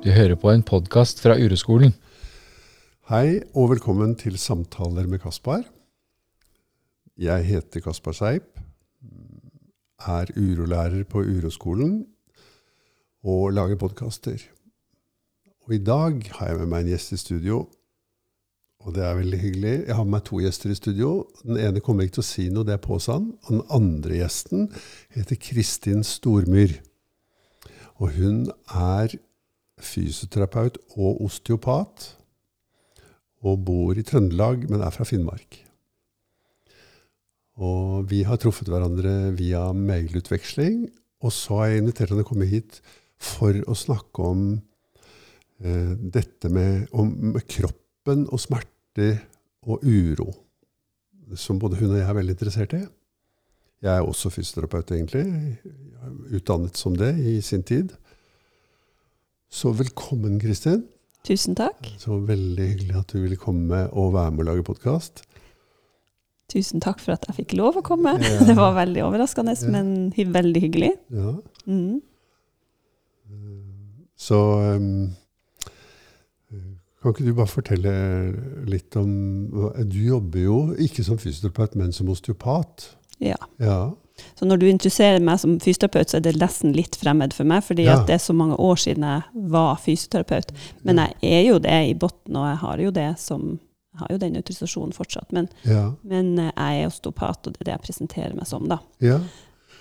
Du 0.00 0.08
hører 0.08 0.32
på 0.40 0.48
en 0.48 0.62
podkast 0.64 1.18
fra 1.20 1.34
Ureskolen. 1.36 1.90
Hei 3.10 3.42
og 3.52 3.74
velkommen 3.74 4.14
til 4.16 4.38
Samtaler 4.40 5.04
med 5.04 5.20
Kaspar. 5.20 5.66
Jeg 7.20 7.44
heter 7.44 7.84
Kaspar 7.84 8.16
Seip, 8.16 8.48
er 10.00 10.32
urolærer 10.40 11.04
på 11.04 11.20
Uroskolen 11.20 12.06
og 13.28 13.52
lager 13.52 13.76
podkaster. 13.76 14.40
Og 15.68 15.76
i 15.76 15.82
dag 15.84 16.16
har 16.38 16.48
jeg 16.54 16.62
med 16.62 16.72
meg 16.72 16.86
en 16.86 16.92
gjest 16.94 17.12
i 17.12 17.22
studio, 17.26 17.62
og 18.80 18.96
det 18.96 19.04
er 19.04 19.20
veldig 19.20 19.44
hyggelig. 19.44 19.78
Jeg 19.84 20.00
har 20.00 20.08
med 20.08 20.16
meg 20.16 20.28
to 20.32 20.40
gjester 20.40 20.72
i 20.72 20.80
studio. 20.80 21.14
Den 21.44 21.60
ene 21.60 21.84
kommer 21.84 22.08
ikke 22.08 22.22
til 22.22 22.24
å 22.24 22.30
si 22.32 22.48
noe, 22.48 22.64
det 22.64 22.78
er 22.78 22.86
Påsan. 22.88 23.34
Og 23.44 23.52
den 23.52 23.66
andre 23.68 24.22
gjesten 24.22 24.70
heter 25.12 25.36
Kristin 25.36 26.00
Stormyr. 26.08 26.78
Og 28.00 28.16
hun 28.16 28.46
er 28.72 29.20
fysioterapeut 29.84 30.78
og 30.96 31.20
osteopat, 31.26 32.06
og 33.40 33.64
bor 33.64 33.96
i 33.96 34.04
Trøndelag, 34.04 34.66
men 34.68 34.82
er 34.84 34.92
fra 34.92 35.06
Finnmark. 35.08 35.58
Og 37.60 38.08
vi 38.08 38.22
har 38.24 38.40
truffet 38.40 38.68
hverandre 38.72 39.32
via 39.36 39.70
mailutveksling, 39.76 40.86
og 41.20 41.32
så 41.36 41.60
har 41.60 41.70
jeg 41.70 41.82
invitert 41.82 42.12
henne 42.12 42.24
å 42.24 42.28
komme 42.28 42.48
hit 42.48 42.80
for 43.20 43.56
å 43.68 43.76
snakke 43.76 44.24
om 44.24 44.44
eh, 45.60 45.92
dette 46.16 46.48
med, 46.52 46.88
om, 46.96 47.10
med 47.34 47.44
kroppen 47.48 48.24
og 48.30 48.40
smerte 48.40 49.10
og 49.68 49.84
uro, 49.84 50.30
som 51.36 51.60
både 51.60 51.78
hun 51.80 51.92
og 51.92 52.00
jeg 52.00 52.08
er 52.08 52.16
veldig 52.16 52.36
interessert 52.36 52.76
i. 52.78 52.84
Jeg 53.80 53.96
er 53.96 54.04
også 54.04 54.32
fysioterapeut, 54.32 54.90
egentlig. 54.92 55.24
Utdannet 56.36 56.76
som 56.76 56.96
det 56.96 57.14
i 57.16 57.38
sin 57.44 57.62
tid. 57.64 57.94
Så 59.50 59.72
velkommen, 59.74 60.38
Kristin. 60.40 60.84
Tusen 61.26 61.56
takk. 61.58 61.88
Så 62.00 62.16
veldig 62.24 62.66
hyggelig 62.70 62.96
at 63.00 63.10
du 63.12 63.18
ville 63.24 63.36
komme 63.36 63.82
og 63.90 64.12
være 64.14 64.30
med 64.32 64.44
og 64.44 64.48
lage 64.52 64.64
podkast. 64.64 65.24
Tusen 66.50 66.82
takk 66.82 67.02
for 67.02 67.14
at 67.14 67.26
jeg 67.28 67.36
fikk 67.42 67.56
lov 67.58 67.78
å 67.80 67.82
komme. 67.86 68.14
Ja. 68.22 68.38
Det 68.48 68.56
var 68.58 68.76
veldig 68.78 69.02
overraskende, 69.06 69.56
Ja. 69.58 69.72
men 69.74 70.12
hy 70.16 70.24
veldig 70.32 70.62
hyggelig. 70.64 70.92
Ja. 71.14 71.34
Mm. 71.66 71.98
Så 74.20 74.38
um, 74.76 75.10
kan 77.00 77.14
ikke 77.14 77.26
du 77.26 77.34
bare 77.38 77.48
fortelle 77.48 77.92
litt 78.68 78.96
om 79.00 79.12
Du 79.88 79.96
jobber 80.04 80.42
jo 80.44 80.56
ikke 80.76 81.04
som 81.06 81.18
fysioterapeut, 81.18 81.76
men 81.80 81.92
som 81.96 82.10
osteopat. 82.12 82.90
Ja. 83.20 83.38
Ja. 83.60 83.80
Så 84.38 84.46
når 84.48 84.60
du 84.60 84.66
interesserer 84.70 85.20
meg 85.24 85.40
som 85.42 85.58
fysioterapeut, 85.60 86.10
så 86.10 86.16
er 86.18 86.24
det 86.26 86.36
nesten 86.40 86.72
litt 86.76 86.96
fremmed 86.96 87.32
for 87.36 87.44
meg, 87.44 87.64
fordi 87.64 87.84
Ja. 87.84 87.98
at 88.00 88.06
det 88.06 88.14
er 88.14 88.22
så 88.24 88.32
mange 88.36 88.56
år 88.60 88.76
siden 88.76 89.02
jeg 89.02 89.22
var 89.50 89.76
fysioterapeut. 89.76 90.52
Men 90.82 90.96
jeg 90.96 91.14
er 91.22 91.42
jo 91.48 91.58
det 91.58 91.80
i 91.90 91.94
bunnen, 91.94 92.36
og 92.36 92.48
jeg 92.48 92.56
har 92.64 92.78
jo 92.78 92.90
det 92.90 93.18
som 93.18 93.58
jeg 93.90 93.98
har 94.06 94.12
jo 94.14 94.18
den 94.18 94.36
autorisasjonen 94.36 94.92
fortsatt. 94.94 95.32
Men, 95.32 95.48
Ja. 95.66 95.92
men 96.04 96.38
eh, 96.38 96.52
jeg 96.56 96.82
er 96.82 96.86
osteopat, 96.86 97.46
og 97.46 97.52
det 97.52 97.60
er 97.60 97.64
det 97.64 97.72
jeg 97.72 97.80
presenterer 97.88 98.34
meg 98.34 98.46
som, 98.46 98.68
da. 98.68 98.78
ja. 99.00 99.18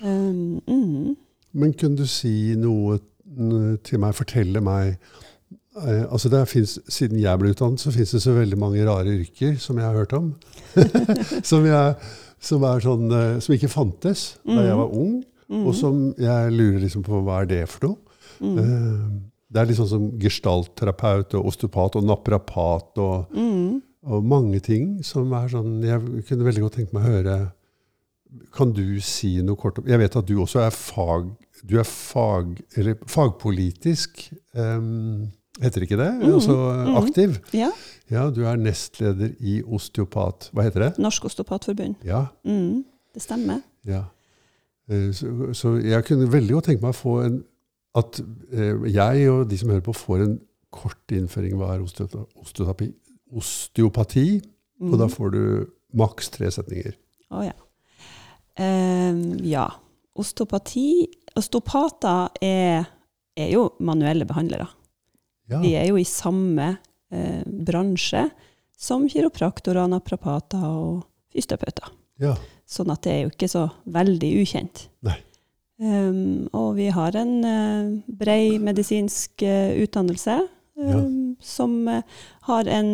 Um, 0.01 0.61
mm. 0.67 1.15
Men 1.53 1.73
kunne 1.73 1.97
du 1.97 2.05
si 2.07 2.55
noe 2.55 2.99
til 3.83 3.99
meg, 3.99 4.15
fortelle 4.15 4.61
meg 4.63 4.95
eh, 5.77 6.05
altså 6.09 6.29
det 6.29 6.47
finnes, 6.47 6.79
Siden 6.89 7.19
jeg 7.19 7.39
ble 7.41 7.51
utdannet, 7.53 7.81
så 7.81 7.91
fins 7.91 8.11
det 8.15 8.21
så 8.23 8.33
veldig 8.33 8.57
mange 8.57 8.85
rare 8.87 9.11
yrker 9.19 9.57
som 9.61 9.77
jeg 9.77 9.85
har 9.85 9.97
hørt 9.97 10.13
om. 10.13 10.31
som, 11.49 11.65
jeg, 11.65 11.95
som, 12.39 12.61
sånn, 12.81 13.11
eh, 13.11 13.39
som 13.39 13.55
ikke 13.55 13.69
fantes 13.71 14.37
da 14.45 14.61
jeg 14.65 14.75
var 14.77 14.93
ung, 14.93 15.23
Mm. 15.49 15.65
og 15.65 15.73
som 15.73 16.13
jeg 16.13 16.51
lurer 16.53 16.79
liksom 16.83 17.01
på 17.03 17.23
hva 17.25 17.39
er 17.41 17.45
det 17.49 17.63
for 17.69 17.87
noe. 17.87 17.97
Mm. 18.39 18.57
Eh, 18.59 19.19
Det 19.51 19.57
er 19.61 19.65
litt 19.65 19.77
sånn 19.79 19.87
som 19.89 20.03
gestaltterapeut 20.21 21.33
og 21.33 21.47
osteopat 21.49 21.95
og 21.97 22.03
naprapat 22.05 22.97
og, 23.01 23.31
Mm. 23.33 23.81
og 24.05 24.23
mange 24.23 24.59
ting 24.61 25.01
som 25.03 25.33
er 25.33 25.47
sånn 25.49 25.81
Jeg 25.81 25.99
kunne 26.27 26.45
veldig 26.45 26.61
godt 26.61 26.75
tenke 26.77 26.93
meg 26.93 27.03
å 27.03 27.11
høre 27.15 27.51
Kan 28.53 28.73
du 28.73 28.99
si 29.01 29.41
noe 29.41 29.55
kort 29.57 29.79
om 29.79 29.87
Jeg 29.87 29.97
vet 29.97 30.15
at 30.15 30.25
du 30.27 30.35
også 30.37 30.61
er 30.67 30.69
fag 30.69 31.31
Du 31.65 31.79
er 31.79 31.83
fag, 31.83 32.61
eller 32.77 32.93
fagpolitisk 33.07 34.31
um, 34.53 35.31
Heter 35.61 35.83
ikke 35.83 35.97
det? 35.99 36.09
Mm, 36.21 36.33
Altså 36.37 36.55
aktiv? 37.01 37.33
aktiv. 37.35 37.57
Ja. 37.59 37.71
Ja, 38.09 38.29
du 38.33 38.41
er 38.47 38.55
nestleder 38.57 39.33
i 39.39 39.59
Osteopat. 39.63 40.49
Hva 40.55 40.63
heter 40.65 40.85
det? 40.87 40.91
Norsk 41.03 41.25
Osteopatforbund. 41.29 41.95
Ja. 42.07 42.25
Mm. 42.47 42.85
Det 43.13 43.21
stemmer. 43.25 43.61
ja. 43.85 44.03
Eh, 44.89 45.11
Så, 45.13 45.27
så 45.53 45.75
jeg 45.83 46.05
kunne 46.07 46.31
veldig 46.31 46.53
godt 46.55 46.65
tenke 46.71 46.81
meg 46.81 46.95
å 46.95 46.97
få 46.97 47.19
en 47.25 47.43
At 47.95 48.19
eh, 48.53 48.77
jeg 48.93 49.29
og 49.29 49.47
de 49.49 49.57
som 49.57 49.69
hører 49.69 49.81
på, 49.85 49.93
får 49.97 50.23
en 50.23 50.39
kort 50.71 51.11
innføring 51.11 51.55
hva 51.57 51.71
er 51.75 51.81
osteopati. 51.83 52.91
Osteopati. 53.33 54.27
Mm. 54.79 54.91
Og 54.93 54.99
da 55.01 55.07
får 55.09 55.31
du 55.33 55.41
maks 55.97 56.29
tre 56.29 56.49
setninger. 56.53 56.93
Å 57.33 57.41
ja. 57.47 57.55
Ehm, 58.61 59.39
ja. 59.45 59.67
Osteopati 60.19 61.07
Osteopater 61.39 62.29
er, 62.43 62.85
er 63.37 63.51
jo 63.53 63.69
manuelle 63.79 64.25
behandlere. 64.29 64.67
Ja. 65.49 65.59
Vi 65.63 65.73
er 65.79 65.89
jo 65.89 65.97
i 65.99 66.07
samme 66.07 66.75
eh, 67.11 67.41
bransje 67.45 68.27
som 68.79 69.07
kiropraktorer, 69.09 69.89
naprapater 69.91 70.63
og 70.63 71.03
fysioterapeuter. 71.33 71.91
ja. 72.21 72.37
Sånn 72.69 72.91
at 72.93 73.01
det 73.01 73.09
er 73.11 73.23
jo 73.23 73.31
ikke 73.31 73.47
så 73.49 73.63
veldig 73.89 74.29
ukjent. 74.43 74.83
Ehm, 75.79 76.49
og 76.51 76.73
vi 76.75 76.89
har 76.91 77.15
en 77.15 77.35
uh, 77.47 77.91
brei 78.19 78.59
medisinsk 78.59 79.45
uh, 79.47 79.71
utdannelse 79.79 80.35
ehm, 80.75 81.37
som 81.39 81.75
uh, 81.87 82.01
har 82.49 82.67
en, 82.67 82.89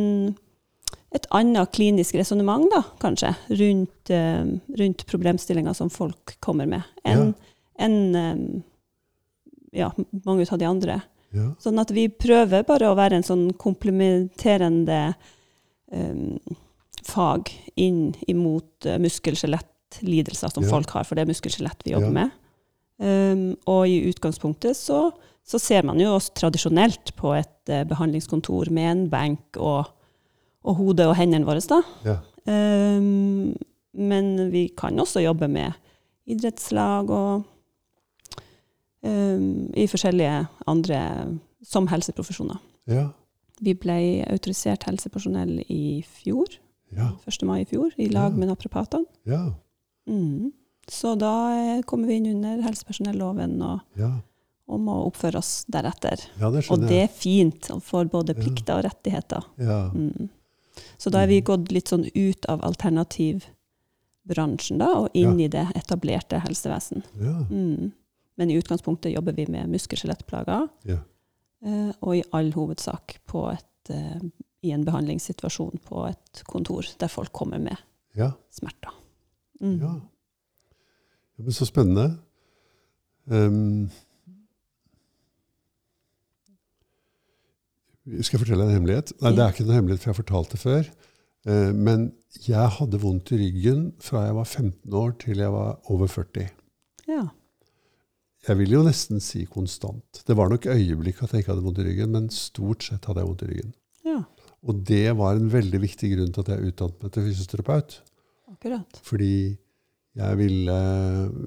et 1.17 1.25
annet 1.33 1.73
klinisk 1.73 2.15
resonnement, 2.19 2.69
kanskje, 3.01 3.33
rundt, 3.49 4.13
uh, 4.13 4.45
rundt 4.77 5.05
problemstillinger 5.09 5.73
som 5.73 5.89
folk 5.89 6.37
kommer 6.45 6.69
med, 6.69 6.85
enn 7.03 7.33
en, 7.75 7.97
um, 8.15 8.63
ja, 9.75 9.89
mange 10.23 10.45
av 10.47 10.61
de 10.61 10.69
andre. 10.69 11.01
Ja. 11.35 11.49
Sånn 11.61 11.81
at 11.81 11.91
vi 11.93 12.07
prøver 12.09 12.63
bare 12.67 12.89
å 12.91 12.97
være 12.97 13.19
en 13.19 13.27
sånn 13.27 13.49
komplementerende 13.59 15.15
um, 15.91 16.37
fag 17.05 17.51
inn 17.75 18.13
imot 18.31 18.87
uh, 18.87 18.97
muskel-skjelettlidelser 19.03 20.53
som 20.55 20.65
Ja. 20.65 20.71
folk 20.71 20.95
har, 20.95 21.03
for 21.07 21.15
det 21.15 21.25
er 21.25 21.31
muskel-skjelett 21.33 21.85
vi 21.85 21.93
jobber 21.95 22.13
med. 22.15 22.35
Um, 22.97 23.57
og 23.67 23.89
i 23.91 23.99
utgangspunktet 24.07 24.77
så, 24.79 25.09
så 25.43 25.59
ser 25.59 25.83
man 25.83 25.99
jo 25.99 26.13
oss 26.15 26.29
tradisjonelt 26.31 27.11
på 27.19 27.33
et 27.35 27.71
uh, 27.73 27.83
behandlingskontor 27.83 28.71
med 28.71 28.91
en 28.91 29.03
benk 29.11 29.59
og, 29.59 29.91
og 30.63 30.79
hodet 30.79 31.09
og 31.11 31.17
hendene 31.19 31.47
våre, 31.47 31.63
da. 31.67 31.81
Ja. 32.07 32.19
Um, 32.47 33.51
men 33.95 34.51
vi 34.51 34.69
kan 34.77 34.99
også 34.99 35.23
jobbe 35.23 35.47
med 35.51 35.75
idrettslag 36.29 37.11
og 37.13 37.43
i 39.05 39.87
forskjellige 39.87 40.47
andre 40.67 41.37
som 41.63 41.87
helseprofesjoner. 41.87 42.57
Ja. 42.89 43.09
Vi 43.61 43.73
ble 43.73 44.25
autorisert 44.29 44.83
helsepersonell 44.89 45.59
i 45.69 46.03
fjor, 46.03 46.45
Ja. 46.95 47.09
1. 47.27 47.43
mai 47.45 47.61
i 47.61 47.65
fjor, 47.65 47.91
i 47.97 48.07
lag 48.09 48.31
Ja. 48.31 48.37
med 48.37 48.47
naprapatene. 48.49 49.05
Ja. 49.25 49.53
Mm. 50.07 50.51
Så 50.87 51.15
da 51.17 51.51
eh, 51.51 51.81
kommer 51.81 52.07
vi 52.07 52.13
inn 52.15 52.27
under 52.35 52.61
helsepersonelloven 52.61 53.61
og, 53.61 53.79
Ja. 53.97 54.11
og 54.67 54.79
må 54.79 55.05
oppføre 55.07 55.35
oss 55.37 55.65
deretter. 55.71 56.15
det 56.37 56.69
Og 56.71 56.79
det 56.87 57.03
er 57.03 57.07
fint 57.07 57.71
for 57.81 58.05
både 58.05 58.33
plikter 58.35 58.77
og 58.77 58.83
rettigheter. 58.85 59.43
Ja. 59.57 59.89
Mm. 59.93 60.29
Så 60.97 61.09
da 61.11 61.19
er 61.23 61.27
vi 61.27 61.41
gått 61.41 61.71
litt 61.71 61.87
sånn 61.89 62.05
ut 62.15 62.45
av 62.49 62.61
alternativbransjen 62.61 64.77
da, 64.77 64.93
og 64.99 65.09
inn 65.13 65.39
i 65.39 65.47
det 65.47 65.67
etablerte 65.75 66.39
helsevesen. 66.41 67.03
Ja. 67.19 67.45
Mm. 67.49 67.91
Men 68.37 68.51
i 68.51 68.57
utgangspunktet 68.59 69.13
jobber 69.13 69.33
vi 69.37 69.45
med 69.47 69.69
muskel-skjelettplager, 69.71 70.67
Ja. 70.85 70.97
eh, 71.65 71.91
og 72.01 72.17
i 72.17 72.23
all 72.33 72.51
hovedsak 72.53 73.19
på 73.27 73.45
et, 73.53 73.89
eh, 73.89 74.19
i 74.63 74.71
en 74.71 74.83
behandlingssituasjon 74.85 75.79
på 75.85 76.07
et 76.09 76.43
kontor 76.47 76.83
der 76.99 77.07
folk 77.07 77.31
kommer 77.33 77.59
med 77.59 77.77
Ja. 78.15 78.31
smerter. 78.51 78.91
Mm. 79.61 79.79
ja. 79.79 79.93
ja 81.37 81.43
men 81.43 81.51
så 81.51 81.65
spennende. 81.65 82.17
Um, 83.27 83.89
skal 88.21 88.37
jeg 88.37 88.43
fortelle 88.45 88.67
en 88.67 88.75
hemmelighet? 88.75 89.13
Nei, 89.23 89.31
det 89.33 89.41
er 89.43 89.53
ikke 89.53 89.65
noen 89.65 89.79
hemmelighet, 89.79 90.03
for 90.03 90.11
jeg 90.11 90.15
har 90.15 90.21
fortalt 90.23 90.51
det 90.53 90.59
før. 90.61 90.89
Eh, 91.49 91.71
men 91.73 92.05
jeg 92.45 92.69
hadde 92.77 92.99
vondt 93.01 93.31
i 93.33 93.39
ryggen 93.41 93.87
fra 94.03 94.25
jeg 94.27 94.35
var 94.37 94.45
15 94.45 94.93
år 94.93 95.15
til 95.21 95.41
jeg 95.41 95.53
var 95.53 95.79
over 95.93 96.07
40. 96.11 96.49
Ja. 97.09 97.23
Jeg 98.47 98.57
vil 98.59 98.75
jo 98.75 98.83
nesten 98.85 99.21
si 99.23 99.45
konstant. 99.49 100.21
Det 100.27 100.35
var 100.37 100.49
nok 100.51 100.67
øyeblikk 100.69 101.23
at 101.25 101.31
jeg 101.33 101.41
ikke 101.43 101.53
hadde 101.55 101.65
vondt 101.65 101.79
i 101.81 101.85
ryggen, 101.87 102.11
men 102.13 102.27
stort 102.33 102.83
sett 102.85 103.05
hadde 103.09 103.23
jeg 103.23 103.29
vondt 103.31 103.43
i 103.47 103.51
ryggen. 103.51 103.73
ja, 104.05 104.19
Og 104.65 104.83
det 104.85 105.15
var 105.17 105.35
en 105.37 105.49
veldig 105.49 105.79
viktig 105.81 106.11
grunn 106.15 106.31
til 106.33 106.41
at 106.45 106.51
jeg 106.53 106.71
utdannet 106.71 107.03
meg 107.03 107.11
til 107.15 107.23
fysioterapeut. 107.29 107.99
akkurat. 108.51 108.99
Fordi 109.03 109.57
jeg 110.15 110.37
ville 110.37 110.77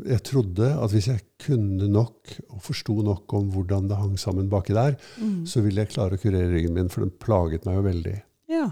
Jeg 0.07 0.23
trodde 0.25 0.67
at 0.83 0.91
hvis 0.93 1.07
jeg 1.09 1.23
kunne 1.39 1.89
nok 1.89 2.35
og 2.51 2.61
forsto 2.63 2.95
nok 3.03 3.33
om 3.33 3.51
hvordan 3.53 3.89
det 3.89 3.97
hang 3.97 4.19
sammen 4.19 4.49
baki 4.51 4.75
der, 4.75 4.97
Mm. 5.21 5.47
så 5.47 5.63
ville 5.63 5.81
jeg 5.83 5.89
klare 5.95 6.17
å 6.19 6.21
kurere 6.21 6.51
ryggen 6.53 6.75
min, 6.75 6.89
for 6.89 7.01
den 7.01 7.11
plaget 7.11 7.65
meg 7.65 7.77
jo 7.77 7.83
veldig. 7.83 8.23
Ja. 8.49 8.71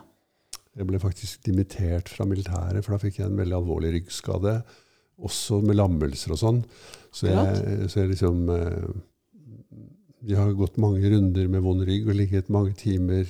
Jeg 0.77 0.87
ble 0.87 0.99
faktisk 0.99 1.43
dimittert 1.45 2.09
fra 2.09 2.25
militæret, 2.27 2.85
for 2.85 2.93
da 2.93 2.99
fikk 2.99 3.19
jeg 3.19 3.27
en 3.31 3.37
veldig 3.39 3.57
alvorlig 3.57 3.93
ryggskade. 3.95 4.63
Også 5.25 5.63
med 5.65 5.79
lammelser 5.79 6.35
og 6.35 6.41
sånn. 6.41 6.59
Så 7.15 7.31
jeg, 7.31 7.89
så 7.89 8.03
jeg 8.03 8.11
liksom 8.13 8.43
Vi 10.27 10.35
har 10.37 10.51
gått 10.59 10.77
mange 10.83 11.01
runder 11.13 11.47
med 11.49 11.63
vond 11.65 11.85
rygg 11.87 12.09
og 12.11 12.19
ligget 12.19 12.51
mange 12.53 12.75
timer 12.77 13.29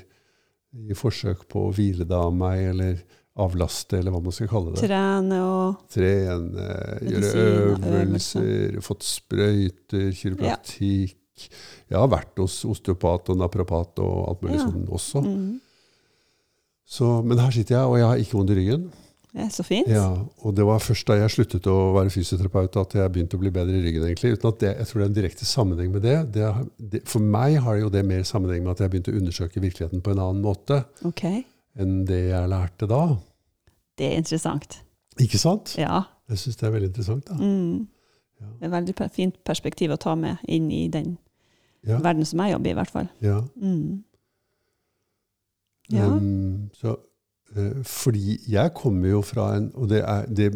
i 0.76 0.94
forsøk 0.96 1.44
på 1.48 1.66
å 1.68 1.72
hvile 1.76 2.04
det 2.08 2.16
av 2.16 2.32
meg, 2.36 2.62
eller 2.72 2.98
avlaste, 3.36 3.98
eller 3.98 4.12
hva 4.14 4.20
man 4.24 4.32
skal 4.32 4.48
kalle 4.48 4.72
det. 4.74 4.80
Trene 4.82 5.38
og 5.44 5.84
Trene, 5.92 6.66
gjøre 7.04 7.30
øvelser, 7.44 8.00
øvelser, 8.00 8.80
fått 8.84 9.04
sprøyter, 9.06 10.10
kiropraktikk. 10.16 11.46
Jeg 11.90 11.98
har 12.00 12.08
vært 12.08 12.40
hos 12.40 12.62
osteopat 12.64 13.28
og 13.32 13.40
naprapat 13.42 14.00
og 14.04 14.14
alt 14.30 14.44
mulig 14.44 14.56
Ja. 14.56 14.66
sånn 14.70 14.86
også. 14.88 15.22
mm. 15.24 15.54
Så, 16.86 17.08
men 17.26 17.38
her 17.42 17.50
sitter 17.50 17.74
jeg, 17.80 17.84
og 17.90 17.96
jeg 17.98 18.06
har 18.06 18.20
ikke 18.22 18.36
vondt 18.38 18.50
i 18.54 18.56
ryggen. 18.60 18.84
Så 19.52 19.62
fint. 19.68 19.88
Ja, 19.92 20.06
og 20.40 20.54
det 20.56 20.64
var 20.64 20.78
først 20.80 21.04
da 21.10 21.18
jeg 21.18 21.28
sluttet 21.34 21.66
å 21.68 21.92
være 21.92 22.08
fysioterapeut 22.14 22.76
at 22.80 22.94
jeg 22.96 23.12
begynte 23.12 23.36
å 23.36 23.40
bli 23.42 23.50
bedre 23.52 23.76
i 23.76 23.82
ryggen. 23.84 24.06
egentlig, 24.08 24.32
uten 24.32 24.48
at 24.48 24.62
det, 24.62 24.70
Jeg 24.78 24.86
tror 24.86 25.00
det 25.00 25.04
er 25.04 25.10
en 25.10 25.16
direkte 25.18 25.44
sammenheng 25.44 25.90
med 25.92 26.02
det. 26.02 26.14
det, 26.32 26.46
det 26.78 27.00
for 27.04 27.20
meg 27.20 27.58
har 27.60 27.74
det 27.76 27.82
jo 27.82 27.90
det 27.92 28.04
mer 28.08 28.22
sammenheng 28.24 28.62
med 28.64 28.72
at 28.72 28.80
jeg 28.80 28.90
begynte 28.94 29.12
å 29.12 29.18
undersøke 29.20 29.60
virkeligheten 29.60 30.00
på 30.00 30.14
en 30.14 30.22
annen 30.24 30.40
måte 30.40 30.78
okay. 31.04 31.42
enn 31.76 32.06
det 32.08 32.22
jeg 32.30 32.48
lærte 32.48 32.88
da. 32.88 33.02
Det 33.98 34.08
er 34.08 34.16
interessant. 34.22 34.78
Ikke 35.20 35.38
sant? 35.38 35.74
Ja. 35.76 36.02
Jeg 36.32 36.38
syns 36.38 36.56
det 36.56 36.66
er 36.66 36.72
veldig 36.72 36.88
interessant. 36.94 37.28
da. 37.28 37.36
Mm. 37.36 37.86
Ja. 38.40 38.46
Det 38.46 38.64
er 38.64 38.66
et 38.66 38.72
veldig 38.78 39.10
fint 39.12 39.36
perspektiv 39.44 39.92
å 39.92 40.00
ta 40.00 40.14
med 40.16 40.36
inn 40.48 40.70
i 40.72 40.88
den 40.88 41.18
Ja, 41.86 42.00
verden 42.00 42.24
som 42.24 42.40
jeg 42.40 42.56
jobber 42.56 42.68
i, 42.68 42.72
i 42.72 42.80
hvert 42.80 42.90
fall. 42.90 43.08
ja. 43.20 43.42
Mm. 43.60 44.02
Ja. 45.92 46.06
Um, 46.06 46.70
så, 46.74 46.96
fordi 47.86 48.38
jeg 48.50 48.72
kommer 48.74 49.08
jo 49.08 49.20
fra 49.24 49.56
en 49.56 49.70
og 49.74 49.88
det 49.88 50.02
er, 50.02 50.26
det, 50.26 50.48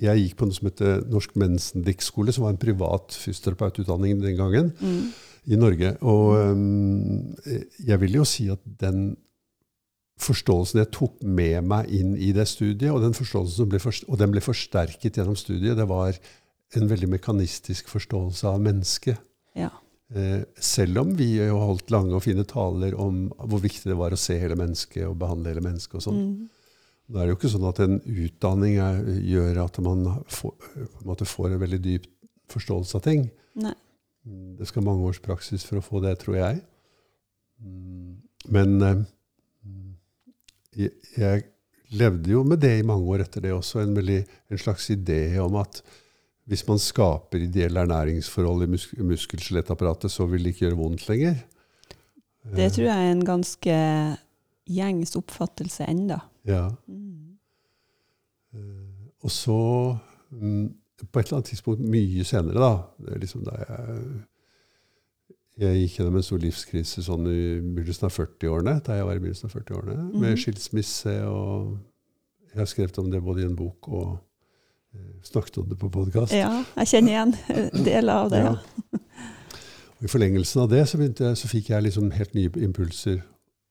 Jeg 0.00 0.18
gikk 0.18 0.36
på 0.40 0.48
noe 0.48 0.56
som 0.56 0.66
heter 0.70 1.02
Norsk 1.10 1.36
Mensendiktskole, 1.38 2.32
som 2.32 2.46
var 2.46 2.54
en 2.54 2.62
privat 2.62 3.14
fysioterapeututdanning 3.14 4.22
den 4.22 4.36
gangen 4.38 4.72
Mm. 4.80 5.12
i 5.46 5.56
Norge. 5.56 5.96
Og 6.00 6.50
um, 6.50 7.36
jeg 7.86 8.00
vil 8.00 8.14
jo 8.14 8.24
si 8.24 8.48
at 8.48 8.58
den 8.80 9.16
forståelsen 10.20 10.82
jeg 10.82 10.90
tok 10.92 11.22
med 11.22 11.62
meg 11.64 11.88
inn 11.96 12.16
i 12.16 12.32
det 12.36 12.48
studiet, 12.48 12.90
og 12.92 13.00
den 13.04 13.16
forståelsen 13.16 13.56
som 13.56 13.70
ble, 13.70 13.80
og 14.08 14.18
den 14.20 14.34
ble 14.34 14.42
forsterket 14.44 15.16
gjennom 15.16 15.36
studiet, 15.36 15.78
det 15.78 15.88
var 15.88 16.16
en 16.76 16.90
veldig 16.90 17.08
mekanistisk 17.08 17.88
forståelse 17.88 18.48
av 18.48 18.60
mennesket. 18.62 19.20
Ja. 19.56 19.70
Eh, 20.10 20.40
selv 20.58 21.04
om 21.04 21.12
vi 21.14 21.36
jo 21.36 21.54
har 21.54 21.68
holdt 21.68 21.92
lange 21.94 22.16
og 22.18 22.24
fine 22.24 22.42
taler 22.48 22.96
om 22.98 23.28
hvor 23.38 23.60
viktig 23.62 23.92
det 23.92 23.98
var 23.98 24.10
å 24.10 24.18
se 24.18 24.34
hele 24.40 24.56
mennesket 24.58 25.04
og 25.06 25.18
behandle 25.20 25.52
hele 25.52 25.62
mennesket. 25.62 26.00
og 26.00 26.06
sånn. 26.08 26.24
Mm. 26.24 26.48
Det 27.10 27.20
er 27.20 27.30
jo 27.30 27.36
ikke 27.36 27.50
sånn 27.50 27.68
at 27.68 27.82
en 27.82 28.00
utdanning 28.06 28.80
er, 28.82 28.98
gjør 29.26 29.64
at 29.64 29.78
man 29.82 30.02
får, 30.30 30.54
en 31.02 31.30
får 31.30 31.54
en 31.54 31.62
veldig 31.62 31.80
dyp 31.82 32.10
forståelse 32.50 32.98
av 32.98 33.06
ting. 33.06 33.24
Nei. 33.58 33.74
Mm, 34.26 34.56
Det 34.58 34.68
skal 34.68 34.84
mange 34.86 35.06
års 35.06 35.22
praksis 35.22 35.64
for 35.66 35.78
å 35.78 35.84
få 35.84 36.02
det, 36.02 36.16
tror 36.22 36.38
jeg. 36.38 36.60
Mm, 37.62 38.18
Men 38.50 38.82
eh, 38.82 39.00
mm, 39.66 39.88
jeg, 40.76 40.92
jeg 41.16 41.44
levde 41.90 42.30
jo 42.30 42.44
med 42.46 42.62
det 42.62 42.78
i 42.78 42.86
mange 42.86 43.06
år 43.10 43.24
etter 43.24 43.42
det 43.46 43.54
også, 43.54 43.82
en, 43.82 43.94
veldig, 43.94 44.22
en 44.50 44.62
slags 44.62 44.90
idé 44.94 45.38
om 45.42 45.58
at 45.60 45.82
hvis 46.50 46.64
man 46.66 46.80
skaper 46.82 47.44
ideelle 47.46 47.80
ernæringsforhold 47.84 48.64
i 48.66 48.70
mus 48.72 48.88
muskel-skjelettapparatet, 48.98 50.10
så 50.10 50.26
vil 50.26 50.42
det 50.44 50.52
ikke 50.54 50.66
gjøre 50.66 50.78
vondt 50.80 51.04
lenger. 51.08 51.36
Det 52.56 52.72
tror 52.74 52.86
jeg 52.88 53.06
er 53.06 53.12
en 53.12 53.24
ganske 53.28 53.74
gjengs 54.70 55.14
oppfattelse 55.18 55.86
enda. 55.90 56.18
Ja. 56.48 56.64
Mm. 56.88 57.36
Eh, 58.54 58.86
Og 59.22 59.30
så, 59.30 59.56
mm, 60.30 60.74
på 61.12 61.18
et 61.20 61.26
eller 61.26 61.36
annet 61.38 61.50
tidspunkt 61.52 61.80
mye 61.84 62.24
senere, 62.24 62.56
da 62.60 62.70
det 63.04 63.14
er 63.14 63.20
liksom 63.20 63.44
da 63.44 63.52
jeg, 63.60 63.98
jeg 65.60 65.80
gikk 65.82 65.98
gjennom 65.98 66.16
en 66.16 66.24
stor 66.24 66.40
livskrise 66.40 67.04
sånn 67.04 67.26
i 67.28 67.42
begynnelsen 67.60 68.08
av 68.08 68.14
40-årene, 68.16 68.74
da 68.86 68.96
jeg 68.96 69.04
var 69.06 69.18
i 69.18 69.22
begynnelsen 69.22 69.50
av 69.50 69.54
40-årene, 69.58 69.96
Mhm. 70.08 70.20
med 70.20 70.38
skilsmisse, 70.40 71.14
og 71.28 71.78
jeg 72.50 72.58
har 72.58 72.66
skrevet 72.66 72.98
om 72.98 73.10
det 73.12 73.22
både 73.22 73.42
i 73.42 73.44
en 73.50 73.56
bok 73.56 73.88
og 73.88 74.18
snakket 75.22 75.58
om 75.58 75.68
det 75.68 75.78
på 75.80 75.90
podkast. 75.92 76.34
Ja, 76.34 76.64
jeg 76.80 76.90
kjenner 76.92 77.12
igjen 77.12 77.84
deler 77.86 78.24
av 78.24 78.30
det. 78.32 78.44
Ja. 78.46 79.00
Og 80.00 80.08
I 80.08 80.10
forlengelsen 80.10 80.62
av 80.62 80.70
det 80.72 80.86
så, 80.88 80.98
jeg, 81.02 81.36
så 81.36 81.50
fikk 81.50 81.70
jeg 81.74 81.84
liksom 81.84 82.08
helt 82.16 82.32
nye 82.34 82.52
impulser 82.64 83.20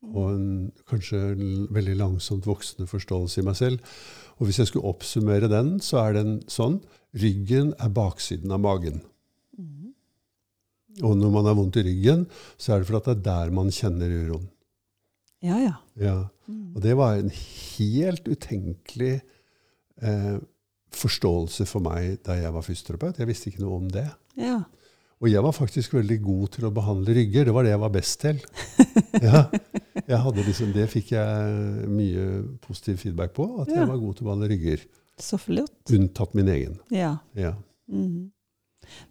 og 0.09 0.29
en 0.31 0.49
kanskje 0.87 1.19
en 1.33 1.65
veldig 1.75 1.97
langsomt 1.99 2.45
voksende 2.47 2.87
forståelse 2.87 3.41
i 3.41 3.45
meg 3.45 3.57
selv. 3.59 3.95
Og 4.39 4.47
hvis 4.47 4.61
jeg 4.61 4.69
skulle 4.69 4.87
oppsummere 4.87 5.49
den, 5.51 5.73
så 5.83 5.99
er 6.05 6.15
den 6.15 6.37
sånn 6.47 6.79
ryggen 7.19 7.73
er 7.81 7.91
baksiden 7.91 8.53
av 8.55 8.61
magen. 8.63 9.01
Mhm. 9.57 9.91
Og 11.03 11.17
når 11.17 11.33
man 11.33 11.49
har 11.49 11.57
vondt 11.57 11.81
i 11.81 11.85
ryggen, 11.85 12.25
så 12.57 12.73
er 12.73 12.79
det 12.79 12.89
fordi 12.89 13.03
det 13.05 13.17
er 13.17 13.25
der 13.27 13.51
man 13.55 13.71
kjenner 13.71 14.15
uroen. 14.21 14.49
ja, 15.41 15.57
ja. 15.59 15.75
Ja. 15.95 16.17
Mm. 16.47 16.75
Og 16.75 16.81
det 16.81 16.95
var 16.97 17.15
en 17.15 17.29
helt 17.29 18.25
utenkelig 18.27 19.21
eh, 20.01 20.39
forståelse 20.99 21.65
for 21.69 21.83
meg 21.85 22.19
da 22.27 22.35
jeg 22.39 22.51
var 22.55 22.65
fysioterapeut. 22.65 23.19
Jeg 23.21 23.27
visste 23.29 23.49
ikke 23.51 23.63
noe 23.65 23.79
om 23.83 23.87
det. 23.93 24.07
ja. 24.39 24.59
Og 25.19 25.27
jeg 25.27 25.41
var 25.43 25.51
faktisk 25.51 25.91
veldig 25.97 26.15
god 26.23 26.45
til 26.55 26.63
å 26.63 26.69
behandle 26.71 27.11
rygger. 27.11 27.43
Det 27.49 27.51
var 27.51 27.65
det 27.67 27.73
jeg 27.73 27.79
var 27.81 27.89
best 27.91 28.21
til. 28.21 28.37
Ja, 29.19 29.41
jeg 30.07 30.19
hadde 30.23 30.45
liksom, 30.47 30.69
det 30.71 30.85
fikk 30.93 31.09
jeg 31.11 31.89
mye 31.91 32.21
positiv 32.63 33.01
feedback 33.01 33.33
på, 33.35 33.43
at 33.59 33.67
Ja. 33.67 33.81
jeg 33.81 33.89
var 33.89 33.97
god 33.99 34.15
til 34.15 34.23
å 34.23 34.27
behandle 34.29 34.47
rygger. 34.53 34.85
Så 35.19 35.35
flott. 35.43 35.75
Unntatt 35.91 36.37
min 36.39 36.47
egen. 36.47 36.77
Ja. 36.95 37.17
Ja. 37.35 37.51
Mhm. 37.91 38.29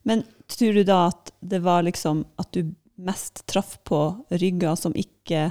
Men 0.08 0.25
tror 0.49 0.73
du 0.79 0.82
da 0.88 1.08
at 1.11 1.29
det 1.44 1.61
var 1.67 1.85
liksom 1.85 2.25
at 2.40 2.52
du 2.56 2.73
mest 2.96 3.44
traff 3.46 3.76
på 3.85 4.00
rygger 4.32 4.81
som 4.81 4.96
ikke 4.96 5.50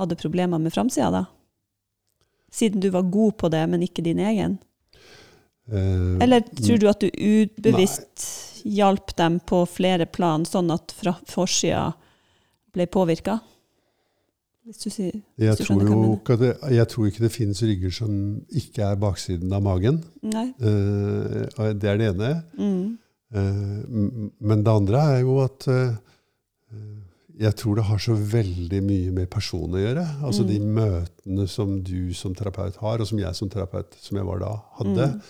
hadde 0.00 0.16
problemer 0.16 0.58
med 0.58 0.72
framsida, 0.72 1.10
da? 1.12 1.26
Siden 2.50 2.80
du 2.80 2.88
var 2.96 3.02
god 3.12 3.36
på 3.44 3.52
det, 3.52 3.66
men 3.68 3.84
ikke 3.84 4.02
din 4.08 4.24
egen? 4.24 4.56
Eh, 5.72 6.22
Eller 6.24 6.44
tror 6.44 6.78
du 6.78 6.88
at 6.90 7.00
du 7.00 7.08
ubevisst 7.08 8.26
hjalp 8.68 9.14
dem 9.18 9.40
på 9.48 9.64
flere 9.66 10.06
plan, 10.06 10.44
sånn 10.46 10.70
at 10.74 10.92
fra 10.94 11.16
forsida 11.28 11.92
ble 12.72 12.86
påvirka? 12.86 13.40
Jeg, 14.62 14.76
tror 15.58 15.80
jeg 16.70 16.86
tror 16.86 17.06
ikke 17.08 17.24
det 17.24 17.32
finnes 17.34 17.62
rygger 17.66 17.94
som 17.96 18.12
ikke 18.54 18.92
er 18.92 19.00
baksiden 19.00 19.50
av 19.56 19.64
magen. 19.64 19.98
Nei? 20.22 20.52
Eh, 20.54 21.72
det 21.74 21.88
er 21.90 21.98
det 21.98 22.12
ene. 22.12 22.30
Mm. 22.54 22.84
Uh, 23.32 24.28
men 24.44 24.60
det 24.60 24.72
andre 24.72 25.02
er 25.14 25.22
jo 25.24 25.38
at 25.40 25.64
eh, 25.72 25.94
jeg 27.40 27.56
tror 27.56 27.78
det 27.78 27.84
har 27.88 28.00
så 28.02 28.14
veldig 28.14 28.80
mye 28.84 29.12
med 29.14 29.30
person 29.32 29.72
å 29.72 29.80
gjøre. 29.80 30.04
Altså 30.22 30.42
Mm. 30.44 30.48
de 30.48 30.58
møtene 30.60 31.48
som 31.48 31.82
du 31.82 32.12
som 32.14 32.34
terapeut 32.34 32.76
har, 32.76 33.00
og 33.00 33.06
som 33.08 33.18
jeg 33.18 33.34
som 33.34 33.48
terapeut, 33.48 33.94
som 34.00 34.16
jeg 34.16 34.26
var 34.26 34.38
da, 34.38 34.52
hadde. 34.78 35.06
Mm. 35.08 35.20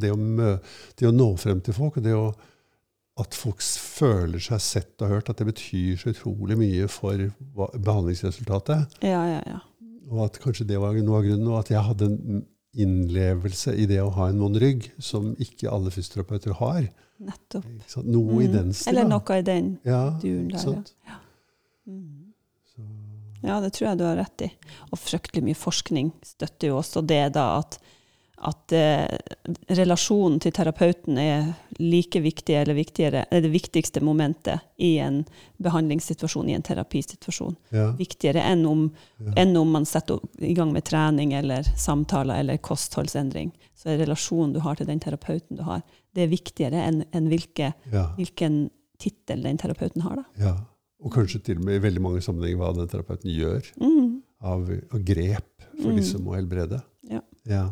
det, 0.00 0.12
å 0.12 0.60
det 0.96 1.08
å 1.08 1.12
nå 1.12 1.36
frem 1.38 1.60
til 1.60 1.74
folk, 1.74 1.96
og 1.96 2.02
det 2.04 2.14
å, 2.14 2.32
at 3.18 3.34
folk 3.34 3.60
føler 3.60 4.38
seg 4.38 4.60
sett 4.60 5.02
og 5.02 5.08
hørt, 5.08 5.28
at 5.30 5.36
det 5.38 5.46
betyr 5.50 5.96
så 5.98 6.10
utrolig 6.14 6.56
mye 6.56 6.88
for 6.88 7.18
behandlingsresultatet. 7.76 9.02
Ja, 9.02 9.24
ja, 9.26 9.42
ja. 9.46 9.60
Og 10.12 10.24
at 10.26 10.38
kanskje 10.42 10.66
det 10.68 10.78
var 10.80 10.94
noe 10.94 11.18
av 11.20 11.24
grunnen, 11.26 11.48
og 11.48 11.58
at 11.60 11.70
jeg 11.72 11.82
hadde 11.82 12.04
en 12.10 12.46
innlevelse 12.72 13.74
i 13.76 13.84
det 13.88 14.00
å 14.00 14.12
ha 14.16 14.28
en 14.30 14.40
vond 14.40 14.56
rygg, 14.56 14.90
som 15.02 15.34
ikke 15.42 15.70
alle 15.72 15.90
fysioterapeuter 15.92 16.54
har. 16.60 16.86
Nettopp. 17.22 17.66
Noe 18.04 18.38
mm. 18.38 18.40
I 18.42 18.46
den 18.52 18.72
stil. 18.72 18.92
Eller 18.94 19.10
noe 19.10 19.36
i 19.38 19.44
den 19.46 19.74
Ja, 19.86 20.18
duren 20.22 20.48
der. 20.48 20.58
Sant? 20.62 20.94
ja. 21.06 21.18
Mm. 21.86 22.32
Så, 22.74 22.82
Ja, 23.42 23.60
det 23.60 23.70
tror 23.70 23.88
jeg 23.88 23.98
du 23.98 24.04
har 24.06 24.20
rett 24.20 24.46
i. 24.46 24.52
Og 24.90 25.00
fryktelig 25.00 25.42
mye 25.48 25.58
forskning 25.58 26.12
støtter 26.24 26.70
jo 26.70 26.78
også 26.78 27.02
det 27.02 27.24
da 27.34 27.46
at, 27.58 27.78
at 28.46 28.74
eh, 28.76 29.16
relasjonen 29.74 30.38
til 30.42 30.54
terapeuten 30.54 31.18
er 31.18 31.50
like 31.82 32.22
viktig 32.22 32.54
eller 32.60 32.78
viktigere, 32.78 33.24
er 33.30 33.42
det 33.42 33.50
viktigste 33.50 34.02
momentet 34.04 34.62
i 34.78 34.94
en 35.02 35.24
behandlingssituasjon, 35.62 36.52
i 36.52 36.56
en 36.58 36.66
terapisituasjon. 36.66 37.56
ja, 37.74 37.90
Viktigere 37.98 38.46
enn 38.46 38.62
om, 38.66 38.88
ja. 39.18 39.34
enn 39.42 39.56
om 39.58 39.74
man 39.74 39.86
setter 39.90 40.22
i 40.38 40.54
gang 40.54 40.70
med 40.74 40.86
trening 40.86 41.34
eller 41.38 41.66
samtaler 41.78 42.44
eller 42.44 42.62
kostholdsendring. 42.62 43.50
Så 43.74 43.90
er 43.90 44.04
relasjonen 44.04 44.54
du 44.54 44.62
har 44.62 44.78
til 44.78 44.86
den 44.86 45.02
terapeuten 45.02 45.58
du 45.58 45.66
har, 45.66 45.82
det 46.14 46.26
er 46.26 46.30
viktigere 46.30 46.78
enn 46.86 47.02
enn 47.10 47.30
hvilke, 47.32 47.72
ja, 47.90 48.10
hvilken 48.18 48.68
tittel 49.02 49.42
den 49.42 49.58
terapeuten 49.58 50.04
har. 50.06 50.22
da. 50.22 50.44
ja. 50.46 50.60
Og 51.02 51.10
kanskje 51.12 51.40
til 51.42 51.58
og 51.58 51.64
med 51.66 51.76
i 51.80 51.82
veldig 51.82 52.00
mange 52.04 52.20
sammenhenger 52.22 52.58
hva 52.60 52.72
den 52.76 52.88
terapeuten 52.88 53.30
gjør 53.34 53.66
Mm. 53.80 54.22
av, 54.40 54.70
av 54.92 55.04
grep 55.04 55.62
for 55.82 55.90
Mm. 55.92 56.02
som 56.02 56.22
må 56.24 56.34
helbrede. 56.36 56.82
Ja. 57.10 57.20
Ja. 57.46 57.64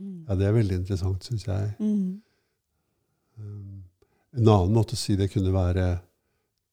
Mm. 0.00 0.24
Ja, 0.28 0.34
det 0.34 0.46
er 0.48 0.52
veldig 0.56 0.76
interessant, 0.80 1.22
syns 1.22 1.44
jeg. 1.46 1.74
Mm. 1.78 2.20
Um, 3.38 3.84
En 4.36 4.48
annen 4.48 4.72
måte 4.74 4.94
å 4.94 4.98
si 4.98 5.14
det 5.14 5.30
kunne 5.30 5.52
være 5.54 6.00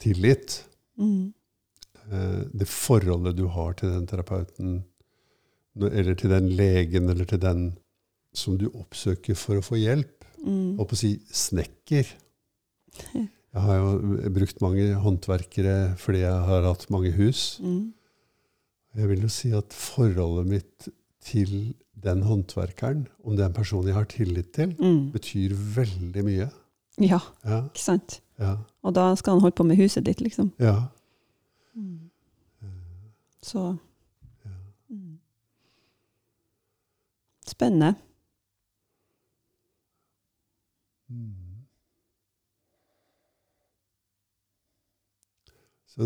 tillit. 0.02 0.64
Eh, 1.00 2.44
Det 2.58 2.68
forholdet 2.68 3.36
du 3.38 3.46
har 3.48 3.74
til 3.74 3.90
den 3.92 4.08
terapeuten, 4.08 4.84
eller 5.80 6.16
til 6.16 6.30
den 6.32 6.50
legen, 6.50 7.10
eller 7.10 7.26
til 7.26 7.38
den 7.40 7.78
som 8.34 8.58
du 8.58 8.66
oppsøker 8.70 9.36
for 9.38 9.56
å 9.60 9.62
få 9.62 9.78
hjelp. 9.78 10.26
Mm. 10.44 10.76
På 10.78 10.88
å 10.90 10.96
si 10.98 11.20
snekker. 11.32 12.08
Jeg 13.54 13.62
har 13.62 13.76
jo 13.76 14.30
brukt 14.32 14.62
mange 14.64 14.94
håndverkere 15.04 15.96
fordi 16.00 16.22
jeg 16.24 16.44
har 16.48 16.64
hatt 16.70 16.86
mange 16.94 17.12
hus. 17.18 17.60
Mm. 17.64 17.94
Jeg 18.96 19.10
vil 19.10 19.22
jo 19.26 19.30
si 19.32 19.52
at 19.56 19.74
forholdet 19.76 20.48
mitt 20.48 20.88
til 21.22 21.74
den 22.02 22.24
håndverkeren, 22.26 23.04
om 23.24 23.36
det 23.36 23.44
er 23.44 23.50
en 23.52 23.54
person 23.54 23.86
jeg 23.88 23.94
har 23.96 24.08
tillit 24.10 24.54
til, 24.56 24.72
Mm. 24.80 25.12
betyr 25.12 25.54
veldig 25.76 26.24
mye. 26.26 26.50
Ja, 27.00 27.20
Ja, 27.46 27.62
ikke 27.68 27.80
sant? 27.80 28.22
ja, 28.40 28.56
Og 28.84 28.94
da 28.96 29.16
skal 29.16 29.34
han 29.34 29.42
holde 29.42 29.56
på 29.56 29.64
med 29.64 29.78
huset 29.78 30.04
ditt, 30.06 30.22
liksom. 30.22 30.52
ja. 30.60 30.88
Så 33.44 33.78
Ja. 34.46 34.52
mm. 34.90 35.20
Spennende. 37.48 37.96
Mm. 41.10 41.34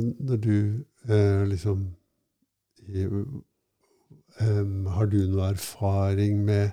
Når 0.01 0.37
du 0.41 0.55
eh, 1.09 1.43
liksom 1.47 1.85
i, 2.87 3.05
um, 3.05 4.85
Har 4.93 5.05
du 5.09 5.17
noe 5.27 5.49
erfaring 5.53 6.43
med 6.45 6.71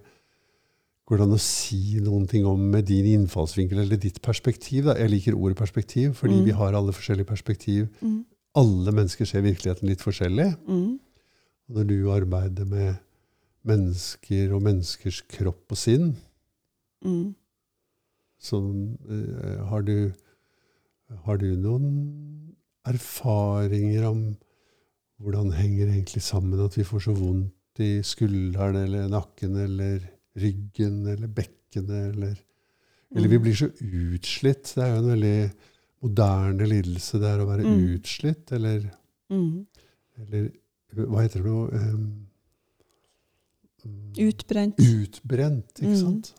hvordan 1.09 1.35
å 1.35 1.39
si 1.41 1.99
noen 2.01 2.27
ting 2.31 2.45
om 2.49 2.61
med 2.73 2.87
din 2.89 3.05
innfallsvinkel 3.11 3.83
eller 3.83 3.99
ditt 4.01 4.21
perspektiv? 4.25 4.85
Da? 4.87 4.95
Jeg 4.97 5.11
liker 5.11 5.37
ordet 5.37 5.59
perspektiv, 5.59 6.15
fordi 6.17 6.39
Mm. 6.41 6.45
vi 6.47 6.51
har 6.57 6.73
alle 6.75 6.93
forskjellige 6.93 7.27
perspektiv. 7.29 7.89
Mm. 8.01 8.25
Alle 8.57 8.93
mennesker 8.93 9.25
ser 9.27 9.43
virkeligheten 9.43 9.89
litt 9.89 10.01
forskjellig. 10.01 10.57
Mm. 10.69 10.99
Når 11.69 11.85
du 11.89 12.11
arbeider 12.13 12.65
med 12.65 12.97
mennesker 13.65 14.53
og 14.55 14.63
menneskers 14.63 15.23
kropp 15.29 15.71
og 15.71 15.77
sinn, 15.79 16.17
Mm. 17.05 17.35
så 18.41 18.57
uh, 18.63 19.67
har, 19.69 19.83
du, 19.83 20.13
har 21.27 21.37
du 21.37 21.57
noen 21.57 22.55
erfaringer 22.89 24.07
om 24.09 24.23
hvordan 25.23 25.53
henger 25.55 25.87
det 25.87 25.95
egentlig 25.95 26.23
sammen 26.23 26.65
at 26.65 26.77
vi 26.77 26.85
får 26.85 27.05
så 27.07 27.15
vondt 27.15 27.83
i 27.83 28.03
skulderen 28.03 28.77
eller 28.77 29.09
nakken 29.09 29.55
eller 29.57 30.01
ryggen 30.37 31.07
eller 31.07 31.29
bekkenet 31.29 32.15
eller 32.15 32.37
Eller 33.15 33.29
vi 33.29 33.37
Mm. 33.37 33.43
blir 33.43 33.55
så 33.55 33.67
utslitt. 33.69 34.73
Det 34.75 34.83
er 34.83 34.89
jo 34.95 35.03
en 35.03 35.11
veldig 35.21 35.53
moderne 36.03 36.67
lidelse, 36.67 37.19
det 37.21 37.29
er 37.29 37.39
å 37.41 37.47
være 37.47 37.63
Mm. 37.65 37.99
utslitt. 37.99 38.53
Eller, 38.53 38.91
Mm. 39.31 39.67
eller 40.17 40.51
hva 40.95 41.21
heter 41.21 41.43
det 41.43 41.51
nå? 41.53 41.69
Um, 41.75 42.27
Utbrent. 44.19 44.79
Utbrent, 44.79 45.73
ikke 45.81 45.89
Mm. 45.91 45.97
sant? 45.97 46.35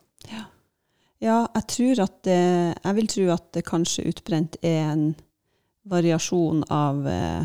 Ja, 1.20 1.46
jeg 1.54 1.66
tror 1.68 2.02
at 2.02 2.22
det, 2.24 2.74
Jeg 2.84 2.94
vil 2.96 3.06
tro 3.06 3.28
at 3.32 3.52
det 3.52 3.64
kanskje 3.64 4.06
utbrent 4.08 4.56
er 4.62 4.92
en 4.92 5.14
variasjon 5.84 6.64
av 6.72 7.08
eh, 7.08 7.44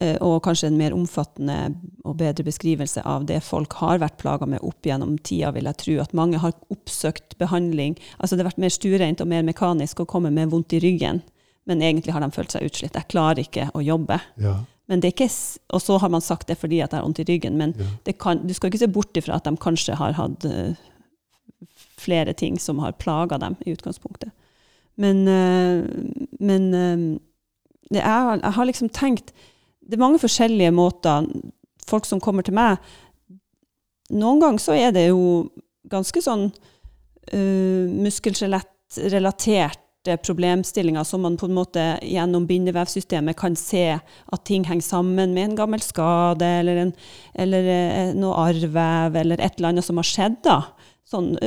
eh, 0.00 0.16
Og 0.24 0.40
kanskje 0.44 0.70
en 0.70 0.78
mer 0.80 0.94
omfattende 0.96 1.74
og 2.04 2.16
bedre 2.20 2.46
beskrivelse 2.46 3.04
av 3.04 3.26
det 3.28 3.42
folk 3.44 3.76
har 3.82 4.00
vært 4.02 4.18
plaga 4.22 4.48
med 4.48 4.64
opp 4.66 4.86
gjennom 4.86 5.18
tida, 5.18 5.52
vil 5.56 5.68
jeg 5.68 5.80
tro. 5.82 5.98
At 6.00 6.16
mange 6.16 6.40
har 6.40 6.56
oppsøkt 6.72 7.36
behandling. 7.38 7.98
Altså 8.18 8.36
det 8.36 8.44
har 8.44 8.52
vært 8.52 8.64
mer 8.64 8.74
stuereint 8.74 9.20
og 9.20 9.30
mer 9.30 9.44
mekanisk 9.46 10.00
å 10.00 10.08
komme 10.08 10.32
med 10.34 10.52
vondt 10.54 10.76
i 10.76 10.82
ryggen, 10.82 11.22
men 11.68 11.84
egentlig 11.84 12.16
har 12.16 12.24
de 12.24 12.32
følt 12.34 12.56
seg 12.56 12.66
utslitt. 12.66 12.96
Jeg 12.96 13.12
klarer 13.12 13.44
ikke 13.44 13.68
å 13.76 13.84
jobbe. 13.84 14.20
Ja. 14.40 14.60
Men 14.90 15.04
det 15.04 15.12
ikke, 15.12 15.28
og 15.70 15.82
så 15.84 16.00
har 16.02 16.10
man 16.10 16.24
sagt 16.24 16.48
det 16.50 16.56
fordi 16.58 16.80
at 16.82 16.90
jeg 16.90 16.98
har 16.98 17.04
vondt 17.06 17.20
i 17.22 17.28
ryggen, 17.28 17.54
men 17.60 17.76
ja. 17.78 17.90
det 18.08 18.16
kan, 18.18 18.40
du 18.42 18.50
skal 18.56 18.72
ikke 18.72 18.80
se 18.82 18.90
bort 18.90 19.20
ifra 19.20 19.36
at 19.36 19.46
de 19.46 19.52
kanskje 19.60 19.94
har 20.00 20.16
hatt 20.18 20.46
eh, 20.48 20.80
flere 22.00 22.34
ting 22.34 22.58
som 22.58 22.80
har 22.82 22.96
plaga 22.98 23.38
dem 23.38 23.54
i 23.62 23.76
utgangspunktet. 23.76 24.32
Men, 25.00 25.28
eh, 25.28 25.84
men 26.40 26.74
eh, 26.74 27.20
det 27.90 28.02
er, 28.04 28.40
jeg 28.42 28.52
har 28.56 28.64
liksom 28.68 28.88
tenkt 28.94 29.32
Det 29.80 29.94
er 29.96 30.04
mange 30.04 30.22
forskjellige 30.22 30.72
måter 30.76 31.26
folk 31.88 32.04
som 32.06 32.20
kommer 32.22 32.42
til 32.46 32.54
meg 32.54 32.76
Noen 34.10 34.40
ganger 34.42 34.58
så 34.62 34.72
er 34.76 34.90
det 34.94 35.06
jo 35.08 35.50
ganske 35.90 36.20
sånn 36.22 36.50
uh, 36.50 37.84
muskel-skjelett-relaterte 38.04 40.16
problemstillinger 40.24 41.04
som 41.06 41.20
man 41.22 41.36
på 41.38 41.46
en 41.46 41.54
måte 41.56 41.98
gjennom 42.02 42.46
bindevevsystemet 42.48 43.36
kan 43.38 43.56
se 43.58 43.98
at 43.98 44.44
ting 44.48 44.64
henger 44.66 44.82
sammen 44.86 45.34
med 45.34 45.44
en 45.44 45.56
gammel 45.58 45.80
skade 45.84 46.46
eller, 46.60 46.76
en, 46.84 46.92
eller 47.34 47.62
eh, 47.74 48.14
noe 48.18 48.34
arrvev 48.48 49.16
eller 49.22 49.36
et 49.38 49.54
eller 49.58 49.68
annet 49.74 49.86
som 49.86 49.96
har 50.00 50.08
skjedd. 50.10 50.36
da. 50.46 50.58
Sånn 51.10 51.28
ø, 51.38 51.40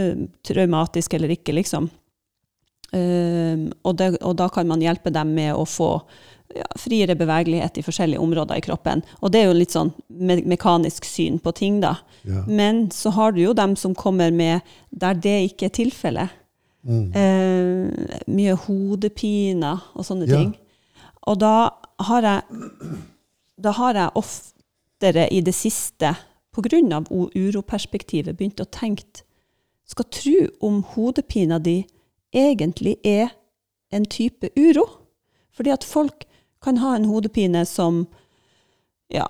ø, 0.00 0.02
traumatisk 0.46 1.08
eller 1.14 1.30
ikke, 1.36 1.52
liksom. 1.58 1.84
Eh, 2.94 3.66
og, 3.82 3.96
det, 3.98 4.14
og 4.22 4.36
da 4.38 4.48
kan 4.52 4.68
man 4.70 4.82
hjelpe 4.84 5.12
dem 5.14 5.34
med 5.36 5.54
å 5.56 5.64
få 5.68 5.90
ja, 6.54 6.66
friere 6.78 7.16
bevegelighet 7.18 7.80
i 7.80 7.84
forskjellige 7.86 8.22
områder 8.22 8.60
i 8.60 8.64
kroppen. 8.64 9.02
Og 9.20 9.32
det 9.34 9.42
er 9.42 9.48
jo 9.48 9.56
litt 9.58 9.74
sånn 9.74 9.92
me 10.08 10.38
mekanisk 10.46 11.06
syn 11.08 11.40
på 11.42 11.54
ting, 11.56 11.80
da. 11.82 11.96
ja. 12.28 12.44
Men 12.46 12.86
så 12.94 13.14
har 13.16 13.34
du 13.34 13.42
jo 13.42 13.54
dem 13.56 13.74
som 13.80 13.96
kommer 13.98 14.34
med 14.34 14.62
der 14.90 15.18
det 15.18 15.38
ikke 15.50 15.70
er 15.70 15.76
tilfellet. 15.80 16.40
Mm. 16.84 17.04
Uh, 17.16 18.08
mye 18.28 18.54
hodepiner 18.66 19.80
og 19.96 20.04
sånne 20.04 20.28
Ja. 20.28 20.36
ting. 20.36 20.52
Og 21.24 21.38
da 21.40 21.70
har 22.04 22.22
jeg, 22.22 22.42
da 23.56 23.72
har 23.72 23.94
jeg 23.96 24.10
oftere 24.20 25.24
i 25.32 25.40
det 25.40 25.54
siste, 25.56 26.12
pga. 26.54 27.00
uroperspektivet, 27.34 28.36
begynt 28.36 28.60
å 28.60 28.70
tenke 28.70 29.24
Skal 29.86 30.04
tro 30.08 30.48
om 30.64 30.82
hodepina 30.94 31.58
di 31.58 31.84
egentlig 32.34 32.98
er 33.06 33.32
en 33.94 34.06
type 34.10 34.50
uro. 34.58 34.86
Fordi 35.54 35.70
at 35.70 35.86
folk 35.86 36.26
kan 36.64 36.80
ha 36.82 36.94
en 36.96 37.06
hodepine 37.08 37.64
som 37.68 38.06
ja, 39.12 39.26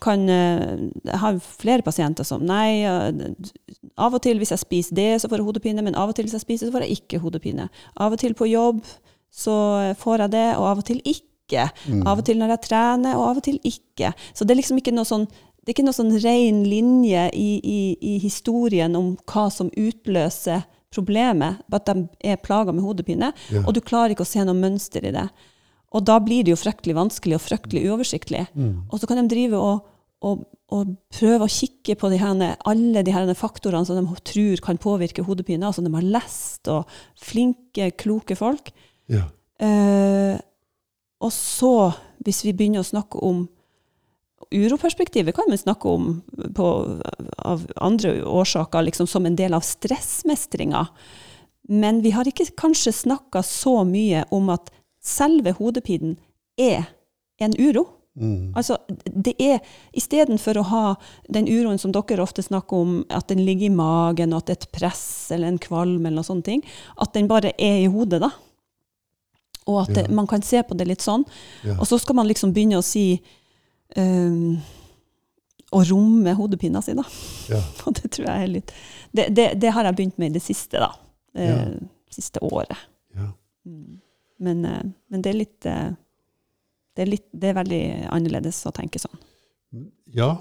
kan 0.00 0.28
eh, 0.28 0.78
Jeg 1.04 1.18
har 1.20 1.36
flere 1.38 1.84
pasienter 1.84 2.24
som 2.26 2.42
Nei, 2.48 2.82
av 2.88 4.14
og 4.16 4.22
til 4.24 4.40
hvis 4.40 4.54
jeg 4.54 4.62
spiser 4.62 4.96
det, 4.96 5.10
så 5.20 5.28
får 5.28 5.42
jeg 5.42 5.48
hodepine, 5.50 5.84
men 5.84 5.98
av 5.98 6.10
og 6.10 6.16
til 6.16 6.26
hvis 6.26 6.38
jeg 6.38 6.46
spiser, 6.46 6.68
så 6.68 6.74
får 6.74 6.86
jeg 6.86 7.02
ikke 7.02 7.20
hodepine. 7.22 7.68
Av 8.00 8.14
og 8.14 8.20
til 8.20 8.34
på 8.38 8.48
jobb 8.50 8.80
så 9.28 9.54
får 10.00 10.24
jeg 10.24 10.34
det, 10.34 10.46
og 10.56 10.70
av 10.70 10.80
og 10.80 10.86
til 10.88 11.02
ikke. 11.04 11.68
Mm. 11.86 12.06
Av 12.08 12.20
og 12.20 12.24
til 12.24 12.40
når 12.40 12.54
jeg 12.54 12.64
trener, 12.64 13.18
og 13.18 13.26
av 13.28 13.42
og 13.42 13.44
til 13.44 13.60
ikke. 13.68 14.14
Så 14.32 14.46
det 14.46 14.54
er 14.54 14.60
liksom 14.62 14.80
ikke 14.80 14.96
noe 14.96 15.08
sånn 15.08 15.28
det 15.28 15.74
er 15.74 15.76
ikke 15.76 15.84
noe 15.84 15.98
sånn 15.98 16.14
ren 16.22 16.62
linje 16.64 17.22
i, 17.36 17.48
i, 17.60 17.80
i 18.00 18.12
historien 18.22 18.94
om 18.96 19.10
hva 19.28 19.50
som 19.52 19.68
utløser 19.76 20.62
problemet, 20.94 21.60
at 21.72 21.86
de 21.90 22.06
er 22.24 22.36
plaga 22.40 22.72
med 22.72 22.82
hodepine, 22.84 23.32
Ja. 23.52 23.62
og 23.66 23.74
du 23.74 23.80
klarer 23.80 24.14
ikke 24.14 24.24
å 24.26 24.32
se 24.32 24.44
noe 24.44 24.56
mønster 24.56 25.04
i 25.04 25.12
det. 25.12 25.28
Og 25.92 26.04
da 26.04 26.18
blir 26.20 26.44
det 26.44 26.52
jo 26.52 26.60
fryktelig 26.60 26.94
vanskelig 26.96 27.34
og 27.38 27.44
fryktelig 27.44 27.86
uoversiktlig. 27.88 28.46
Mm. 28.54 28.82
Og 28.90 29.00
så 29.00 29.08
kan 29.08 29.16
de 29.20 29.28
drive 29.28 29.56
og, 29.56 29.86
og, 30.20 30.42
og 30.70 30.96
prøve 31.14 31.46
å 31.46 31.52
kikke 31.52 31.96
på 31.96 32.10
de 32.12 32.18
herne, 32.20 32.56
alle 32.68 33.02
de 33.02 33.14
herne 33.14 33.34
faktorene 33.36 33.86
som 33.88 33.96
de 33.96 34.20
tror 34.28 34.60
kan 34.64 34.76
påvirke 34.80 35.24
hodepine, 35.24 35.64
altså 35.64 35.84
de 35.84 35.92
har 35.94 36.02
lest, 36.04 36.68
og 36.68 36.84
flinke, 37.16 37.90
kloke 37.96 38.36
folk. 38.36 38.72
Ja. 39.08 39.24
Eh, 39.60 40.36
og 41.20 41.32
så, 41.32 41.92
hvis 42.24 42.44
vi 42.44 42.52
begynner 42.52 42.84
å 42.84 42.86
snakke 42.86 43.18
om 43.24 43.46
uroperspektivet, 44.50 45.34
kan 45.36 45.44
vi 45.50 45.58
snakke 45.58 45.88
om 45.88 46.22
på, 46.54 46.68
av 47.38 47.66
andre 47.76 48.24
årsaker, 48.24 48.82
liksom 48.82 49.06
som 49.06 49.26
en 49.26 49.36
del 49.36 49.54
av 49.54 49.60
stressmestringa. 49.66 50.86
Men 51.68 52.02
vi 52.02 52.10
har 52.16 52.28
ikke 52.28 52.48
kanskje 52.56 52.92
snakka 52.92 53.42
så 53.44 53.82
mye 53.84 54.24
om 54.32 54.48
at 54.52 54.72
selve 55.04 55.52
hodepinen 55.58 56.16
er 56.56 56.88
en 57.38 57.54
uro. 57.58 57.86
Mm. 58.18 58.52
Altså, 58.56 58.78
det 59.04 59.36
er 59.38 59.60
istedenfor 59.94 60.58
å 60.58 60.66
ha 60.72 60.84
den 61.30 61.46
uroen 61.46 61.78
som 61.78 61.92
dere 61.94 62.24
ofte 62.24 62.42
snakker 62.42 62.82
om, 62.82 62.96
at 63.14 63.28
den 63.30 63.44
ligger 63.46 63.68
i 63.68 63.74
magen, 63.74 64.32
og 64.32 64.42
at 64.42 64.48
det 64.48 64.56
er 64.56 64.62
et 64.62 64.72
press 64.80 65.06
eller 65.34 65.52
en 65.52 65.60
kvalm 65.62 66.00
eller 66.00 66.18
noen 66.18 66.30
sånne 66.32 66.48
ting, 66.48 66.64
at 66.98 67.14
den 67.14 67.30
bare 67.30 67.52
er 67.54 67.84
i 67.84 67.90
hodet, 67.92 68.22
da. 68.24 68.32
Og 69.68 69.82
at 69.82 69.92
det, 69.94 70.06
man 70.08 70.26
kan 70.26 70.42
se 70.42 70.62
på 70.64 70.74
det 70.80 70.86
litt 70.88 71.04
sånn. 71.04 71.26
Ja. 71.60 71.76
Og 71.76 71.84
så 71.90 71.98
skal 72.00 72.16
man 72.16 72.28
liksom 72.30 72.54
begynne 72.56 72.80
å 72.80 72.86
si 72.86 73.20
um, 73.96 74.58
Å 75.72 75.82
romme 75.84 76.32
hodepina 76.36 76.80
si, 76.84 76.94
da. 76.96 77.04
Ja. 77.52 77.60
Og 77.86 77.96
det 77.98 78.10
tror 78.16 78.28
jeg 78.28 78.44
er 78.46 78.52
litt 78.52 78.72
Det, 79.12 79.28
det, 79.36 79.46
det 79.60 79.72
har 79.76 79.84
jeg 79.84 79.98
begynt 79.98 80.18
med 80.20 80.32
i 80.32 80.38
det 80.38 80.44
siste, 80.44 80.80
da. 80.82 80.92
Eh, 81.36 81.48
Ja. 81.54 81.62
Siste 82.08 82.40
året. 82.40 82.72
Ja. 83.14 83.26
Mm. 83.68 83.98
Men, 84.40 84.64
eh, 84.64 84.84
men 85.12 85.22
det 85.22 85.30
er 85.30 85.36
litt 85.36 85.66
eh, 85.68 85.90
det 86.96 87.04
er, 87.04 87.10
litt, 87.12 87.26
det 87.30 87.50
er 87.50 87.58
veldig 87.60 87.82
annerledes 88.10 88.62
å 88.66 88.72
tenke 88.74 88.98
sånn. 88.98 89.20
ja. 90.16 90.32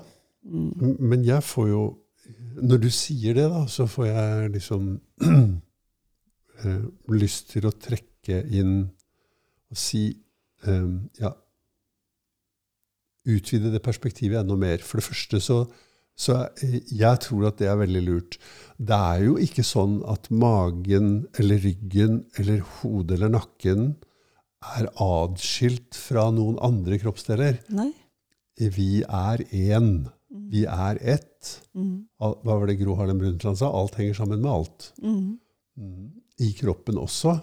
Mm. 0.48 0.96
Men 1.04 1.26
jeg 1.28 1.44
får 1.44 1.68
jo 1.70 1.82
når 2.62 2.80
du 2.82 2.88
sier 2.94 3.36
det, 3.38 3.46
da, 3.52 3.66
så 3.70 3.86
får 3.90 4.08
jeg 4.08 4.52
liksom 4.56 4.88
eh, 6.64 6.86
lyst 7.14 7.52
til 7.54 7.68
å 7.68 7.74
trekke 7.76 8.42
inn 8.58 8.88
og 9.68 9.78
si 9.78 10.10
um, 10.66 11.10
Ja, 11.20 11.34
utvide 13.28 13.74
det 13.74 13.84
perspektivet 13.86 14.42
enda 14.42 14.58
mer. 14.60 14.82
For 14.86 15.00
det 15.00 15.08
første 15.08 15.42
så, 15.44 15.60
så 16.18 16.40
eh, 16.64 16.80
jeg 16.88 17.22
tror 17.26 17.50
at 17.50 17.62
det 17.62 17.70
er 17.72 17.80
veldig 17.82 18.04
lurt. 18.08 18.40
Det 18.78 18.98
er 18.98 19.24
jo 19.28 19.38
ikke 19.42 19.66
sånn 19.68 20.00
at 20.10 20.30
magen 20.34 21.26
eller 21.40 21.64
ryggen 21.64 22.22
eller 22.40 22.66
hodet 22.80 23.18
eller 23.18 23.34
nakken 23.38 23.90
er 24.78 24.90
adskilt 25.04 25.98
fra 25.98 26.28
noen 26.34 26.58
andre 26.66 27.00
kroppsdeler. 27.02 27.62
Nei? 27.78 27.92
Vi 28.58 29.04
er 29.04 29.44
én. 29.54 30.08
Vi 30.52 30.64
er 30.66 30.98
ett. 31.02 31.52
Mm. 31.78 32.08
Hva 32.18 32.34
var 32.42 32.66
det 32.70 32.80
Gro 32.82 32.96
Harlem 32.98 33.20
Brundtland 33.22 33.60
sa? 33.60 33.70
Alt 33.70 34.00
henger 34.00 34.18
sammen 34.18 34.42
med 34.42 34.52
alt. 34.52 34.90
Mm. 35.04 35.38
I 36.42 36.52
kroppen 36.58 36.98
også. 37.02 37.38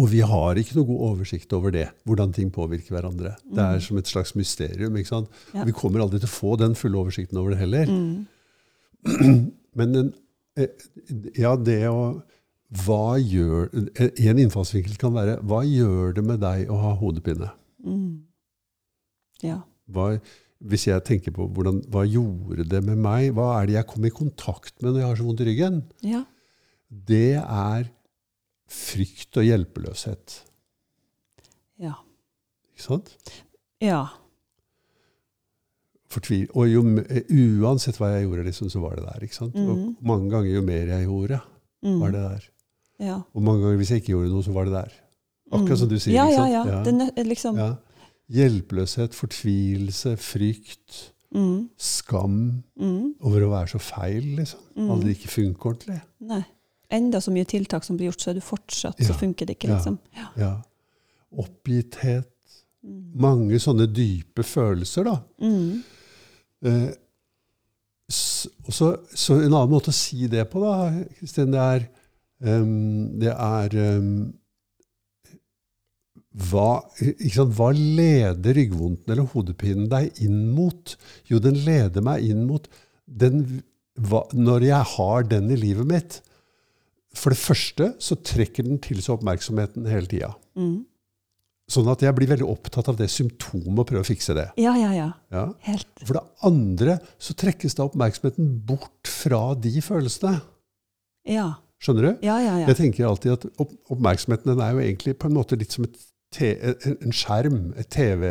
Og 0.00 0.08
vi 0.10 0.24
har 0.26 0.58
ikke 0.58 0.74
noe 0.78 0.88
god 0.88 1.02
oversikt 1.12 1.52
over 1.54 1.70
det, 1.74 1.86
hvordan 2.08 2.32
ting 2.34 2.50
påvirker 2.54 2.96
hverandre. 2.96 3.36
Det 3.46 3.62
er 3.62 3.82
som 3.82 3.98
et 4.00 4.10
slags 4.10 4.34
mysterium. 4.34 4.96
ikke 4.98 5.12
sant? 5.12 5.42
Ja. 5.54 5.66
Vi 5.68 5.74
kommer 5.76 6.02
aldri 6.02 6.18
til 6.18 6.30
å 6.30 6.34
få 6.34 6.56
den 6.58 6.74
fulle 6.78 6.98
oversikten 6.98 7.38
over 7.38 7.54
det 7.54 7.60
heller. 7.62 7.90
Mm. 7.90 8.24
Men 9.78 9.94
den, 9.94 10.12
eh, 10.58 10.72
ja, 11.38 11.54
det 11.54 11.82
å 11.90 12.22
hva 12.84 13.20
gjør, 13.20 13.68
En 13.94 14.40
innfallsvinkel 14.40 14.96
kan 14.98 15.12
være 15.14 15.36
hva 15.46 15.60
gjør 15.62 16.16
det 16.16 16.24
med 16.26 16.40
deg 16.42 16.70
å 16.72 16.78
ha 16.80 16.94
hodepine? 16.98 17.52
Mm. 17.84 18.24
Ja. 19.44 19.60
Hva, 19.86 20.14
hvis 20.64 20.88
jeg 20.88 21.04
tenker 21.06 21.34
på 21.36 21.46
hvordan, 21.54 21.82
hva 21.92 22.02
gjorde 22.08 22.66
det 22.70 22.80
med 22.86 22.98
meg, 23.04 23.34
hva 23.36 23.52
er 23.60 23.68
det 23.68 23.76
jeg 23.76 23.88
kom 23.92 24.08
i 24.08 24.14
kontakt 24.14 24.74
med 24.80 24.94
når 24.94 25.02
jeg 25.02 25.10
har 25.10 25.20
så 25.20 25.26
vondt 25.28 25.44
i 25.44 25.48
ryggen? 25.50 25.82
Ja. 26.02 26.24
Det 26.88 27.36
er 27.38 27.90
frykt 28.74 29.38
og 29.40 29.46
hjelpeløshet. 29.46 30.40
Ja. 31.82 31.94
Ikke 32.74 32.82
sant? 32.88 33.14
Ja. 33.82 34.02
Fortvil. 36.14 36.46
Og 36.54 36.68
jo, 36.70 36.82
eh, 37.02 37.24
uansett 37.62 37.98
hva 37.98 38.12
jeg 38.14 38.26
gjorde, 38.28 38.44
liksom, 38.46 38.70
så 38.70 38.82
var 38.82 38.96
det 38.98 39.04
der. 39.06 39.24
Ikke 39.26 39.38
sant? 39.38 39.54
Mm. 39.58 39.70
Og 39.70 40.04
mange 40.06 40.30
ganger 40.30 40.52
jo 40.54 40.62
mer 40.66 40.86
jeg 40.92 41.06
gjorde, 41.08 41.40
Mm. 41.84 42.00
var 42.00 42.10
det 42.12 42.20
der. 42.22 42.44
Ja. 43.00 43.16
Og 43.34 43.42
mange 43.42 43.62
ganger 43.62 43.76
hvis 43.76 43.90
jeg 43.90 44.00
ikke 44.02 44.12
gjorde 44.14 44.30
noe, 44.30 44.42
så 44.42 44.52
var 44.52 44.64
det 44.64 44.72
der. 44.72 44.92
Akkurat 45.52 45.78
som 45.78 45.88
du 45.88 45.98
sier. 45.98 46.14
Ja, 46.14 46.26
ikke 46.30 46.46
ja, 46.50 46.62
ja. 46.66 46.82
Det 46.84 47.12
er 47.18 47.24
liksom 47.24 47.56
Ja. 47.58 47.74
Hjelpeløshet, 48.30 49.12
fortvilelse, 49.14 50.16
frykt, 50.16 51.12
mm. 51.34 51.68
skam 51.76 52.62
over 53.20 53.40
å 53.44 53.50
være 53.50 53.68
så 53.68 53.78
feil, 53.78 54.36
liksom. 54.38 54.60
Aldri 54.78 55.10
ikke 55.12 55.28
funke 55.28 55.66
ordentlig. 55.68 56.00
Nei. 56.20 56.44
Enda 56.94 57.20
så 57.22 57.32
mye 57.34 57.46
tiltak 57.50 57.84
som 57.86 57.98
blir 57.98 58.10
gjort, 58.12 58.22
så 58.22 58.30
er 58.30 58.38
du 58.38 58.44
fortsatt, 58.44 59.00
så 59.02 59.12
Ja. 59.12 59.18
funker 59.18 59.48
det 59.48 59.56
ikke, 59.58 59.72
liksom. 59.74 59.98
Ja. 60.16 60.28
Ja. 60.38 60.52
Oppgitthet. 61.44 62.30
Mm. 62.84 63.00
Mange 63.18 63.58
sånne 63.58 63.86
dype 63.90 64.44
følelser, 64.46 65.08
da. 65.08 65.16
Mm. 65.40 65.82
Eh, 66.64 66.92
så, 68.12 68.90
så 69.14 69.38
en 69.40 69.48
annen 69.54 69.72
måte 69.72 69.90
å 69.90 69.96
si 69.96 70.28
det 70.30 70.44
på, 70.52 70.60
da, 70.60 70.90
Kristin, 71.18 71.52
det 71.54 71.60
er 71.60 71.86
um, 72.44 73.18
Det 73.20 73.32
er 73.32 73.76
um, 73.96 74.10
hva, 76.34 76.82
sant, 77.30 77.54
hva 77.54 77.68
leder 77.72 78.56
ryggvondten 78.58 79.12
eller 79.14 79.28
hodepinen 79.30 79.86
deg 79.92 80.18
inn 80.24 80.48
mot? 80.54 80.96
Jo, 81.30 81.38
den 81.38 81.60
leder 81.62 82.02
meg 82.04 82.24
inn 82.26 82.42
mot 82.48 82.66
den, 83.06 83.62
hva, 83.94 84.24
når 84.34 84.66
jeg 84.66 84.88
har 84.96 85.28
den 85.30 85.52
i 85.54 85.58
livet 85.60 85.86
mitt. 85.86 86.18
For 87.18 87.34
det 87.34 87.40
første 87.40 87.92
så 88.02 88.18
trekker 88.18 88.66
den 88.66 88.80
til 88.82 89.00
seg 89.02 89.16
oppmerksomheten 89.18 89.86
hele 89.90 90.10
tida. 90.10 90.32
Mm. 90.58 90.82
Sånn 91.70 91.88
at 91.88 92.02
jeg 92.04 92.12
blir 92.16 92.28
veldig 92.28 92.46
opptatt 92.50 92.90
av 92.92 92.98
det 92.98 93.06
symptomet 93.08 93.80
og 93.80 93.86
prøver 93.88 94.04
å 94.04 94.08
fikse 94.08 94.34
det. 94.36 94.50
Ja, 94.60 94.74
ja, 94.76 94.90
ja. 94.92 95.10
Ja. 95.32 95.44
Helt. 95.64 95.88
For 96.02 96.18
det 96.18 96.24
andre 96.44 96.98
så 97.16 97.36
trekkes 97.40 97.78
da 97.78 97.86
oppmerksomheten 97.88 98.50
bort 98.68 99.08
fra 99.08 99.46
de 99.56 99.78
følelsene. 99.84 100.42
Ja. 101.30 101.54
Skjønner 101.80 102.10
du? 102.10 102.26
Ja, 102.26 102.36
ja, 102.42 102.58
ja. 102.60 102.66
Jeg 102.68 102.80
tenker 102.82 103.08
alltid 103.08 103.38
at 103.38 103.46
opp 103.60 103.72
oppmerksomheten 103.92 104.52
den 104.52 104.60
er 104.64 104.76
jo 104.76 104.84
egentlig 104.84 105.16
på 105.20 105.30
en 105.30 105.38
måte 105.38 105.56
litt 105.60 105.72
som 105.72 105.88
et 105.88 105.96
en 106.42 107.14
skjerm, 107.14 107.74
et 107.78 107.88
TV, 107.94 108.24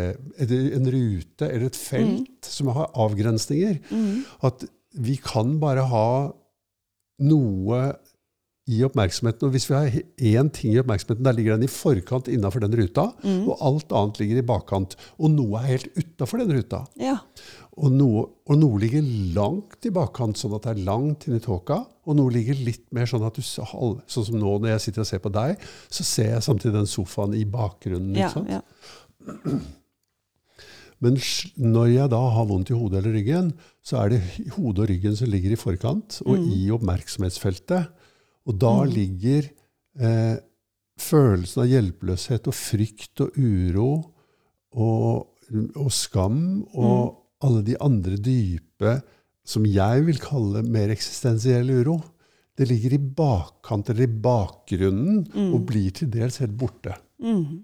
en 0.44 0.88
rute 0.92 1.48
eller 1.48 1.70
et 1.70 1.78
felt 1.78 2.48
som 2.48 2.72
har 2.76 2.90
avgrensninger. 3.00 3.78
Mm. 3.92 4.26
At 4.44 4.66
vi 4.94 5.16
kan 5.24 5.58
bare 5.62 5.86
ha 5.88 6.10
noe 7.24 7.80
i 8.72 8.78
oppmerksomheten. 8.88 9.44
Og 9.48 9.52
hvis 9.52 9.66
vi 9.68 9.76
har 9.76 9.90
én 10.38 10.50
ting 10.56 10.74
i 10.74 10.80
oppmerksomheten, 10.80 11.24
der 11.26 11.36
ligger 11.36 11.58
den 11.58 11.66
i 11.68 11.72
forkant 11.72 12.30
innafor 12.32 12.64
den 12.64 12.76
ruta, 12.80 13.10
Mm. 13.24 13.48
og 13.50 13.58
alt 13.62 13.92
annet 13.92 14.20
ligger 14.22 14.38
i 14.40 14.46
bakkant. 14.48 14.96
Og 15.20 15.32
noe 15.32 15.60
er 15.60 15.68
helt 15.74 15.90
utafor 16.00 16.40
den 16.40 16.54
ruta. 16.56 16.86
Ja. 16.98 17.18
Og 17.76 17.92
noe, 17.92 18.28
og 18.48 18.58
noe 18.62 18.80
ligger 18.80 19.02
langt 19.36 19.84
i 19.86 19.90
bakkant, 19.90 20.38
sånn 20.38 20.56
at 20.56 20.62
det 20.64 20.78
er 20.78 20.86
langt 20.86 21.28
inn 21.28 21.36
i 21.36 21.40
tåka. 21.44 21.86
Og 22.06 22.16
noe 22.16 22.32
ligger 22.32 22.56
litt 22.64 22.86
mer 22.94 23.06
sånn 23.06 23.26
at 23.26 23.34
du 23.36 23.42
Sånn 23.42 24.02
som 24.08 24.36
nå 24.40 24.60
når 24.62 24.70
jeg 24.78 24.82
sitter 24.88 25.02
og 25.02 25.08
ser 25.08 25.20
på 25.20 25.32
deg, 25.34 25.58
så 25.90 26.04
ser 26.04 26.30
jeg 26.36 26.44
samtidig 26.44 26.74
den 26.74 26.86
sofaen 26.88 27.34
i 27.36 27.44
bakgrunnen. 27.46 28.16
Ja, 28.16 28.30
ikke 28.30 28.34
sant? 28.34 28.50
ja. 28.50 28.62
Men 31.04 31.18
når 31.60 31.90
jeg 31.92 32.10
da 32.14 32.20
har 32.32 32.46
vondt 32.48 32.70
i 32.72 32.78
hodet 32.78 33.02
eller 33.02 33.18
ryggen, 33.18 33.50
så 33.84 33.98
er 34.06 34.14
det 34.14 34.22
hodet 34.56 34.86
og 34.86 34.90
ryggen 34.94 35.18
som 35.20 35.28
ligger 35.28 35.52
i 35.52 35.60
forkant 35.60 36.22
og 36.26 36.38
Mm. 36.38 36.52
i 36.56 36.70
oppmerksomhetsfeltet. 36.72 37.90
Og 38.50 38.58
da 38.60 38.74
ligger 38.90 39.48
eh, 40.00 40.38
følelsen 41.00 41.64
av 41.64 41.70
hjelpeløshet 41.72 42.50
og 42.50 42.58
frykt 42.58 43.24
og 43.24 43.38
uro 43.40 43.90
og, 44.74 45.28
og 45.80 45.92
skam 45.94 46.64
og 46.74 47.20
alle 47.44 47.64
de 47.68 47.76
andre 47.84 48.18
dype, 48.24 48.98
som 49.44 49.66
jeg 49.68 50.06
vil 50.08 50.20
kalle 50.24 50.64
mer 50.64 50.92
eksistensiell 50.94 51.72
uro, 51.82 52.00
det 52.58 52.70
ligger 52.70 52.96
i 52.96 53.02
bakkant 53.18 53.90
eller 53.90 54.06
i 54.06 54.22
bakgrunnen 54.24 55.24
og 55.50 55.64
blir 55.68 55.94
til 55.98 56.12
dels 56.14 56.38
helt 56.44 56.54
borte. 56.58 56.94
Mm. 57.24 57.64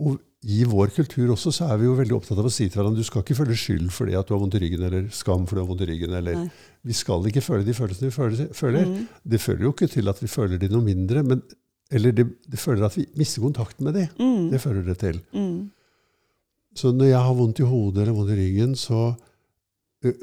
Og 0.00 0.16
i 0.42 0.64
vår 0.66 0.90
kultur 0.96 1.30
også 1.34 1.52
så 1.54 1.68
er 1.70 1.78
vi 1.78 1.86
jo 1.86 1.98
veldig 1.98 2.16
opptatt 2.16 2.40
av 2.40 2.48
å 2.48 2.52
si 2.52 2.66
til 2.66 2.80
hverandre 2.80 3.04
du 3.04 3.06
skal 3.06 3.22
ikke 3.22 3.36
føle 3.38 3.58
skyld 3.58 3.92
fordi 3.94 4.16
at 4.18 4.26
du 4.26 4.34
har 4.34 4.40
vondt 4.42 4.56
i 4.58 4.62
ryggen, 4.64 4.86
eller 4.88 5.04
skam 5.14 5.44
fordi 5.46 5.60
du 5.60 5.62
har 5.62 5.68
vondt 5.68 5.84
i 5.84 5.90
ryggen. 5.92 6.16
eller 6.18 6.40
Nei. 6.40 6.48
Vi 6.82 6.94
skal 6.98 7.26
ikke 7.30 7.44
føle 7.44 7.66
de 7.66 7.74
følelsene 7.76 8.10
vi 8.10 8.14
føler. 8.14 8.48
føler. 8.56 8.86
Mm. 8.88 9.02
Det 9.34 9.40
fører 9.40 9.66
jo 9.66 9.74
ikke 9.74 9.90
til 9.92 10.08
at 10.10 10.22
vi 10.22 10.30
føler 10.30 10.58
de 10.58 10.70
noe 10.72 10.82
mindre, 10.82 11.22
men, 11.22 11.42
eller 11.92 12.14
det, 12.16 12.26
det 12.50 12.58
føler 12.58 12.86
at 12.88 12.96
vi 12.98 13.06
mister 13.18 13.44
kontakten 13.44 13.86
med 13.86 13.94
de. 14.00 14.06
Mm. 14.18 14.48
Det 14.50 14.60
fører 14.60 14.82
det 14.86 14.98
til. 14.98 15.20
Mm. 15.32 15.70
Så 16.74 16.92
når 16.96 17.12
jeg 17.12 17.26
har 17.26 17.36
vondt 17.38 17.60
i 17.60 17.68
hodet 17.68 18.02
eller 18.02 18.16
vondt 18.16 18.32
i 18.34 18.38
ryggen, 18.40 18.74
så, 18.80 19.12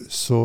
så 0.09 0.41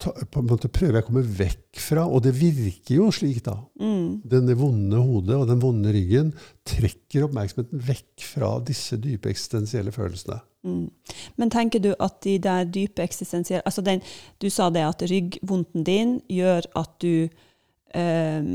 ta, 0.00 0.12
på 0.14 0.40
en 0.40 0.48
måte 0.48 0.70
prøver 0.72 0.98
jeg 0.98 1.04
å 1.04 1.08
komme 1.10 1.24
vekk 1.26 1.80
fra, 1.82 2.06
og 2.06 2.22
det 2.24 2.32
virker 2.38 2.96
jo 2.96 3.08
slik 3.14 3.42
da. 3.46 3.56
Mm. 3.82 4.20
Denne 4.30 4.56
vonde 4.58 5.02
hodet 5.02 5.36
og 5.36 5.48
den 5.50 5.60
vonde 5.62 5.92
ryggen 5.94 6.32
trekker 6.68 7.26
oppmerksomheten 7.26 7.82
vekk 7.90 8.28
fra 8.30 8.54
disse 8.64 8.96
dype 9.02 9.32
eksistensielle 9.32 9.92
følelsene. 9.94 10.40
Mm. 10.66 10.90
Men 11.40 11.50
tenker 11.50 11.80
du 11.80 11.94
at 11.96 12.18
de 12.24 12.34
der 12.42 12.66
dype 12.68 13.00
eksistensielle 13.00 13.64
altså 13.64 13.80
den, 13.80 14.02
Du 14.36 14.50
sa 14.52 14.66
det 14.68 14.82
at 14.84 15.02
ryggvondten 15.08 15.86
din 15.86 16.18
gjør 16.28 16.66
at 16.76 16.90
du 17.00 17.30
um, 17.96 18.50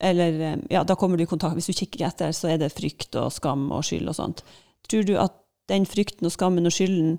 Eller 0.00 0.40
eh, 0.40 0.62
ja, 0.72 0.84
da 0.88 0.96
kommer 0.96 1.20
du 1.20 1.26
i 1.26 1.28
kontakt 1.28 1.58
Hvis 1.58 1.68
du 1.68 1.76
kikker 1.76 2.06
etter, 2.08 2.32
så 2.32 2.48
er 2.54 2.62
det 2.62 2.72
frykt 2.72 3.18
og 3.20 3.28
skam 3.36 3.68
og 3.76 3.84
skyld 3.84 4.08
og 4.08 4.16
sånt. 4.16 4.40
Tror 4.88 5.04
du 5.04 5.18
at 5.20 5.36
den 5.68 5.84
frykten 5.86 6.26
og 6.26 6.32
skammen 6.32 6.66
og 6.66 6.72
skylden 6.74 7.18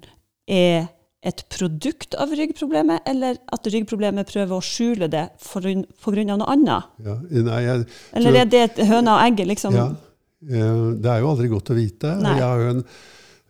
er 0.49 0.89
et 1.21 1.43
produkt 1.53 2.15
av 2.17 2.33
ryggproblemet, 2.33 3.05
eller 3.07 3.37
at 3.53 3.67
ryggproblemet 3.69 4.29
prøver 4.29 4.57
å 4.57 4.65
skjule 4.65 5.07
det 5.11 5.27
av 5.29 6.39
noe 6.41 6.49
annet? 6.49 6.87
Ja, 7.05 7.17
nei, 7.45 7.59
jeg, 7.67 7.85
Eller 8.17 8.39
er 8.41 8.49
det 8.49 8.61
et 8.65 8.81
høna 8.89 9.19
og 9.19 9.25
egget, 9.27 9.51
liksom? 9.53 9.77
ja, 9.77 9.87
eh, 10.49 10.83
det 10.97 11.13
er 11.13 11.21
jo 11.21 11.29
aldri 11.35 11.51
godt 11.51 11.69
å 11.69 11.77
vite. 11.77 12.15
Nei. 12.25 12.33
Jeg 12.39 12.47
har 12.47 12.63
jo 12.65 12.71
en, 12.73 12.83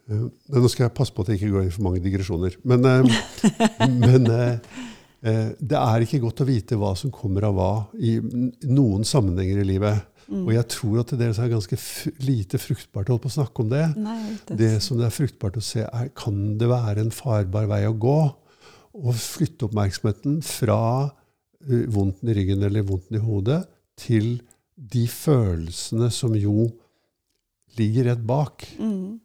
nå 0.09 0.69
skal 0.71 0.87
jeg 0.87 0.95
passe 0.97 1.13
på 1.13 1.23
at 1.23 1.31
jeg 1.31 1.39
ikke 1.39 1.51
går 1.55 1.65
inn 1.65 1.75
for 1.75 1.85
mange 1.85 2.03
digresjoner. 2.03 2.57
Men, 2.67 2.87
eh, 2.87 3.27
men 4.03 4.27
eh, 4.31 4.79
eh, 5.21 5.49
det 5.59 5.79
er 5.79 6.05
ikke 6.05 6.21
godt 6.25 6.43
å 6.43 6.47
vite 6.49 6.79
hva 6.79 6.93
som 6.99 7.13
kommer 7.13 7.47
av 7.49 7.57
hva 7.57 7.73
i 7.99 8.17
noen 8.67 9.05
sammenhenger 9.07 9.61
i 9.61 9.69
livet. 9.73 10.07
Mm. 10.31 10.43
Og 10.45 10.51
jeg 10.55 10.67
tror 10.71 11.01
at 11.01 11.11
det 11.11 11.21
dels 11.23 11.39
er 11.43 11.51
ganske 11.51 11.79
lite 12.23 12.59
fruktbart 12.61 13.09
å 13.09 13.15
holde 13.15 13.25
på 13.25 13.31
å 13.31 13.37
snakke 13.37 13.63
om 13.63 13.71
det. 13.71 13.87
Nei, 13.99 14.19
det. 14.47 14.59
Det 14.59 14.73
som 14.83 14.99
det 14.99 15.07
er 15.07 15.15
fruktbart 15.15 15.59
å 15.59 15.65
se, 15.65 15.85
er 15.87 16.13
kan 16.17 16.37
det 16.59 16.69
være 16.71 17.03
en 17.05 17.15
farbar 17.15 17.67
vei 17.71 17.83
å 17.89 17.97
gå? 17.97 18.19
Å 18.91 19.15
flytte 19.15 19.69
oppmerksomheten 19.69 20.41
fra 20.43 20.81
vondten 21.93 22.31
i 22.31 22.35
ryggen 22.35 22.63
eller 22.65 22.83
vondten 22.83 23.19
i 23.19 23.23
hodet 23.23 23.61
til 23.99 24.39
de 24.75 25.03
følelsene 25.07 26.09
som 26.13 26.33
jo 26.35 26.69
ligger 27.77 28.09
rett 28.09 28.23
bak. 28.27 28.65
Mm. 28.79 29.19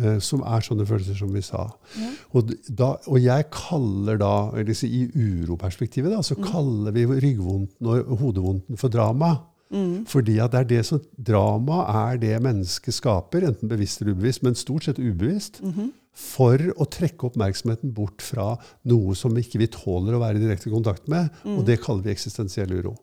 Eh, 0.00 0.18
som 0.22 0.42
er 0.46 0.64
sånne 0.64 0.86
følelser 0.88 1.18
som 1.18 1.32
vi 1.34 1.42
sa. 1.44 1.66
Ja. 1.98 2.10
Og, 2.36 2.52
da, 2.68 2.92
og 3.06 3.18
jeg 3.22 3.48
kaller 3.54 4.18
da, 4.20 4.32
eller 4.56 4.84
i 4.86 5.02
uroperspektivet, 5.14 6.12
da, 6.12 6.22
så 6.22 6.36
kaller 6.40 6.92
vi 6.96 7.06
ryggvondten 7.06 7.90
og 7.92 8.16
hodevondten 8.20 8.80
for 8.80 8.92
drama. 8.92 9.34
Mm. 9.74 10.04
Fordi 10.06 10.36
at 10.38 10.52
det 10.52 10.60
er 10.60 10.68
det 10.76 10.82
som, 10.86 11.00
drama 11.18 11.80
er 12.10 12.20
det 12.22 12.36
mennesket 12.44 12.94
skaper, 12.94 13.48
enten 13.48 13.68
bevisst 13.70 14.00
eller 14.00 14.14
ubevisst, 14.14 14.44
men 14.46 14.54
stort 14.54 14.86
sett 14.86 15.00
ubevisst, 15.02 15.58
Mhm. 15.62 15.90
for 16.16 16.56
å 16.56 16.86
trekke 16.88 17.26
oppmerksomheten 17.28 17.92
bort 17.92 18.22
fra 18.22 18.56
noe 18.88 19.14
som 19.14 19.34
ikke 19.36 19.58
vi 19.58 19.66
tåler 19.66 20.14
å 20.14 20.20
være 20.22 20.38
i 20.38 20.44
direkte 20.46 20.70
kontakt 20.72 21.08
med, 21.08 21.28
og 21.44 21.66
det 21.66 21.80
kaller 21.82 22.06
vi 22.06 22.14
eksistensiell 22.14 22.70
uro. 22.72 22.94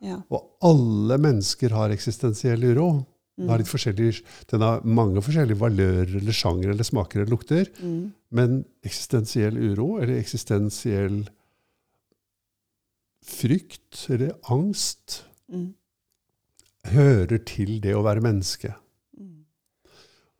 Ja. 0.00 0.20
Og 0.30 0.44
alle 0.62 1.18
mennesker 1.18 1.70
har 1.70 1.90
eksistensiell 1.90 2.62
uro. 2.62 3.06
Den 3.40 3.48
har, 3.48 4.20
den 4.52 4.64
har 4.64 4.84
mange 4.84 5.22
forskjellige 5.24 5.60
valører 5.60 6.16
eller 6.20 6.36
sjanger 6.36 6.70
eller 6.74 6.86
smaker 6.86 7.20
eller 7.22 7.32
lukter. 7.32 7.70
Mm. 7.80 8.12
Men 8.30 8.58
eksistensiell 8.86 9.56
uro, 9.56 9.96
eller 10.00 10.20
eksistensiell 10.20 11.22
frykt 13.26 14.06
eller 14.10 14.36
angst, 14.52 15.24
Mm. 15.50 15.74
hører 16.86 17.38
til 17.44 17.80
det 17.82 17.94
å 17.96 18.04
være 18.06 18.22
menneske. 18.22 18.70
Mm. 19.18 19.44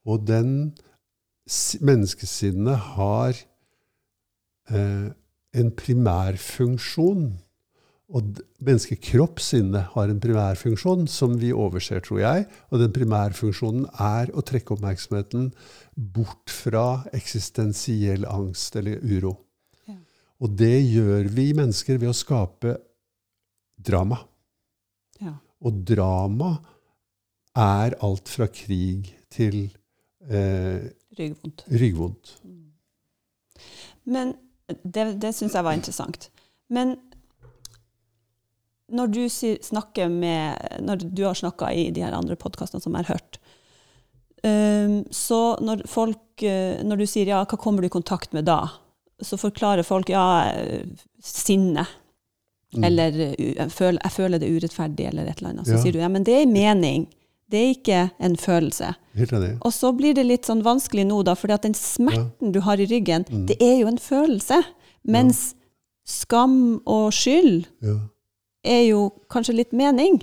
Og 0.06 0.26
den 0.26 0.52
menneskesinnet 1.82 2.76
har 2.94 3.34
eh, 4.70 5.10
en 5.52 5.70
primærfunksjon. 5.74 7.24
Og 8.11 8.40
menneskekroppssinnet 8.66 9.92
har 9.92 10.11
en 10.11 10.20
primærfunksjon 10.23 11.05
som 11.11 11.37
vi 11.38 11.53
overser, 11.55 12.01
tror 12.03 12.18
jeg. 12.25 12.46
Og 12.75 12.83
den 12.83 12.94
primærfunksjonen 12.94 13.85
er 14.03 14.33
å 14.35 14.42
trekke 14.46 14.75
oppmerksomheten 14.75 15.53
bort 15.94 16.51
fra 16.51 17.05
eksistensiell 17.14 18.27
angst 18.27 18.75
eller 18.81 18.99
uro. 19.07 19.37
Ja. 19.87 19.94
Og 20.42 20.57
det 20.59 20.75
gjør 20.90 21.31
vi 21.37 21.53
mennesker 21.55 22.01
ved 22.03 22.11
å 22.11 22.16
skape 22.16 22.75
drama. 23.79 24.18
Ja. 25.23 25.37
Og 25.62 25.85
drama 25.87 26.57
er 27.55 27.94
alt 28.03 28.31
fra 28.33 28.49
krig 28.51 29.12
til 29.31 29.68
eh, 30.27 30.90
Ryggvondt. 31.18 31.64
ryggvondt. 31.70 32.35
Men 34.11 34.35
det, 34.83 35.12
det 35.23 35.33
syns 35.37 35.55
jeg 35.55 35.66
var 35.66 35.79
interessant. 35.79 36.31
Men 36.70 36.96
når 38.92 39.07
du 39.14 39.20
snakker 39.29 40.09
med 40.11 40.81
Når 40.83 41.05
du 41.14 41.22
har 41.24 41.35
snakka 41.35 41.72
i 41.72 41.90
de 41.90 42.03
her 42.03 42.12
andre 42.16 42.37
podkastene 42.37 42.83
som 42.83 42.94
jeg 42.94 43.05
har 43.07 43.14
hørt, 43.16 43.38
ehm, 44.42 45.05
så 45.11 45.57
når 45.61 45.85
folk 45.90 46.42
eh, 46.42 46.83
Når 46.85 46.96
du 47.03 47.07
sier 47.07 47.26
ja, 47.33 47.42
hva 47.44 47.59
kommer 47.61 47.83
du 47.83 47.90
i 47.90 47.92
kontakt 47.96 48.33
med 48.37 48.44
da? 48.48 48.62
Så 49.22 49.37
forklarer 49.37 49.85
folk 49.85 50.09
ja, 50.09 50.24
sinne. 51.22 51.83
Mm. 52.72 52.85
Eller 52.87 53.16
jeg 53.37 53.66
føler, 53.74 53.98
jeg 54.00 54.12
føler 54.14 54.40
det 54.40 54.48
urettferdig, 54.48 55.09
eller 55.11 55.26
et 55.29 55.40
eller 55.42 55.50
annet. 55.50 55.66
Så 55.68 55.74
Ja. 55.76 55.81
sier 55.83 55.92
du 55.92 55.98
ja, 55.98 56.09
men 56.09 56.24
det 56.24 56.33
er 56.38 56.42
en 56.46 56.53
mening. 56.55 57.07
Det 57.50 57.59
er 57.61 57.74
ikke 57.74 58.11
en 58.18 58.37
følelse. 58.37 58.94
Og 59.61 59.72
så 59.74 59.90
blir 59.92 60.14
det 60.14 60.24
litt 60.24 60.46
sånn 60.48 60.62
vanskelig 60.62 61.05
nå, 61.05 61.18
da, 61.26 61.35
fordi 61.35 61.53
at 61.53 61.62
den 61.66 61.74
smerten 61.74 62.53
du 62.55 62.61
har 62.61 62.79
i 62.81 62.87
ryggen, 62.87 63.26
Mm. 63.29 63.46
det 63.46 63.57
er 63.61 63.81
jo 63.83 63.88
en 63.88 63.98
følelse. 63.98 64.62
Mens 65.05 65.55
skam 66.07 66.81
og 66.87 67.11
skyld 67.12 67.66
Ja. 67.83 67.98
Er 68.64 68.83
jo 68.90 69.11
kanskje 69.33 69.57
litt 69.57 69.73
mening. 69.77 70.20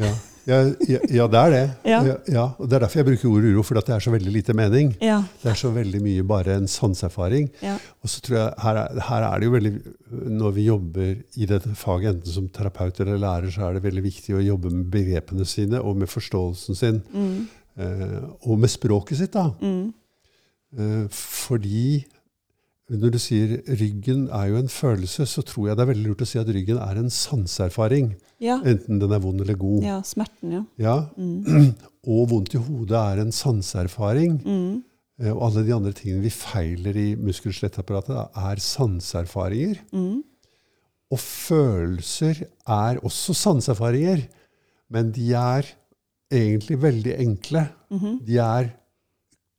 Ja. 0.00 0.12
Ja, 0.44 0.58
ja, 0.84 0.98
ja, 1.08 1.24
det 1.32 1.38
er 1.40 1.52
det. 1.54 1.60
Ja. 1.88 1.98
Ja, 2.28 2.42
og 2.60 2.68
Det 2.68 2.76
er 2.76 2.82
derfor 2.84 3.00
jeg 3.00 3.06
bruker 3.06 3.28
ordet 3.30 3.52
uro, 3.54 3.62
for 3.64 3.78
det 3.80 3.94
er 3.94 4.02
så 4.04 4.12
veldig 4.12 4.32
lite 4.34 4.52
mening. 4.52 4.90
Det 5.00 5.48
er 5.48 5.56
så 5.56 5.70
veldig 5.72 6.02
mye 6.04 6.24
bare 6.28 6.58
en 6.58 6.66
sanseerfaring. 6.68 7.46
ja. 7.64 7.78
Og 8.04 8.10
så 8.12 8.20
tror 8.20 8.36
jeg, 8.36 8.50
her 8.60 8.80
er, 8.82 9.00
her 9.08 9.24
er 9.30 9.38
det 9.40 9.46
jo 9.48 9.54
veldig, 9.54 9.72
Når 10.36 10.50
vi 10.58 10.66
jobber 10.66 11.14
i 11.40 11.46
dette 11.48 11.72
faget, 11.74 12.18
enten 12.18 12.32
som 12.34 12.48
terapeut 12.52 13.00
eller 13.00 13.16
lærer, 13.22 13.50
så 13.54 13.64
er 13.70 13.78
det 13.78 13.86
veldig 13.86 14.04
viktig 14.04 14.36
å 14.36 14.44
jobbe 14.44 14.70
med 14.74 14.90
begrepene 14.92 15.46
sine 15.48 15.80
og 15.80 15.96
med 15.96 16.12
forståelsen 16.12 16.76
sin. 16.76 17.00
Mm. 17.14 17.46
Eh, 17.80 18.20
og 18.44 18.58
med 18.60 18.68
språket 18.70 19.18
sitt. 19.22 19.32
da. 19.32 19.48
Mm. 19.64 19.94
Eh, 20.76 21.06
fordi 21.08 22.04
når 22.92 23.14
du 23.14 23.18
sier 23.18 23.62
ryggen 23.80 24.26
er 24.28 24.50
jo 24.50 24.58
en 24.60 24.68
følelse, 24.68 25.24
så 25.26 25.42
tror 25.46 25.70
jeg 25.70 25.76
det 25.78 25.84
er 25.86 25.88
veldig 25.94 26.04
lurt 26.10 26.24
å 26.24 26.28
si 26.28 26.38
at 26.40 26.50
ryggen 26.52 26.76
er 26.84 26.98
en 27.00 27.08
sanseerfaring. 27.10 28.10
Ja. 28.44 28.58
Enten 28.60 28.98
den 29.00 29.14
er 29.16 29.22
vond 29.24 29.40
eller 29.40 29.56
god. 29.56 29.82
ja. 29.86 30.02
Smerten, 30.04 30.52
ja. 30.52 30.64
Ja. 30.76 30.96
Mm. 31.16 31.72
Og 32.12 32.26
vondt 32.28 32.52
i 32.54 32.60
hodet 32.60 32.98
er 33.00 33.22
en 33.22 33.32
sanseerfaring. 33.32 34.36
Mm. 34.44 34.82
Eh, 35.22 35.32
Og 35.32 35.40
alle 35.48 35.64
de 35.64 35.72
andre 35.72 35.94
tingene 35.96 36.26
vi 36.26 36.30
feiler 36.34 36.96
i 37.00 37.06
muskel- 37.16 37.54
og 37.54 37.56
skjelettapparatet, 37.56 38.36
er 38.36 38.60
sanseerfaringer. 38.60 39.80
Mm. 39.94 40.20
Og 41.14 41.20
følelser 41.20 42.44
er 42.66 43.00
også 43.00 43.32
sanseerfaringer, 43.38 44.26
men 44.92 45.12
de 45.14 45.30
er 45.32 45.72
egentlig 46.34 46.82
veldig 46.82 47.14
enkle. 47.22 47.68
-hmm. 47.90 48.18
De 48.26 48.36
er 48.38 48.74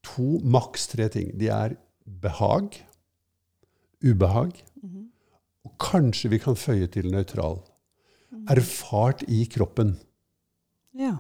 to, 0.04 0.40
maks 0.44 0.88
tre 0.88 1.08
ting. 1.10 1.32
De 1.40 1.48
er 1.48 1.76
behag, 2.22 2.76
ubehag, 4.06 4.52
Mhm. 4.84 5.06
og 5.66 5.72
kanskje 5.80 6.30
vi 6.30 6.38
kan 6.38 6.56
føye 6.56 6.88
til 6.88 7.12
nøytral. 7.12 7.60
Erfart 8.50 9.24
i 9.28 9.46
kroppen. 9.50 9.96
Ja. 10.98 11.16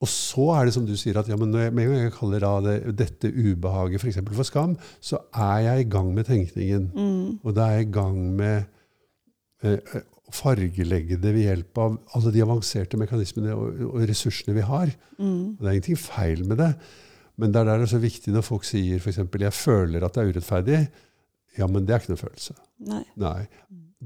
Og 0.00 0.08
så 0.12 0.50
er 0.60 0.66
det 0.68 0.74
som 0.74 0.84
du 0.86 0.92
sier, 0.98 1.16
at 1.18 1.28
ja, 1.28 1.36
men 1.40 1.50
når 1.50 1.58
jeg, 1.64 1.72
med 1.74 1.86
en 1.86 1.92
gang 1.94 2.02
jeg 2.04 2.12
kaller 2.12 2.44
det, 2.66 2.96
dette 2.98 3.30
ubehaget 3.32 4.00
for, 4.02 4.10
eksempel 4.10 4.36
for 4.36 4.44
skam, 4.44 4.74
så 5.00 5.18
er 5.34 5.62
jeg 5.64 5.86
i 5.86 5.88
gang 5.90 6.10
med 6.14 6.28
tenkningen. 6.28 6.90
Mm. 6.94 7.38
Og 7.42 7.54
da 7.56 7.70
er 7.70 7.78
jeg 7.78 7.88
i 7.88 7.92
gang 7.96 8.18
med 8.36 8.66
eh, 9.64 9.78
å 10.28 10.34
fargelegge 10.36 11.16
det 11.22 11.32
ved 11.32 11.46
hjelp 11.46 11.78
av 11.80 11.96
alle 12.14 12.32
de 12.34 12.44
avanserte 12.44 13.00
mekanismene 13.00 13.56
og, 13.56 13.80
og 13.94 14.04
ressursene 14.10 14.54
vi 14.58 14.66
har. 14.68 14.92
Mm. 15.18 15.56
Og 15.56 15.58
det 15.64 15.66
er 15.70 15.78
ingenting 15.78 15.98
feil 16.02 16.44
med 16.44 16.60
det. 16.60 16.70
Men 17.40 17.52
det 17.52 17.60
er 17.62 17.64
der 17.70 17.80
det 17.80 17.88
er 17.88 17.94
så 17.96 18.02
viktig 18.04 18.32
når 18.36 18.44
folk 18.44 18.64
sier 18.68 19.00
f.eks.: 19.00 19.18
'Jeg 19.24 19.52
føler 19.52 20.04
at 20.04 20.14
det 20.14 20.22
er 20.22 20.32
urettferdig'. 20.32 20.86
Ja, 21.58 21.66
men 21.70 21.86
det 21.86 21.94
er 21.94 22.02
ikke 22.02 22.12
noen 22.14 22.22
følelse. 22.24 22.54
Nei. 22.86 23.02
Nei. 23.16 23.46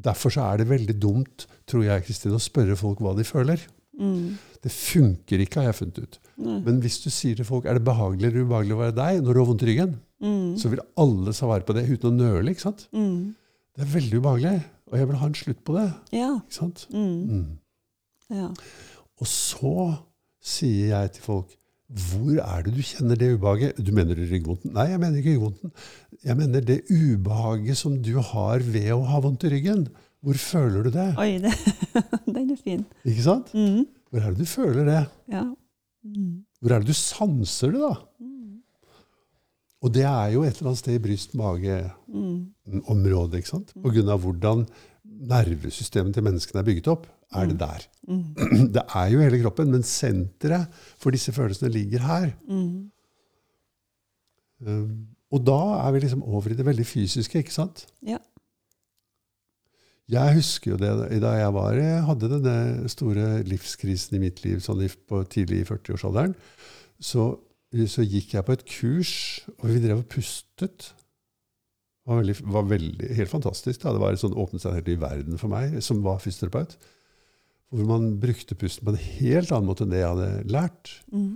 Derfor 0.00 0.30
så 0.32 0.44
er 0.46 0.60
det 0.62 0.68
veldig 0.70 0.94
dumt, 1.02 1.46
tror 1.68 1.82
jeg, 1.84 2.04
Kristin, 2.06 2.36
å 2.36 2.40
spørre 2.42 2.76
folk 2.78 3.00
hva 3.02 3.14
de 3.18 3.24
føler. 3.26 3.62
Mm. 4.00 4.36
Det 4.62 4.70
funker 4.72 5.42
ikke, 5.42 5.60
har 5.60 5.70
jeg 5.72 5.78
funnet 5.80 5.98
ut. 6.04 6.18
Nei. 6.40 6.58
Men 6.64 6.78
hvis 6.84 7.00
du 7.02 7.10
sier 7.12 7.34
til 7.36 7.44
folk 7.48 7.66
er 7.68 7.76
det 7.76 7.84
behagelig 7.84 8.28
eller 8.30 8.46
ubehagelig 8.46 8.76
å 8.76 8.80
være 8.84 8.96
deg 8.96 9.20
når 9.24 9.34
du 9.36 9.40
har 9.42 9.48
vondt 9.50 9.66
i 9.66 9.70
ryggen, 9.72 9.98
Mm. 10.20 10.52
så 10.60 10.68
vil 10.68 10.82
alle 11.00 11.32
svare 11.32 11.64
på 11.64 11.72
det 11.72 11.86
uten 11.88 12.10
å 12.10 12.12
nøle. 12.12 12.50
ikke 12.52 12.60
sant? 12.66 12.82
Mm. 12.92 13.34
Det 13.72 13.80
er 13.86 13.88
veldig 13.94 14.18
ubehagelig, 14.20 14.64
og 14.92 14.98
jeg 14.98 15.08
vil 15.08 15.16
ha 15.16 15.26
en 15.30 15.34
slutt 15.38 15.62
på 15.64 15.76
det. 15.78 15.86
Ja. 16.12 16.26
ikke 16.42 16.52
sant? 16.58 16.82
Mm. 16.92 17.30
Mm. 17.30 17.46
ja. 18.36 18.48
Og 19.20 19.26
så 19.26 19.72
sier 20.44 20.90
jeg 20.92 21.12
til 21.16 21.22
folk 21.24 21.54
hvor 21.90 22.38
er 22.38 22.62
det 22.62 22.70
du 22.76 22.82
kjenner 22.86 23.18
det 23.18 23.32
ubehaget? 23.34 23.74
Du 23.82 23.90
mener 23.94 24.14
det 24.14 24.28
ryggvondten? 24.30 24.70
Nei, 24.76 24.84
jeg 24.92 25.00
mener 25.02 25.16
ikke 25.18 25.32
ryggvondten. 25.34 25.70
Jeg 26.22 26.36
mener 26.38 26.60
det 26.62 26.86
ubehaget 26.86 27.76
som 27.80 27.96
du 27.98 28.20
har 28.22 28.62
ved 28.62 28.92
å 28.94 29.02
ha 29.10 29.18
vondt 29.24 29.44
i 29.48 29.50
ryggen. 29.56 29.88
Hvor 30.22 30.36
føler 30.38 30.82
du 30.86 30.90
det? 30.94 31.18
Oi, 31.18 31.38
det, 31.42 31.50
den 32.28 32.44
er 32.44 32.60
fin. 32.60 32.84
Ikke 33.02 33.24
sant? 33.24 33.50
Mm. 33.56 33.86
Hvor 34.10 34.20
er 34.22 34.30
det 34.30 34.38
du 34.38 34.46
føler 34.50 34.84
det? 34.86 35.04
Ja. 35.32 35.44
Mm. 36.06 36.44
Hvor 36.60 36.70
er 36.76 36.80
det 36.84 36.90
du 36.92 36.98
sanser 36.98 37.70
det, 37.74 37.82
da? 37.82 37.94
Mm. 38.22 38.62
Og 39.80 39.88
det 39.96 40.06
er 40.06 40.28
jo 40.36 40.40
et 40.44 40.56
eller 40.60 40.68
annet 40.70 40.82
sted 40.84 40.94
i 40.94 41.04
bryst-mage-området. 41.08 43.34
Mm. 43.34 43.38
ikke 43.40 43.50
sant? 43.50 43.68
På 43.80 43.88
grunn 43.90 44.12
av 44.12 44.20
hvordan 44.22 44.58
nervesystemet 45.20 46.16
til 46.16 46.24
menneskene 46.24 46.62
er 46.62 46.66
bygget 46.66 46.88
opp, 46.92 47.06
er 47.36 47.50
det 47.50 47.58
der. 47.60 47.84
Mm. 48.08 48.24
Det 48.74 48.82
er 48.82 49.12
jo 49.12 49.20
hele 49.22 49.42
kroppen, 49.42 49.70
men 49.70 49.84
senteret 49.86 50.82
for 50.98 51.14
disse 51.14 51.32
følelsene 51.32 51.70
ligger 51.72 52.06
her. 52.06 52.32
Mm. 52.48 52.90
Um, 54.66 55.06
og 55.30 55.44
da 55.46 55.60
er 55.86 55.94
vi 55.94 56.02
liksom 56.02 56.24
over 56.26 56.50
i 56.50 56.58
det 56.58 56.66
veldig 56.66 56.86
fysiske, 56.86 57.38
ikke 57.38 57.54
sant? 57.54 57.86
Ja. 58.06 58.18
Jeg 60.10 60.34
husker 60.40 60.72
jo 60.72 60.78
det 60.80 61.20
da 61.22 61.36
jeg 61.38 61.52
var, 61.54 61.76
jeg 61.78 62.02
hadde 62.08 62.32
denne 62.32 62.88
store 62.90 63.44
livskrisen 63.46 64.16
i 64.18 64.22
mitt 64.24 64.42
liv 64.42 64.58
sånn 64.64 64.82
på 65.06 65.22
tidlig 65.30 65.62
i 65.62 65.68
40-årsalderen. 65.68 66.34
Så, 66.98 67.28
så 67.86 68.02
gikk 68.02 68.34
jeg 68.34 68.46
på 68.46 68.56
et 68.56 68.64
kurs, 68.66 69.12
og 69.60 69.68
vi 69.70 69.84
drev 69.84 70.02
og 70.02 70.08
pustet. 70.10 70.90
Var, 72.10 72.18
veldig, 72.24 72.34
var 72.50 72.64
veldig, 72.66 73.08
helt 73.20 73.30
fantastisk. 73.30 73.84
Da. 73.84 73.92
Det 73.94 74.00
var 74.02 74.16
sånn 74.18 74.34
åpnet 74.34 74.64
seg 74.64 74.72
en 74.72 74.80
helt 74.80 74.88
ny 74.90 74.96
verden 74.98 75.38
for 75.38 75.52
meg, 75.52 75.76
som 75.86 76.00
var 76.02 76.18
fysioterapeut. 76.22 76.74
Hvor 77.70 77.86
man 77.86 78.08
brukte 78.18 78.56
pusten 78.58 78.88
på 78.88 78.96
en 78.96 79.04
helt 79.20 79.52
annen 79.54 79.68
måte 79.70 79.86
enn 79.86 79.92
det 79.94 80.00
jeg 80.02 80.10
hadde 80.10 80.50
lært. 80.50 80.90
Mm. 81.14 81.30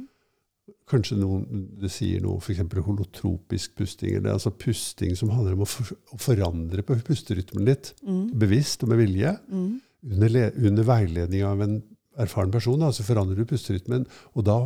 Kanskje 0.91 1.17
noen, 1.21 1.45
det 1.81 1.91
sier 1.95 2.25
noe, 2.25 2.41
f.eks. 2.43 2.59
holotropisk 2.89 3.77
pusting. 3.79 4.17
eller 4.19 4.35
altså 4.35 4.51
Pusting 4.51 5.15
som 5.17 5.31
handler 5.31 5.55
om 5.55 5.63
å, 5.63 5.69
for, 5.69 5.95
å 6.11 6.19
forandre 6.21 6.83
på 6.85 6.97
pusterytmen 7.07 7.65
litt, 7.69 7.93
Mm. 8.03 8.27
bevisst 8.43 8.83
og 8.83 8.91
med 8.91 8.99
vilje. 9.05 9.37
Mm. 9.53 9.71
Under, 10.11 10.41
under 10.59 10.89
veiledning 10.91 11.45
av 11.47 11.63
en 11.65 11.79
erfaren 12.19 12.51
person 12.53 12.83
da, 12.83 12.91
så 12.93 13.07
forandrer 13.07 13.39
du 13.39 13.47
pusterytmen. 13.49 14.05
Og 14.35 14.45
da, 14.45 14.59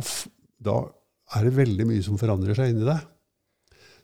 da 0.59 0.79
er 1.37 1.45
det 1.45 1.55
veldig 1.61 1.85
mye 1.87 2.03
som 2.03 2.17
forandrer 2.19 2.57
seg 2.57 2.73
inni 2.73 2.87
deg. 2.89 3.05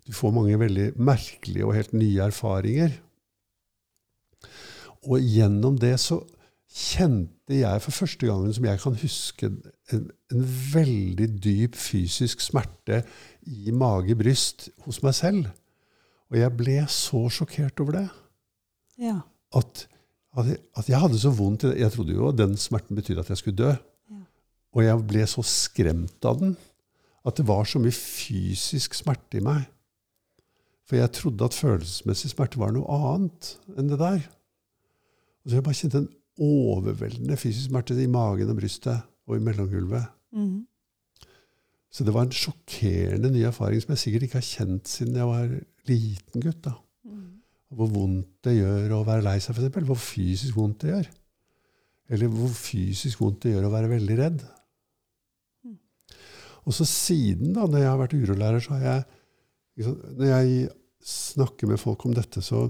Du 0.06 0.14
får 0.14 0.34
mange 0.36 0.60
veldig 0.62 0.92
merkelige 1.02 1.66
og 1.66 1.76
helt 1.78 1.94
nye 1.98 2.28
erfaringer. 2.28 2.94
Og 5.06 5.22
gjennom 5.22 5.78
det 5.82 5.96
så 6.02 6.20
kjente 6.76 7.56
jeg 7.62 7.82
for 7.84 7.96
første 7.96 8.28
gangen 8.28 8.54
som 8.54 8.66
jeg 8.68 8.82
kan 8.82 8.98
huske, 9.00 9.50
en, 9.94 10.06
en 10.34 10.46
veldig 10.74 11.30
dyp 11.42 11.78
fysisk 11.80 12.44
smerte 12.44 13.04
i 13.48 13.74
mage-bryst 13.74 14.70
hos 14.86 15.02
meg 15.06 15.16
selv. 15.18 15.50
Og 16.34 16.40
jeg 16.42 16.54
ble 16.58 16.80
så 16.92 17.26
sjokkert 17.32 17.82
over 17.84 18.00
det. 18.00 18.06
Ja. 19.02 19.20
At, 19.56 19.86
at, 20.36 20.50
jeg, 20.52 20.62
at 20.76 20.90
jeg 20.90 21.02
hadde 21.02 21.22
så 21.22 21.32
vondt. 21.34 21.68
Jeg 21.70 21.94
trodde 21.94 22.18
jo 22.18 22.32
at 22.32 22.40
den 22.42 22.58
smerten 22.60 22.98
betydde 22.98 23.24
at 23.24 23.32
jeg 23.32 23.42
skulle 23.42 23.62
dø. 23.62 23.74
Ja. 24.12 24.24
Og 24.76 24.84
jeg 24.86 25.06
ble 25.14 25.28
så 25.32 25.46
skremt 25.46 26.28
av 26.28 26.42
den 26.42 26.58
at 27.26 27.40
det 27.40 27.48
var 27.48 27.66
så 27.66 27.80
mye 27.82 27.96
fysisk 27.96 28.94
smerte 28.98 29.40
i 29.40 29.46
meg. 29.46 29.64
For 30.86 31.00
jeg 31.00 31.14
trodde 31.18 31.48
at 31.48 31.58
følelsesmessig 31.58 32.32
smerte 32.32 32.62
var 32.62 32.74
noe 32.76 33.00
annet 33.16 33.56
enn 33.74 33.90
det 33.90 33.98
der. 34.02 34.22
Og 35.42 35.50
så 35.50 35.58
jeg 35.58 35.66
bare 35.66 35.80
kjente 35.80 36.02
en 36.04 36.12
overveldende 36.46 37.38
fysisk 37.40 37.70
smerte 37.70 37.98
i 38.02 38.12
magen 38.12 38.52
og 38.52 38.60
brystet 38.60 39.06
og 39.26 39.38
i 39.38 39.44
mellomgulvet. 39.44 40.06
Mm. 40.36 40.66
Så 41.96 42.04
det 42.04 42.14
var 42.14 42.28
en 42.28 42.36
sjokkerende 42.36 43.32
ny 43.32 43.46
erfaring 43.48 43.80
som 43.82 43.94
jeg 43.94 44.02
sikkert 44.02 44.28
ikke 44.28 44.42
har 44.42 44.50
kjent 44.50 44.90
siden 44.92 45.16
jeg 45.16 45.30
var 45.30 45.54
liten 45.88 46.44
gutt. 46.44 46.62
da. 46.66 46.74
Mm. 47.08 47.30
Hvor 47.76 47.92
vondt 47.94 48.32
det 48.46 48.58
gjør 48.58 48.98
å 48.98 49.06
være 49.08 49.24
lei 49.26 49.38
seg, 49.40 49.56
f.eks. 49.56 49.88
Hvor 49.88 50.02
fysisk 50.02 50.58
vondt 50.60 50.84
det 50.84 50.92
gjør. 50.92 51.12
Eller 52.16 52.34
hvor 52.34 52.52
fysisk 52.54 53.22
vondt 53.24 53.46
det 53.46 53.56
gjør 53.56 53.70
å 53.70 53.74
være 53.74 53.94
veldig 53.96 54.18
redd. 54.20 54.44
Mm. 55.66 55.78
Og 56.66 56.76
så 56.76 56.86
siden, 56.90 57.56
da, 57.56 57.64
når 57.64 57.82
jeg 57.82 57.94
har 57.94 58.02
vært 58.04 58.18
urolærer, 58.20 58.66
så 58.66 58.76
har 58.76 58.86
jeg 58.90 59.08
Når 59.76 60.28
jeg 60.30 60.70
snakker 61.06 61.68
med 61.70 61.82
folk 61.82 62.06
om 62.08 62.14
dette, 62.16 62.42
så 62.42 62.66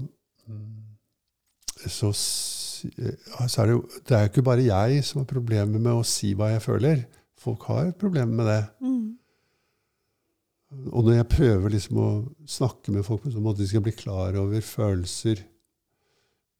så, 1.86 2.10
så 2.14 3.62
er 3.62 3.68
det 3.68 3.74
jo 3.74 3.82
Det 4.06 4.16
er 4.16 4.24
jo 4.24 4.30
ikke 4.30 4.46
bare 4.46 4.64
jeg 4.64 5.04
som 5.04 5.20
har 5.20 5.28
problemer 5.30 5.82
med 5.82 5.92
å 5.92 6.06
si 6.06 6.32
hva 6.36 6.52
jeg 6.54 6.64
føler. 6.64 7.04
Folk 7.38 7.66
har 7.70 7.92
problemer 8.00 8.32
med 8.38 8.48
det. 8.48 8.62
Mm. 8.80 9.16
Og 10.90 11.06
når 11.06 11.20
jeg 11.20 11.30
prøver 11.30 11.74
liksom 11.76 11.98
å 12.02 12.08
snakke 12.50 12.94
med 12.94 13.06
folk 13.06 13.22
på 13.22 13.30
en 13.30 13.36
sånn 13.36 13.44
måte 13.44 13.62
de 13.62 13.68
skal 13.70 13.84
bli 13.84 13.94
klar 13.96 14.34
over 14.40 14.64
følelser 14.66 15.44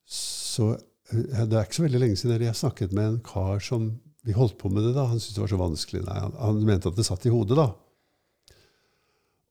Så 0.06 0.68
eh, 0.76 1.42
Det 1.42 1.56
er 1.58 1.66
ikke 1.66 1.80
så 1.80 1.86
veldig 1.88 2.02
lenge 2.04 2.20
siden 2.20 2.44
jeg 2.46 2.60
snakket 2.60 2.94
med 2.94 3.08
en 3.08 3.18
kar 3.26 3.58
som 3.64 3.88
Vi 4.26 4.36
holdt 4.36 4.56
på 4.60 4.70
med 4.70 4.86
det 4.86 4.94
da. 4.94 5.08
Han 5.10 5.18
syntes 5.18 5.36
det 5.36 5.42
var 5.42 5.52
så 5.52 5.60
vanskelig. 5.60 6.04
Nei, 6.06 6.20
han, 6.22 6.38
han 6.38 6.62
mente 6.66 6.90
at 6.90 6.96
det 6.98 7.06
satt 7.06 7.26
i 7.28 7.34
hodet, 7.34 7.58
da. 7.58 7.68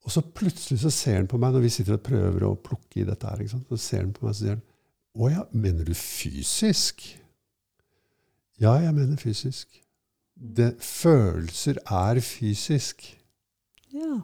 Og 0.06 0.14
så 0.14 0.22
plutselig 0.38 0.80
så 0.84 0.92
ser 0.94 1.18
han 1.18 1.30
på 1.30 1.40
meg 1.42 1.56
når 1.56 1.66
vi 1.66 1.74
sitter 1.74 1.98
og 1.98 2.06
prøver 2.06 2.46
å 2.46 2.56
plukke 2.62 3.02
i 3.02 3.08
dette 3.08 3.30
her. 3.30 3.42
Så 3.50 3.80
ser 3.82 4.04
han 4.04 4.14
på 4.14 4.28
meg 4.28 4.36
og 4.36 4.40
sier 4.40 4.58
han, 4.58 4.64
Å 5.16 5.32
ja, 5.32 5.44
mener 5.56 5.88
du 5.88 5.96
fysisk? 5.98 7.06
Ja, 8.62 8.76
jeg 8.84 8.94
mener 8.96 9.20
fysisk. 9.20 9.82
Det, 10.36 10.74
følelser 10.84 11.80
er 11.88 12.20
fysisk. 12.24 13.06
Ja. 13.96 14.22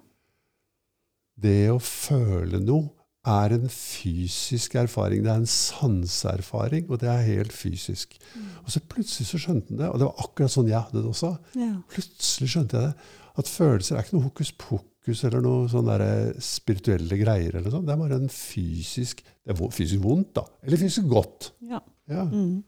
Det 1.41 1.71
å 1.71 1.79
føle 1.81 2.59
noe 2.61 2.91
er 3.27 3.53
en 3.53 3.67
fysisk 3.69 4.75
erfaring. 4.81 5.23
Det 5.23 5.31
er 5.31 5.41
en 5.43 5.49
sanseerfaring, 5.49 6.87
og 6.89 7.01
det 7.03 7.09
er 7.11 7.25
helt 7.27 7.53
fysisk. 7.53 8.17
Og 8.65 8.71
så 8.73 8.81
plutselig 8.91 9.29
så 9.29 9.41
skjønte 9.41 9.73
han 9.73 9.81
det, 9.83 9.89
og 9.89 10.01
det 10.01 10.09
var 10.09 10.23
akkurat 10.25 10.53
sånn 10.53 10.71
jeg 10.71 10.81
hadde 10.81 11.03
det 11.03 11.11
også. 11.11 11.33
ja. 11.55 11.73
Plutselig 11.91 12.53
skjønte 12.55 12.81
jeg 12.81 12.91
det. 12.91 13.09
At 13.39 13.47
følelser 13.47 13.95
er 13.95 14.03
ikke 14.03 14.17
noe 14.17 14.27
hokus 14.29 14.51
pokus 14.51 15.23
eller 15.27 15.41
noe 15.41 15.69
sånn 15.71 15.87
der 15.87 16.33
spirituelle 16.43 17.17
greier. 17.19 17.55
eller 17.55 17.71
sånn. 17.71 17.85
Det 17.87 17.93
er 17.93 18.01
bare 18.01 18.19
en 18.21 18.29
fysisk 18.29 19.23
Det 19.23 19.53
er 19.55 19.71
fysisk 19.73 20.03
vondt, 20.03 20.33
da. 20.35 20.43
Eller 20.63 20.77
fysisk 20.77 21.07
godt. 21.07 21.53
ja. 21.61 21.81
Ja. 22.11 22.23
Mm. 22.27 22.63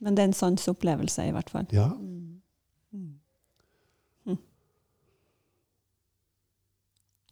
Men 0.00 0.14
det 0.16 0.22
er 0.22 0.28
en 0.30 0.32
sanseopplevelse, 0.32 1.26
i 1.28 1.30
hvert 1.30 1.50
fall. 1.50 1.66
ja. 1.72 1.86
Mm. 1.92 2.40
Mm. 2.92 3.12
Hm. 4.26 4.38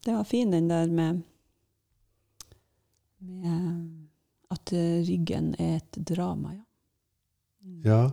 Det 0.05 0.15
var 0.15 0.23
fin, 0.25 0.53
den 0.53 0.71
der 0.71 0.87
med, 0.87 1.23
med 3.19 3.91
at 4.51 4.73
eh, 4.73 5.03
ryggen 5.09 5.55
er 5.59 5.77
et 5.77 5.99
drama, 6.09 6.53
ja. 6.53 6.65
Mm. 7.65 7.83
ja. 7.85 8.11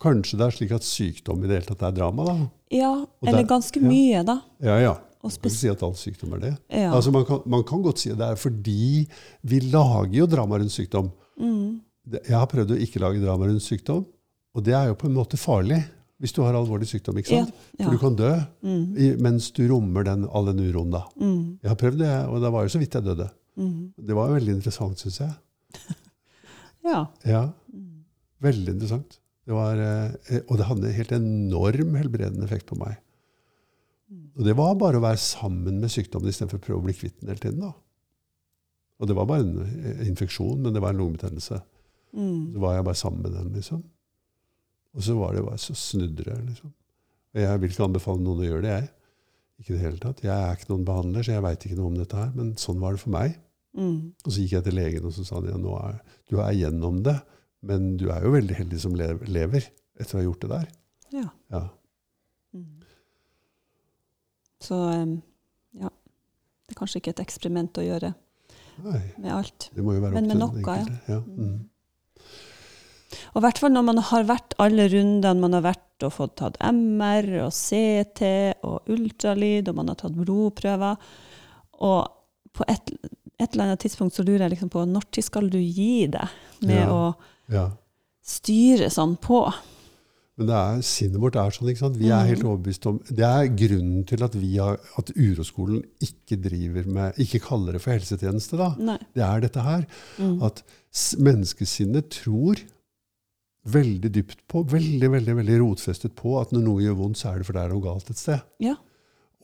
Kanskje 0.00 0.38
det 0.38 0.46
er 0.46 0.50
slik 0.56 0.72
at 0.76 0.82
sykdom 0.84 1.44
i 1.44 1.48
det 1.48 1.56
hele 1.60 1.66
tatt 1.70 1.82
er 1.88 1.92
drama, 1.96 2.24
da. 2.26 2.36
Ja, 2.74 2.90
Og 3.02 3.28
eller 3.28 3.42
der- 3.42 3.48
ganske 3.48 3.80
ja. 3.80 3.88
mye, 3.88 4.24
da. 4.26 4.40
Ja, 4.60 4.78
ja. 4.82 4.94
Man 5.24 5.30
kan 5.32 5.38
ikke 5.48 5.50
si 5.56 5.68
at 5.68 5.82
all 5.82 5.94
sykdom 5.96 6.34
er 6.34 6.38
det. 6.42 6.58
ja. 6.68 6.90
Altså 6.92 7.10
man, 7.12 7.24
kan, 7.24 7.40
man 7.46 7.62
kan 7.64 7.80
godt 7.82 7.98
si 8.02 8.10
at 8.10 8.18
det 8.18 8.26
er 8.28 8.36
fordi 8.36 9.06
vi 9.42 9.60
lager 9.72 10.12
jo 10.12 10.26
drama 10.26 10.58
rundt 10.58 10.72
sykdom. 10.72 11.10
mm. 11.40 11.80
Jeg 12.12 12.36
har 12.36 12.46
prøvd 12.46 12.74
å 12.74 12.80
ikke 12.84 13.00
lage 13.00 13.22
drama 13.24 13.46
rundt 13.48 13.62
sykdom, 13.64 14.04
og 14.54 14.62
det 14.64 14.74
er 14.74 14.88
jo 14.90 14.94
på 14.94 15.06
en 15.08 15.14
måte 15.16 15.38
farlig 15.40 15.82
hvis 16.20 16.32
du 16.36 16.42
har 16.42 16.52
alvorlig 16.54 16.86
sykdom. 16.86 17.16
ikke 17.18 17.28
sant? 17.32 17.54
ja. 17.78 17.84
For 17.86 17.92
du 17.92 17.98
kan 17.98 18.14
dø 18.16 18.32
Mm. 18.62 18.96
i, 18.98 19.16
mens 19.16 19.50
du 19.50 19.66
rommer 19.68 20.04
den, 20.04 20.28
all 20.32 20.44
den 20.46 20.60
uroen. 20.60 20.90
da. 20.90 21.04
Mm. 21.18 21.58
Jeg 21.62 21.68
har 21.70 21.76
prøvd 21.76 21.98
det, 21.98 22.12
og 22.28 22.40
det 22.42 22.52
var 22.52 22.62
jo 22.62 22.68
så 22.68 22.78
vidt 22.78 22.92
jeg 22.94 23.02
døde. 23.04 23.30
Mm. 23.56 23.92
Det 23.96 24.14
var 24.14 24.28
jo 24.28 24.34
veldig 24.34 24.54
interessant, 24.58 24.98
syns 24.98 25.18
jeg. 25.20 25.32
Ja. 26.84 27.06
Ja, 27.24 27.52
Mm. 27.72 28.04
Veldig 28.42 28.68
interessant. 28.74 29.18
Det 29.44 29.56
var, 29.56 29.80
eh, 29.80 30.42
og 30.48 30.58
det 30.58 30.68
hadde 30.68 30.88
en 30.88 30.98
helt 30.98 31.16
enorm 31.16 31.96
helbredende 32.00 32.46
effekt 32.46 32.68
på 32.70 32.78
meg. 32.80 33.00
Og 34.34 34.46
det 34.46 34.54
var 34.58 34.74
bare 34.78 34.98
å 34.98 35.04
være 35.04 35.20
sammen 35.20 35.80
med 35.82 35.92
sykdommen 35.92 36.30
istedenfor 36.30 36.60
å 36.60 36.64
prøve 36.64 36.80
å 36.80 36.86
bli 36.86 36.94
kvitt 36.96 37.20
den 37.20 37.30
hele 37.30 37.42
tiden. 37.42 37.60
da. 37.62 37.72
Og 39.00 39.10
det 39.10 39.16
var 39.18 39.28
bare 39.30 39.44
en 39.44 39.58
eh, 39.62 40.06
infeksjon, 40.08 40.60
men 40.62 40.74
det 40.74 40.82
var 40.82 40.94
en 40.94 41.02
lungebetennelse. 41.02 41.60
Mm. 42.14 42.54
Så 42.54 42.62
var 42.62 42.76
jeg 42.76 42.86
bare 42.88 43.00
sammen 43.00 43.22
med 43.26 43.36
den, 43.36 43.52
liksom. 43.58 43.82
Og 44.94 45.02
så 45.02 45.16
var 45.18 45.34
det 45.34 45.44
bare 45.46 45.58
så 45.58 45.74
snudde 45.74 46.26
det, 46.26 46.36
liksom. 46.50 46.72
Og 47.34 47.40
jeg 47.42 47.60
vil 47.60 47.72
ikke 47.74 47.88
anbefale 47.88 48.22
noen 48.22 48.44
å 48.44 48.46
gjøre 48.46 48.64
det, 48.64 48.74
jeg. 48.74 48.90
Ikke 49.62 49.74
det 49.74 49.82
hele 49.84 50.02
tatt. 50.02 50.22
Jeg 50.22 50.34
er 50.34 50.56
ikke 50.56 50.70
noen 50.70 50.86
behandler, 50.86 51.26
så 51.26 51.34
jeg 51.34 51.44
veit 51.44 51.66
ikke 51.66 51.78
noe 51.78 51.90
om 51.90 51.98
dette 51.98 52.18
her. 52.18 52.30
Men 52.34 52.54
sånn 52.58 52.80
var 52.82 52.94
det 52.94 53.02
for 53.02 53.14
meg. 53.14 53.36
Mm. 53.74 53.98
Og 54.22 54.28
så 54.28 54.42
gikk 54.42 54.56
jeg 54.56 54.66
til 54.68 54.78
legen, 54.78 55.06
og 55.06 55.14
så 55.14 55.26
sa 55.26 55.40
de 55.42 55.50
ja, 55.50 55.58
nå 55.58 55.74
er, 55.78 55.98
du 56.30 56.38
er 56.42 56.54
gjennom 56.58 57.02
det, 57.06 57.16
men 57.68 57.94
du 58.00 58.08
er 58.12 58.24
jo 58.26 58.32
veldig 58.34 58.56
heldig 58.60 58.80
som 58.82 58.94
lever 58.96 59.68
etter 60.00 60.16
å 60.16 60.20
ha 60.20 60.24
gjort 60.26 60.44
det 60.44 60.50
der. 60.54 60.66
Ja. 61.14 61.28
Ja. 61.54 61.62
Mm. 62.54 62.82
Så 64.64 64.78
ja. 65.78 65.90
Det 66.64 66.72
er 66.72 66.78
kanskje 66.78 67.00
ikke 67.02 67.12
et 67.14 67.22
eksperiment 67.24 67.76
å 67.80 67.84
gjøre 67.84 68.14
Nei, 68.84 69.00
med 69.20 69.30
alt. 69.34 69.68
det 69.74 69.84
må 69.84 69.94
jo 69.94 70.02
være 70.02 70.16
Men 70.16 70.30
med 70.30 70.34
til 70.34 70.40
noe, 70.40 70.76
ja. 70.78 71.16
Ja. 71.16 71.20
Mm. 71.20 71.58
Og 73.34 73.38
i 73.38 73.44
hvert 73.44 73.60
fall 73.62 73.74
når 73.74 73.84
man 73.86 74.00
har 74.08 74.24
vært 74.26 74.56
alle 74.62 74.86
rundene, 74.90 75.42
man 75.42 75.54
har 75.58 75.64
vært 75.68 76.06
og 76.06 76.14
fått 76.16 76.34
tatt 76.40 76.56
MR 76.64 77.28
og 77.44 77.52
CT 77.54 78.24
og 78.66 78.90
ultralyd, 78.90 79.68
og 79.70 79.76
man 79.78 79.92
har 79.92 79.98
tatt 80.00 80.16
blodprøver. 80.18 80.98
Og 81.86 82.00
på 82.54 82.66
et, 82.70 82.90
et 83.38 83.46
eller 83.52 83.68
annet 83.68 83.84
tidspunkt 83.84 84.16
så 84.16 84.24
lurer 84.26 84.46
jeg 84.46 84.56
liksom 84.56 84.72
på 84.74 84.82
når 84.88 85.22
skal 85.22 85.46
du 85.52 85.60
gi 85.60 86.06
deg 86.10 86.34
med 86.66 86.82
Ja. 86.82 86.90
å 86.90 87.14
ja. 87.52 87.70
styre 88.24 88.90
sånn 88.90 89.16
på? 89.20 89.44
Men 90.36 90.48
det 90.48 90.54
er, 90.58 90.80
sinnet 90.82 91.20
vårt 91.22 91.36
er 91.38 91.50
sånn. 91.54 91.68
ikke 91.70 91.78
sant? 91.84 91.96
Vi 91.96 92.08
er 92.10 92.24
Mm. 92.24 92.28
helt 92.32 92.42
overbevist 92.44 92.86
om 92.90 92.96
Det 93.06 93.22
er 93.24 93.46
grunnen 93.54 94.04
til 94.06 94.24
at, 94.24 94.32
vi 94.34 94.56
har, 94.56 94.80
at 94.98 95.12
Uroskolen 95.14 95.84
ikke 96.02 96.40
driver 96.42 96.86
med, 96.90 97.14
ikke 97.22 97.38
kaller 97.40 97.72
det 97.76 97.82
for 97.84 97.92
helsetjeneste. 97.94 98.56
da. 98.58 98.74
Nei. 98.78 98.98
Det 99.14 99.22
er 99.22 99.40
dette 99.44 99.62
her. 99.62 99.86
Mm. 100.18 100.42
At 100.42 100.62
menneskesinnet 101.18 102.08
tror 102.10 102.56
veldig 103.64 104.10
dypt 104.12 104.42
på, 104.50 104.64
veldig 104.68 105.08
veldig, 105.14 105.36
veldig 105.38 105.60
rotfestet 105.62 106.14
på, 106.18 106.34
at 106.40 106.50
når 106.52 106.64
noe 106.66 106.82
gjør 106.82 106.98
vondt, 106.98 107.16
så 107.20 107.30
er 107.32 107.38
det 107.38 107.46
for 107.46 107.52
det 107.56 107.62
er 107.62 107.72
noe 107.72 107.84
galt 107.86 108.10
et 108.10 108.20
sted. 108.20 108.42
Ja. 108.60 108.74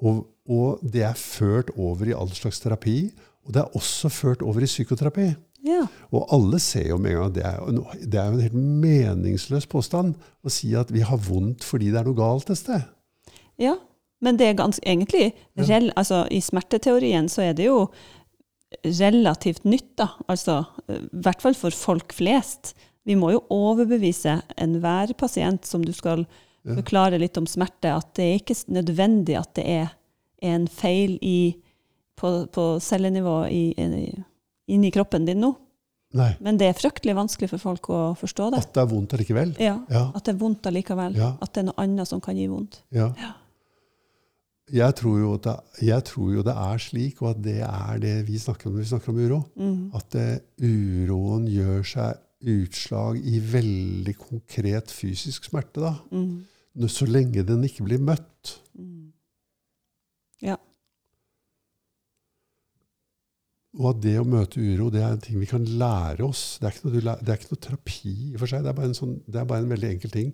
Og, 0.03 0.27
og 0.49 0.81
det 0.83 1.03
er 1.07 1.15
ført 1.17 1.71
over 1.79 2.09
i 2.11 2.17
all 2.17 2.29
slags 2.37 2.61
terapi, 2.61 3.13
og 3.47 3.55
det 3.55 3.63
er 3.63 3.79
også 3.79 4.11
ført 4.13 4.43
over 4.43 4.61
i 4.61 4.69
psykoterapi. 4.69 5.31
Ja. 5.67 5.83
Og 6.11 6.27
alle 6.33 6.59
ser 6.63 6.89
jo 6.89 6.97
med 6.99 7.13
en 7.13 7.19
gang 7.23 7.33
det 7.37 7.45
er, 7.45 7.59
jo 7.61 7.85
det 8.01 8.19
er 8.21 8.27
jo 8.31 8.39
en 8.39 8.45
helt 8.47 8.55
meningsløs 8.85 9.67
påstand 9.71 10.15
å 10.45 10.51
si 10.53 10.73
at 10.79 10.91
vi 10.95 11.01
har 11.05 11.21
vondt 11.21 11.65
fordi 11.67 11.91
det 11.93 12.01
er 12.01 12.09
noe 12.09 12.17
galt 12.19 12.51
et 12.51 12.59
sted. 12.61 12.87
Ja, 13.61 13.75
men 14.25 14.37
det 14.41 14.47
er 14.49 14.55
ganske, 14.59 14.83
egentlig 14.85 15.33
Ja. 15.57 15.81
altså, 15.97 16.27
I 16.31 16.41
smerteteorien 16.41 17.29
så 17.29 17.43
er 17.51 17.53
det 17.55 17.67
jo 17.67 17.89
relativt 18.85 19.65
nytt, 19.65 19.97
da. 19.99 20.09
Altså, 20.29 20.65
I 20.89 21.01
hvert 21.25 21.43
fall 21.43 21.55
for 21.59 21.71
folk 21.75 22.13
flest. 22.15 22.75
Vi 23.05 23.17
må 23.19 23.33
jo 23.35 23.43
overbevise 23.51 24.41
enhver 24.61 25.15
pasient 25.19 25.67
som 25.67 25.83
du 25.85 25.93
skal 25.93 26.27
Ja. 26.63 26.75
forklare 26.77 27.19
litt 27.19 27.37
om 27.39 27.47
smerte, 27.47 27.89
at 27.97 28.15
det 28.15 28.23
er 28.25 28.39
ikke 28.39 28.57
nødvendig 28.69 29.39
at 29.39 29.55
det 29.55 29.65
er 29.67 29.93
en 30.43 30.67
feil 30.69 31.19
i, 31.23 31.57
på, 32.17 32.47
på 32.53 32.79
cellenivå 32.81 33.49
i, 33.51 33.73
i, 33.77 34.25
inni 34.71 34.91
kroppen 34.95 35.27
din 35.29 35.43
nå. 35.43 35.55
Nei. 36.19 36.33
Men 36.43 36.57
det 36.59 36.67
er 36.67 36.75
fryktelig 36.79 37.15
vanskelig 37.15 37.53
for 37.53 37.63
folk 37.63 37.91
å 37.95 37.99
forstå 38.19 38.49
det. 38.55 38.63
At 38.65 38.73
det 38.75 38.83
er 38.83 38.89
vondt 38.91 39.13
allikevel. 39.15 39.53
Ja, 39.63 39.77
Ja. 39.91 40.09
At 40.15 40.25
det 40.27 40.35
er 40.35 40.41
vondt 40.41 40.67
allikevel. 40.67 41.15
Ja. 41.19 41.37
At 41.41 41.53
det 41.55 41.63
er 41.63 41.69
noe 41.69 41.79
annet 41.85 42.11
som 42.11 42.23
kan 42.25 42.39
gi 42.39 42.49
vondt. 42.51 42.81
Ja. 42.91 43.13
Ja. 43.21 43.35
jeg, 44.71 44.95
tror 44.99 45.39
det, 45.43 45.55
jeg 45.87 46.05
tror 46.07 46.33
jo 46.35 46.43
det 46.47 46.55
er 46.55 46.83
slik, 46.83 47.23
og 47.23 47.31
at 47.31 47.43
det 47.45 47.61
er 47.67 48.03
det 48.03 48.17
vi 48.27 48.39
snakker 48.39 48.69
om 48.69 48.75
når 48.75 48.83
vi 48.85 48.91
snakker 48.91 49.13
om 49.13 49.21
uro. 49.23 49.41
Mm. 49.55 49.79
At 49.95 50.11
det, 50.17 50.27
uroen 50.59 51.47
gjør 51.51 51.87
seg 51.95 52.27
utslag 52.41 53.21
i 53.21 53.39
veldig 53.53 54.17
konkret 54.19 54.91
fysisk 54.91 55.47
smerte. 55.47 55.81
da. 55.85 55.95
Mm. 56.11 56.89
Så 56.89 57.07
lenge 57.07 57.43
den 57.47 57.67
ikke 57.67 57.85
blir 57.87 58.03
møtt. 58.03 58.57
Mm. 58.79 59.13
Ja. 60.43 60.57
Og 63.79 63.93
at 63.93 64.01
det 64.03 64.17
å 64.19 64.27
møte 64.27 64.59
uro 64.59 64.89
det 64.91 65.03
er 65.05 65.13
en 65.15 65.23
ting 65.23 65.39
vi 65.39 65.49
kan 65.49 65.63
lære 65.63 66.25
oss. 66.27 66.59
Det 66.59 66.67
er 66.67 66.75
ikke 66.75 66.89
noe, 66.89 67.15
det 67.21 67.31
er 67.31 67.39
ikke 67.39 67.53
noe 67.53 67.63
terapi 67.67 68.15
i 68.15 68.33
og 68.33 68.43
for 68.43 68.51
seg. 68.51 68.65
Det 68.65 68.73
er, 68.73 68.79
bare 68.81 68.91
en 68.91 68.99
sånn, 68.99 69.15
det 69.31 69.39
er 69.41 69.47
bare 69.53 69.63
en 69.63 69.71
veldig 69.71 69.91
enkel 69.95 70.15
ting 70.15 70.33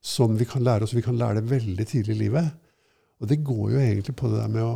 som 0.00 0.38
vi 0.38 0.46
kan 0.48 0.64
lære 0.64 0.86
oss. 0.86 0.96
Vi 0.96 1.04
kan 1.04 1.18
lære 1.20 1.42
det 1.42 1.50
veldig 1.50 1.86
tidlig 1.90 2.16
i 2.16 2.22
livet. 2.22 2.48
Og 3.20 3.28
det 3.28 3.42
går 3.44 3.74
jo 3.74 3.82
egentlig 3.82 4.14
på 4.16 4.30
det 4.32 4.40
der 4.40 4.52
med 4.54 4.64
å, 4.64 4.74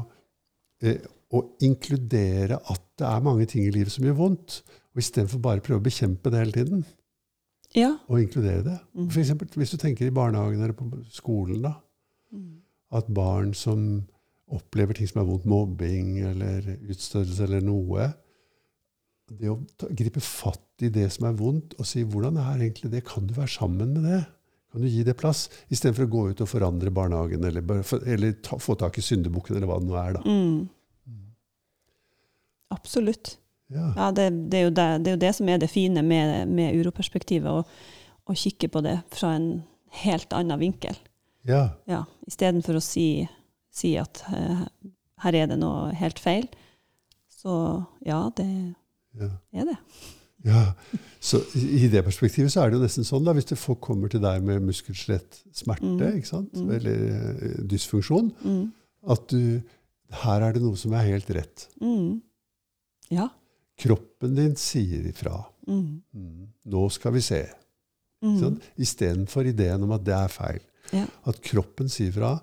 eh, 0.83 1.09
å 1.33 1.43
inkludere 1.65 2.59
at 2.61 2.85
det 3.01 3.09
er 3.09 3.25
mange 3.25 3.47
ting 3.49 3.65
i 3.65 3.73
livet 3.73 3.95
som 3.95 4.05
gjør 4.05 4.19
vondt. 4.19 4.61
Og 4.93 5.01
istedenfor 5.01 5.41
bare 5.41 5.65
prøve 5.65 5.81
å 5.81 5.87
bekjempe 5.87 6.31
det 6.31 6.43
hele 6.43 6.57
tiden. 6.59 6.85
Ja. 7.73 7.95
Og 8.13 8.21
inkludere 8.21 8.65
det. 8.67 8.79
Mm. 8.93 9.09
For 9.09 9.23
eksempel, 9.23 9.49
hvis 9.57 9.73
du 9.73 9.79
tenker 9.81 10.07
i 10.07 10.13
barnehagen 10.13 10.61
eller 10.61 10.77
på 10.77 10.91
skolen, 11.09 11.63
da. 11.65 11.79
Mm. 12.33 12.59
At 12.93 13.09
barn 13.09 13.55
som 13.57 14.03
opplever 14.53 14.99
ting 14.99 15.09
som 15.09 15.23
er 15.23 15.29
vondt, 15.29 15.49
mobbing 15.49 16.19
eller 16.33 16.75
utstøtelse 16.91 17.47
eller 17.47 17.65
noe 17.65 18.11
Det 19.33 19.49
å 19.49 19.57
ta, 19.81 19.89
gripe 19.89 20.21
fatt 20.21 20.85
i 20.85 20.91
det 20.93 21.07
som 21.15 21.29
er 21.29 21.37
vondt, 21.39 21.75
og 21.79 21.87
si 21.89 22.03
'hvordan 22.05 22.37
er 22.37 22.65
egentlig 22.67 22.91
det', 22.93 23.07
kan 23.07 23.27
du 23.27 23.35
være 23.35 23.49
sammen 23.49 23.95
med 23.95 24.05
det? 24.05 24.25
Kan 24.73 24.81
du 24.81 24.89
gi 24.89 25.03
det 25.05 25.17
plass? 25.21 25.49
Istedenfor 25.69 26.07
å 26.07 26.13
gå 26.13 26.23
ut 26.31 26.41
og 26.41 26.49
forandre 26.49 26.91
barnehagen 26.91 27.45
eller, 27.45 27.63
eller 28.09 28.33
ta, 28.41 28.57
få 28.57 28.75
tak 28.75 28.97
i 28.99 29.05
syndebukken 29.05 29.57
eller 29.57 29.69
hva 29.69 29.79
det 29.81 29.89
nå 29.89 29.97
er. 30.01 30.13
da. 30.17 30.21
Mm. 30.25 30.69
Absolutt. 32.73 33.37
Ja. 33.73 33.93
Ja, 33.97 34.07
det, 34.17 34.31
det, 34.51 34.59
er 34.59 34.71
det, 34.71 34.87
det 35.05 35.11
er 35.11 35.17
jo 35.17 35.23
det 35.27 35.35
som 35.37 35.49
er 35.49 35.61
det 35.61 35.69
fine 35.73 36.03
med, 36.05 36.49
med 36.49 36.77
uroperspektivet, 36.81 37.53
å, 37.53 37.65
å 38.25 38.37
kikke 38.37 38.71
på 38.73 38.83
det 38.85 38.99
fra 39.13 39.35
en 39.37 39.51
helt 40.03 40.33
annen 40.33 40.61
vinkel. 40.61 40.97
ja. 41.49 41.69
Ja, 41.89 42.05
Istedenfor 42.29 42.79
å 42.79 42.85
si, 42.85 43.27
si 43.73 43.95
at 44.01 44.23
eh, 44.35 44.65
her 45.25 45.39
er 45.39 45.47
det 45.53 45.59
noe 45.63 45.93
helt 45.97 46.21
feil. 46.23 46.49
Så 47.33 47.53
ja, 48.07 48.25
det 48.39 48.49
ja. 49.19 49.31
er 49.57 49.71
det. 49.73 49.79
Ja, 50.43 50.63
så 51.23 51.39
I 51.55 51.87
det 51.91 52.01
perspektivet 52.03 52.51
så 52.51 52.65
er 52.65 52.71
det 52.73 52.81
jo 52.81 52.83
nesten 52.83 53.07
sånn 53.07 53.23
da, 53.27 53.31
hvis 53.37 53.47
det 53.53 53.59
folk 53.61 53.79
kommer 53.85 54.11
til 54.11 54.23
deg 54.25 54.43
med 54.43 54.65
muskelskjelettsmerte 54.67 55.87
Mm. 55.87 56.17
ikke 56.19 56.27
sant? 56.33 56.51
Mm. 56.59 56.71
eller 56.75 57.05
eh, 57.13 57.61
dysfunksjon, 57.71 58.33
Mm. 58.43 58.73
at 59.15 59.29
du, 59.31 59.63
her 60.25 60.43
er 60.43 60.53
det 60.57 60.63
noe 60.65 60.77
som 60.77 60.93
er 60.99 61.07
helt 61.13 61.31
rett. 61.31 61.69
Mm. 61.81 62.21
Ja. 63.15 63.29
Kroppen 63.79 64.35
din 64.35 64.57
sier 64.59 65.07
ifra. 65.07 65.45
Mm. 65.69 66.03
Mm. 66.15 66.49
Nå 66.75 66.83
skal 66.91 67.15
vi 67.15 67.21
se. 67.23 67.45
Mm. 68.23 68.37
Mm. 68.43 68.59
Istedenfor 68.83 69.47
ideen 69.47 69.83
om 69.87 69.93
at 69.95 70.03
det 70.07 70.15
er 70.19 70.29
feil. 70.31 70.61
Ja. 70.93 71.07
At 71.27 71.39
kroppen 71.43 71.89
sier 71.91 72.11
fra. 72.15 72.35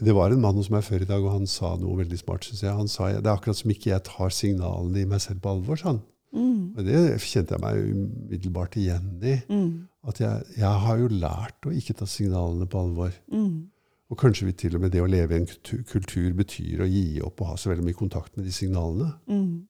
Det 0.00 0.14
var 0.16 0.32
en 0.32 0.40
mann 0.42 0.56
hos 0.58 0.70
meg 0.72 0.84
før 0.86 1.04
i 1.04 1.08
dag, 1.08 1.24
og 1.24 1.34
han 1.34 1.48
sa 1.50 1.74
noe 1.80 1.98
veldig 2.00 2.20
smart. 2.20 2.46
Synes 2.46 2.64
jeg. 2.64 2.76
Han 2.76 2.90
sa 2.90 3.10
det 3.12 3.24
er 3.24 3.34
akkurat 3.34 3.58
som 3.60 3.72
ikke 3.72 3.92
jeg 3.92 4.06
tar 4.08 4.34
signalene 4.34 5.02
i 5.02 5.08
meg 5.08 5.22
selv 5.24 5.42
på 5.44 5.52
alvor. 5.54 5.80
Sånn. 5.80 6.00
Mm. 6.30 6.76
Og 6.78 6.86
det 6.86 7.00
kjente 7.26 7.56
jeg 7.56 7.62
meg 7.64 7.80
umiddelbart 7.90 8.78
igjen 8.80 9.10
i. 9.20 9.36
Mm. 9.50 9.72
At 10.10 10.22
jeg, 10.22 10.46
jeg 10.56 10.84
har 10.84 11.02
jo 11.02 11.10
lært 11.12 11.68
å 11.68 11.74
ikke 11.76 11.96
ta 11.98 12.08
signalene 12.08 12.68
på 12.70 12.80
alvor. 12.80 13.14
Mm. 13.32 13.68
Og 14.10 14.18
kanskje 14.18 14.48
vi 14.48 14.56
til 14.58 14.76
og 14.76 14.84
med 14.84 14.94
det 14.94 15.02
å 15.04 15.10
leve 15.10 15.36
i 15.36 15.42
en 15.42 15.46
kultur, 15.46 15.82
kultur 15.86 16.30
betyr 16.34 16.82
å 16.82 16.88
gi 16.90 17.20
opp 17.22 17.42
og 17.42 17.52
ha 17.52 17.58
så 17.60 17.70
veldig 17.70 17.84
mye 17.86 17.98
kontakt 17.98 18.34
med 18.38 18.48
de 18.48 18.54
signalene. 18.54 19.12
Mm. 19.30 19.66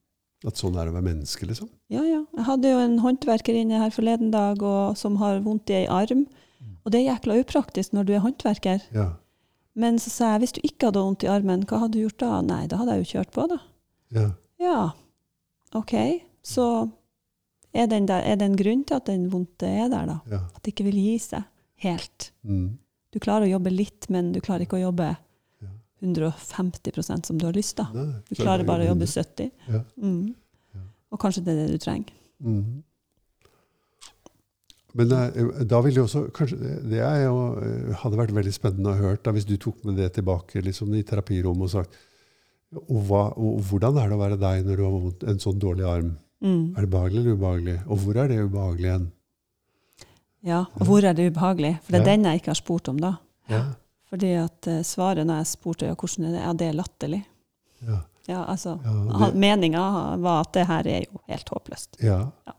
At 0.47 0.57
sånn 0.57 0.73
er 0.73 0.87
det 0.87 0.93
å 0.93 0.95
være 0.95 1.05
menneske, 1.05 1.45
liksom. 1.45 1.69
Ja, 1.93 2.01
ja. 2.01 2.23
Jeg 2.37 2.47
hadde 2.47 2.71
jo 2.71 2.79
en 2.81 2.95
håndverker 3.03 3.57
inne 3.57 3.83
her 3.83 3.91
forleden 3.93 4.31
dag 4.33 4.63
og, 4.65 4.95
som 4.97 5.19
har 5.21 5.43
vondt 5.45 5.69
i 5.69 5.83
ei 5.83 5.89
arm. 5.91 6.25
Og 6.81 6.93
det 6.93 7.01
er 7.01 7.11
jækla 7.11 7.37
upraktisk 7.43 7.93
når 7.93 8.07
du 8.07 8.15
er 8.15 8.23
håndverker. 8.23 8.81
Ja. 8.95 9.11
Men 9.73 9.99
så 10.03 10.11
sa 10.11 10.31
jeg 10.33 10.43
hvis 10.43 10.55
du 10.57 10.61
ikke 10.67 10.89
hadde 10.89 11.03
vondt 11.03 11.23
i 11.23 11.29
armen, 11.31 11.63
hva 11.67 11.83
hadde 11.83 11.95
du 11.95 12.03
gjort 12.03 12.19
da? 12.19 12.41
Nei, 12.43 12.65
da 12.67 12.81
hadde 12.81 12.97
jeg 12.97 13.05
jo 13.05 13.11
kjørt 13.15 13.31
på, 13.35 13.45
da. 13.51 13.59
Ja. 14.11 14.25
Ja, 14.61 14.79
OK. 15.79 15.95
Så 16.43 16.65
er 17.71 17.87
det 17.87 18.01
en, 18.01 18.59
grunn 18.59 18.83
til 18.83 18.97
at 18.97 19.07
den 19.07 19.29
vondte 19.31 19.69
er 19.69 19.87
der, 19.91 20.09
da? 20.09 20.19
ja. 20.31 20.41
At 20.51 20.61
det 20.65 20.73
ikke 20.73 20.89
vil 20.89 20.99
gi 20.99 21.15
seg 21.23 21.47
helt. 21.85 22.31
Mm. 22.43 22.77
Du 23.11 23.19
klarer 23.23 23.47
å 23.47 23.53
jobbe 23.55 23.71
litt, 23.73 24.09
men 24.11 24.31
du 24.35 24.41
klarer 24.43 24.67
ikke 24.67 24.79
å 24.79 24.85
jobbe 24.85 25.13
150% 26.01 27.29
som 27.29 27.37
du 27.37 27.45
har 27.45 27.55
lyst 27.55 27.77
til. 27.77 28.05
Du 28.29 28.35
klarer 28.39 28.65
bare 28.67 28.85
å 28.85 28.91
jobbe 28.91 29.07
70. 29.07 29.51
Ja. 29.69 29.81
Mm. 30.01 30.33
Ja. 30.75 30.85
Og 31.13 31.21
kanskje 31.21 31.43
det 31.45 31.53
er 31.53 31.59
det 31.63 31.77
du 31.77 31.83
trenger. 31.83 32.15
Mhm. 32.41 32.81
Men 34.93 35.11
eh, 35.15 35.63
da 35.63 35.79
ville 35.81 36.01
jo 36.01 36.03
også 36.07 36.25
kanskje, 36.35 36.57
Det 36.91 36.99
er 36.99 37.23
jo, 37.25 37.35
eh, 37.63 37.93
hadde 38.01 38.17
vært 38.19 38.33
veldig 38.35 38.53
spennende 38.53 38.91
å 38.91 38.97
høre 38.99 39.19
da, 39.23 39.31
hvis 39.31 39.45
du 39.47 39.55
tok 39.57 39.83
med 39.87 39.95
det 40.01 40.09
tilbake 40.17 40.61
liksom, 40.65 40.91
i 40.95 41.03
terapirommet 41.07 41.63
og 41.69 41.71
sagt 41.71 41.95
og, 42.75 42.99
hva, 43.07 43.23
og 43.35 43.61
Hvordan 43.67 43.97
er 43.99 44.09
det 44.11 44.15
å 44.17 44.21
være 44.21 44.37
deg 44.39 44.65
når 44.67 44.77
du 44.77 44.83
har 44.83 45.31
en 45.33 45.39
sånn 45.43 45.59
dårlig 45.59 45.87
arm? 45.87 46.11
Mm. 46.43 46.73
Er 46.77 46.81
det 46.85 46.89
behagelig 46.91 47.19
eller 47.21 47.35
ubehagelig? 47.37 47.77
Og 47.87 47.97
hvor 48.03 48.17
er 48.17 48.27
det 48.31 48.37
ubehagelig 48.45 48.87
igjen? 48.89 49.09
Ja, 50.47 50.61
og 50.73 50.87
hvor 50.87 51.03
er 51.05 51.13
det 51.13 51.27
ubehagelig? 51.31 51.75
For 51.83 51.91
det 51.93 51.99
er 52.01 52.05
Ja. 52.05 52.11
den 52.15 52.23
jeg 52.25 52.39
ikke 52.41 52.49
har 52.55 52.55
spurt 52.61 52.87
om, 52.89 52.97
da. 52.97 53.11
Ja. 53.51 53.63
Fordi 54.09 54.31
at 54.43 54.67
eh, 54.67 54.81
svaret 54.83 55.27
når 55.27 55.43
jeg 55.43 55.51
spurte 55.51 55.85
ja, 55.85 55.95
hvordan 55.95 56.25
er 56.25 56.31
det, 56.31 56.41
ja, 56.41 56.53
det 56.53 56.67
er 56.71 56.79
latterlig. 56.79 57.21
Ja. 57.87 57.99
Ja, 58.27 58.45
altså, 58.45 58.79
Ja, 58.85 59.27
det- 59.27 59.35
Meninga 59.35 60.17
var 60.21 60.41
at 60.41 60.53
det 60.53 60.65
her 60.67 60.87
er 60.87 61.05
jo 61.05 61.19
helt 61.27 61.49
håpløst. 61.49 61.99
Ja. 62.01 62.31
ja. 62.47 62.53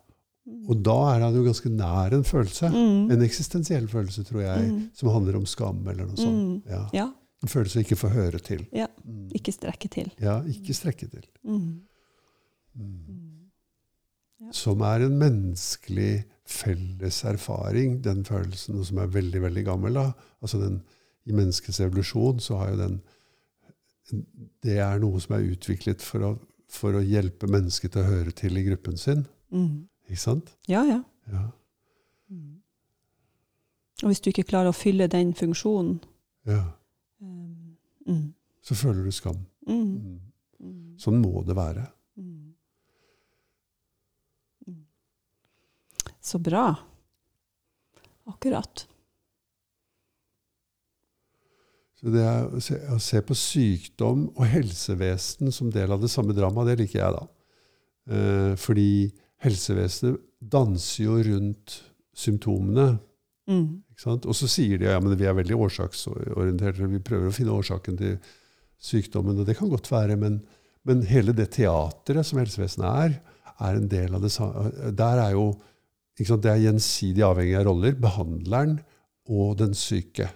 Og 0.69 0.81
da 0.83 0.95
er 1.15 1.21
han 1.23 1.35
jo 1.39 1.45
ganske 1.47 1.71
nær 1.71 2.15
en 2.17 2.25
følelse. 2.27 2.69
Mm. 2.73 3.11
En 3.15 3.23
eksistensiell 3.23 3.87
følelse, 3.89 4.25
tror 4.27 4.41
jeg, 4.43 4.71
Mm. 4.73 4.81
som 4.95 5.09
handler 5.15 5.37
om 5.39 5.47
skam 5.47 5.87
eller 5.89 6.07
noe 6.09 6.17
sånt. 6.17 6.65
Mm. 6.67 6.71
Ja. 6.71 6.89
Ja, 6.93 7.13
En 7.43 7.49
følelse 7.49 7.79
å 7.79 7.83
ikke 7.85 7.97
få 7.99 8.09
høre 8.11 8.39
til. 8.43 8.67
Ja. 8.73 8.87
Mm. 9.07 9.29
ikke 9.35 9.53
strekke 9.55 9.89
til. 9.91 10.11
Ja, 10.21 10.41
ikke 10.43 10.75
strekke 10.75 11.09
til. 11.11 11.25
Mm. 11.45 11.83
Mm. 12.75 12.99
Mm. 14.41 14.53
Som 14.53 14.83
er 14.83 15.05
en 15.07 15.17
menneskelig 15.19 16.25
felles 16.47 17.23
erfaring, 17.25 18.01
den 18.03 18.25
følelsen, 18.25 18.79
og 18.79 18.87
som 18.87 18.99
er 18.99 19.07
veldig, 19.07 19.41
veldig 19.43 19.65
gammel. 19.65 19.95
Da. 19.95 20.13
Altså 20.43 20.59
den, 20.61 20.83
I 21.27 21.33
menneskets 21.33 21.81
evolusjon 21.81 22.41
så 22.41 22.59
har 22.59 22.71
jo 22.71 22.77
den 22.83 23.01
Det 24.63 24.79
er 24.83 24.99
noe 24.99 25.21
som 25.23 25.37
er 25.37 25.47
utviklet 25.55 26.03
for 26.03 26.19
å, 26.27 26.39
for 26.69 26.93
å 26.99 27.01
hjelpe 27.07 27.47
mennesket 27.49 27.93
til 27.95 28.03
å 28.03 28.09
høre 28.11 28.33
til 28.37 28.59
i 28.59 28.65
gruppen 28.67 28.97
sin. 28.99 29.23
Mm. 29.55 29.87
Ikke 30.09 30.21
sant? 30.21 30.57
Ja, 30.69 30.83
ja. 30.89 31.03
Ja. 31.33 31.49
Og 34.03 34.11
hvis 34.11 34.21
du 34.23 34.33
ikke 34.33 34.47
klarer 34.51 34.73
å 34.73 34.77
fylle 34.77 35.07
den 35.11 35.31
funksjonen 35.39 36.01
ja. 36.49 36.63
um, 37.23 37.77
mm. 38.09 38.31
Så 38.63 38.75
føler 38.79 39.07
du 39.07 39.15
skam. 39.15 39.39
Mm. 39.67 39.83
Mm. 39.83 40.17
Mm. 40.63 40.95
Sånn 41.03 41.19
må 41.23 41.43
det 41.47 41.55
være. 41.59 41.85
Mm. 42.19 42.55
Mm. 44.67 44.81
Så 46.23 46.39
bra. 46.43 46.65
Akkurat. 48.31 48.85
Så 51.99 52.11
det 52.11 52.23
er 52.27 52.47
å 52.47 52.63
se, 52.63 52.79
å 52.91 52.99
se 53.03 53.23
på 53.27 53.39
sykdom 53.39 54.29
og 54.33 54.47
helsevesen 54.51 55.55
som 55.55 55.71
del 55.75 55.95
av 55.95 56.03
det 56.03 56.11
samme 56.11 56.35
dramaet, 56.35 56.73
det 56.73 56.81
liker 56.83 56.99
jeg, 56.99 57.19
da. 57.19 57.27
Eh, 58.11 58.55
fordi 58.59 58.91
helsevesenet 59.43 60.21
danser 60.53 61.05
jo 61.05 61.17
rundt 61.27 61.79
symptomene. 62.17 62.97
Mm. 63.51 63.83
Ikke? 63.93 64.17
Og 64.21 64.37
så 64.39 64.49
sier 64.51 64.81
de 64.81 64.89
ja, 64.91 65.01
men 65.03 65.17
vi 65.19 65.27
er 65.29 65.37
veldig 65.39 65.59
årsaksorienterte, 65.67 66.91
vi 66.91 67.03
prøver 67.05 67.31
å 67.31 67.35
finne 67.35 67.55
årsaken 67.55 67.99
til 67.99 68.17
sykdommen, 68.83 69.39
og 69.39 69.47
det 69.47 69.57
kan 69.59 69.71
godt 69.71 69.91
være, 69.93 70.17
men, 70.19 70.41
men 70.89 71.05
hele 71.07 71.35
det 71.37 71.53
teatret 71.55 72.27
som 72.27 72.41
helsevesenet 72.43 72.89
er, 72.89 73.19
er 73.63 73.79
en 73.79 73.91
del 73.91 74.17
av 74.17 74.25
det 74.25 74.33
samme. 74.35 74.71
Der 74.99 75.23
er 75.23 75.37
jo 75.37 75.53
ikke 76.19 76.29
sant, 76.29 76.43
Det 76.45 76.51
er 76.53 76.65
gjensidig 76.67 77.23
avhengig 77.25 77.55
av 77.57 77.67
roller. 77.71 77.95
Behandleren 77.99 78.75
og 79.33 79.55
den 79.63 79.73
syke. 79.79 80.27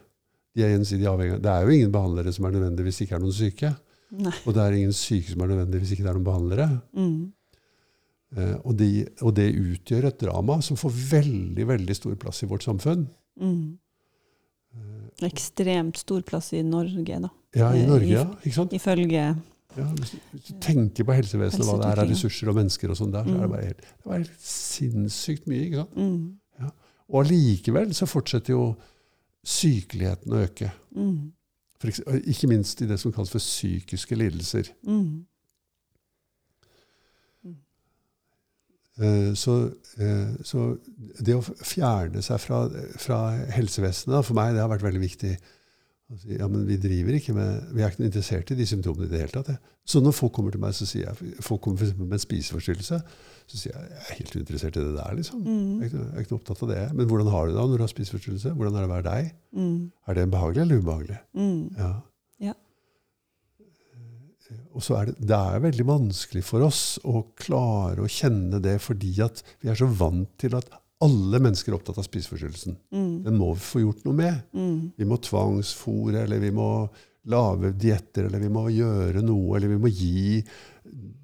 De 0.57 0.65
er 0.65 0.73
gjensidig 0.73 1.05
avhengige. 1.11 1.43
Det 1.45 1.51
er 1.53 1.67
jo 1.67 1.75
ingen 1.75 1.93
behandlere 1.93 2.33
som 2.33 2.47
er 2.49 2.55
nødvendige 2.55 2.87
hvis 2.87 3.01
det 3.01 3.07
ikke 3.07 3.19
er 3.19 3.25
noen 3.25 3.37
syke. 3.37 3.73
Nei. 4.17 4.33
Og 4.47 4.55
det 4.57 4.63
er 4.63 4.77
ingen 4.79 4.95
syke 4.97 5.33
som 5.33 5.43
er 5.45 5.51
nødvendige 5.53 5.83
hvis 5.83 5.93
ikke 5.97 6.07
det 6.07 6.13
er 6.13 6.17
noen 6.17 6.29
behandlere. 6.31 6.69
Mm. 6.97 7.19
Eh, 8.35 8.57
og, 8.64 8.72
de, 8.81 9.07
og 9.22 9.35
det 9.37 9.51
utgjør 9.55 10.09
et 10.09 10.20
drama 10.20 10.59
som 10.64 10.79
får 10.81 10.95
veldig 11.12 11.66
veldig 11.68 11.95
stor 11.95 12.16
plass 12.20 12.43
i 12.43 12.49
vårt 12.51 12.66
samfunn. 12.66 13.07
Mm. 13.39 13.77
Ekstremt 15.27 15.97
stor 16.03 16.24
plass 16.27 16.51
i 16.53 16.62
Norge, 16.66 17.20
da. 17.22 17.31
Ja, 17.57 17.70
i 17.72 17.87
Norge, 17.89 18.11
ja. 18.11 18.24
Ikke 18.43 18.57
sant? 18.59 18.74
Ifølge 18.77 19.22
Ja, 19.77 19.85
hvis, 19.93 20.14
du, 20.33 20.55
tenker 20.64 21.05
på 21.05 21.12
helsevesenet, 21.12 21.66
hva 21.68 21.77
det 21.81 21.89
er 21.91 22.01
av 22.01 22.09
ressurser 22.09 22.49
og 22.49 22.57
mennesker 22.57 22.93
og 22.93 22.97
sånn 22.97 23.11
der, 23.12 23.27
så 23.29 23.35
er 23.35 23.41
det 23.43 23.47
Mm. 23.47 23.53
bare 23.53 23.64
helt, 23.66 23.81
det 23.83 24.12
er 24.12 24.18
helt 24.22 24.39
sinnssykt 24.41 25.47
mye. 25.47 25.64
ikke 25.66 25.83
sant? 25.83 25.97
mm. 25.97 26.70
Og 27.07 27.20
allikevel 27.22 27.93
så 27.95 28.07
fortsetter 28.09 28.57
jo 28.57 28.62
sykeligheten 29.47 30.33
å 30.33 30.41
øke. 30.43 30.72
Mm. 30.97 31.33
For 31.79 31.93
ikke 32.16 32.49
minst 32.51 32.81
i 32.83 32.89
det 32.89 32.99
som 32.99 33.12
kalles 33.12 33.31
for 33.31 33.39
psykiske 33.39 34.16
lidelser. 34.16 34.72
Mm. 34.83 35.27
Så, 39.37 39.55
eh, 40.01 40.31
så 40.47 40.79
det 41.21 41.35
å 41.37 41.43
fjerne 41.45 42.23
seg 42.25 42.41
fra, 42.41 42.63
fra 42.97 43.19
helsevesenet 43.53 44.25
for 44.25 44.35
meg 44.39 44.55
det 44.57 44.63
har 44.65 44.71
vært 44.73 44.87
veldig 44.87 45.03
viktig. 45.03 45.35
Altså, 46.07 46.29
ja, 46.39 46.47
men 46.47 46.63
vi 46.69 46.77
driver 46.79 47.17
ikke 47.19 47.35
med, 47.35 47.65
vi 47.75 47.83
er 47.83 47.91
ikke 47.91 48.05
interessert 48.07 48.51
i 48.55 48.57
de 48.57 48.67
symptomene 48.71 49.09
i 49.09 49.11
det 49.11 49.21
hele 49.25 49.35
tatt. 49.35 49.49
jeg. 49.51 49.59
Så 49.85 50.01
når 50.01 50.15
folk 50.15 50.33
kommer 50.37 50.55
til 50.55 50.61
meg, 50.63 50.73
så 50.79 50.87
sier 50.87 51.09
jeg, 51.11 51.35
folk 51.43 51.61
kommer 51.67 51.79
for 51.83 51.99
med 52.07 52.15
en 52.15 52.23
spiseforstyrrelse, 52.23 53.01
så 53.47 53.59
sier 53.59 53.75
jeg 53.75 53.91
jeg 53.91 53.99
er 54.05 54.15
helt 54.21 54.37
uinteressert 54.39 54.77
i 54.79 54.85
det 54.87 54.95
der. 54.97 55.15
liksom. 55.19 55.43
Jeg 55.45 55.57
Mm. 55.57 55.83
er 55.83 55.87
ikke, 55.91 55.99
jeg 56.07 56.15
er 56.17 56.25
ikke 56.29 56.39
opptatt 56.39 56.63
av 56.63 56.69
det. 56.71 56.85
Men 56.95 57.07
hvordan 57.11 57.31
har 57.35 57.47
du 57.47 57.53
det 57.53 57.59
da 57.59 57.67
når 57.67 57.77
du 57.77 57.83
har 57.83 57.93
spiseforstyrrelse? 57.95 58.55
Hvordan 58.55 58.75
er 58.77 58.81
det 58.87 58.91
å 58.91 58.95
være 58.95 59.09
deg? 59.11 59.33
Mm. 59.55 59.91
Er 60.09 60.15
det 60.15 60.31
behagelig 60.31 60.63
eller 60.63 60.79
ubehagelig? 60.81 61.19
Mm. 61.35 61.77
Ja. 61.77 61.93
Og 64.77 64.83
så 64.85 64.97
er 65.01 65.09
det, 65.11 65.17
det 65.27 65.37
er 65.37 65.63
veldig 65.65 65.87
vanskelig 65.89 66.43
for 66.47 66.63
oss 66.67 66.83
å 67.05 67.25
klare 67.39 68.05
å 68.05 68.11
kjenne 68.11 68.61
det 68.63 68.77
fordi 68.85 69.15
at 69.25 69.43
vi 69.63 69.71
er 69.73 69.79
så 69.79 69.89
vant 69.91 70.31
til 70.39 70.55
at 70.59 70.69
alle 71.05 71.41
mennesker 71.43 71.73
er 71.73 71.77
opptatt 71.77 71.99
av 72.01 72.07
spiseforstyrrelsen. 72.07 72.77
Mm. 72.95 73.11
Den 73.27 73.37
må 73.37 73.51
vi 73.53 73.65
få 73.67 73.83
gjort 73.83 74.05
noe 74.07 74.17
med. 74.17 74.39
Mm. 74.57 74.79
Vi 74.97 75.09
må 75.09 75.19
tvangsfòre, 75.21 76.23
eller 76.23 76.41
vi 76.41 76.53
må 76.57 76.69
lage 77.29 77.73
dietter, 77.77 78.29
eller 78.29 78.41
vi 78.41 78.49
må 78.55 78.63
gjøre 78.73 79.21
noe, 79.27 79.57
eller 79.59 79.75
vi 79.75 79.81
må 79.83 79.91
gi 79.93 80.41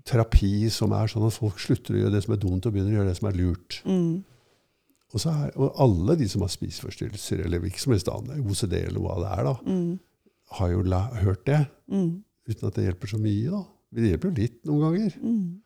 terapi 0.09 0.67
som 0.73 0.93
er 0.97 1.09
sånn 1.11 1.25
at 1.29 1.37
folk 1.37 1.61
slutter 1.63 1.95
å 1.97 2.03
gjøre 2.03 2.15
det 2.17 2.25
som 2.27 2.35
er 2.35 2.43
dumt, 2.43 2.67
og 2.67 2.75
begynner 2.75 2.93
å 2.93 2.99
gjøre 3.01 3.13
det 3.13 3.19
som 3.21 3.29
er 3.31 3.39
lurt. 3.39 3.79
Mm. 3.87 4.25
Og, 5.13 5.21
så 5.21 5.33
er, 5.33 5.55
og 5.61 5.79
alle 5.85 6.17
de 6.21 6.29
som 6.33 6.43
har 6.45 6.53
spiseforstyrrelser, 6.53 7.45
eller 7.47 7.63
hvilken 7.63 7.85
som 7.85 7.95
helst 7.95 8.11
annen, 8.13 8.43
OCD 8.49 8.77
eller 8.81 9.01
hva 9.05 9.17
det 9.23 9.31
er, 9.39 9.49
da, 9.49 9.55
Mm. 9.69 9.93
har 10.59 10.71
jo 10.75 10.83
la, 10.85 11.01
hørt 11.23 11.47
det. 11.49 11.63
Mm. 12.43 12.51
Uten 12.53 12.69
at 12.69 12.75
det 12.79 12.85
hjelper 12.89 13.07
så 13.13 13.19
mye. 13.23 13.51
da. 13.51 13.63
Det 13.93 14.09
hjelper 14.11 14.31
jo 14.31 14.35
litt 14.41 14.59
noen 14.67 14.81
ganger. 14.87 15.17
Mm. 15.23 15.61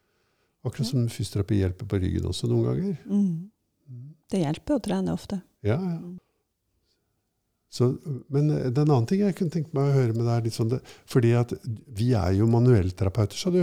Akkurat 0.66 0.88
som 0.90 1.08
fysioterapi 1.08 1.60
hjelper 1.62 1.86
på 1.86 2.00
ryggen 2.02 2.26
også 2.26 2.48
noen 2.50 2.64
ganger. 2.66 2.96
Mm. 3.06 3.50
Det 4.30 4.40
hjelper 4.42 4.74
å 4.76 4.82
trene 4.82 5.12
ofte. 5.14 5.40
Ja, 5.62 5.76
ja. 5.78 5.98
Så, 7.76 7.90
men 8.32 8.46
det 8.48 8.70
er 8.78 8.84
en 8.86 8.92
annen 8.94 9.06
ting 9.10 9.20
jeg 9.20 9.34
kunne 9.36 9.52
tenke 9.52 9.74
meg 9.76 9.90
å 9.90 9.96
høre 9.96 10.14
med 10.16 10.24
deg. 10.28 10.52
Sånn 10.54 10.70
det, 10.72 10.78
fordi 11.10 11.32
at 11.36 11.52
vi 11.98 12.12
er 12.16 12.32
jo 12.38 12.46
manuellterapeuter, 12.50 13.36
sa 13.36 13.50
du. 13.52 13.60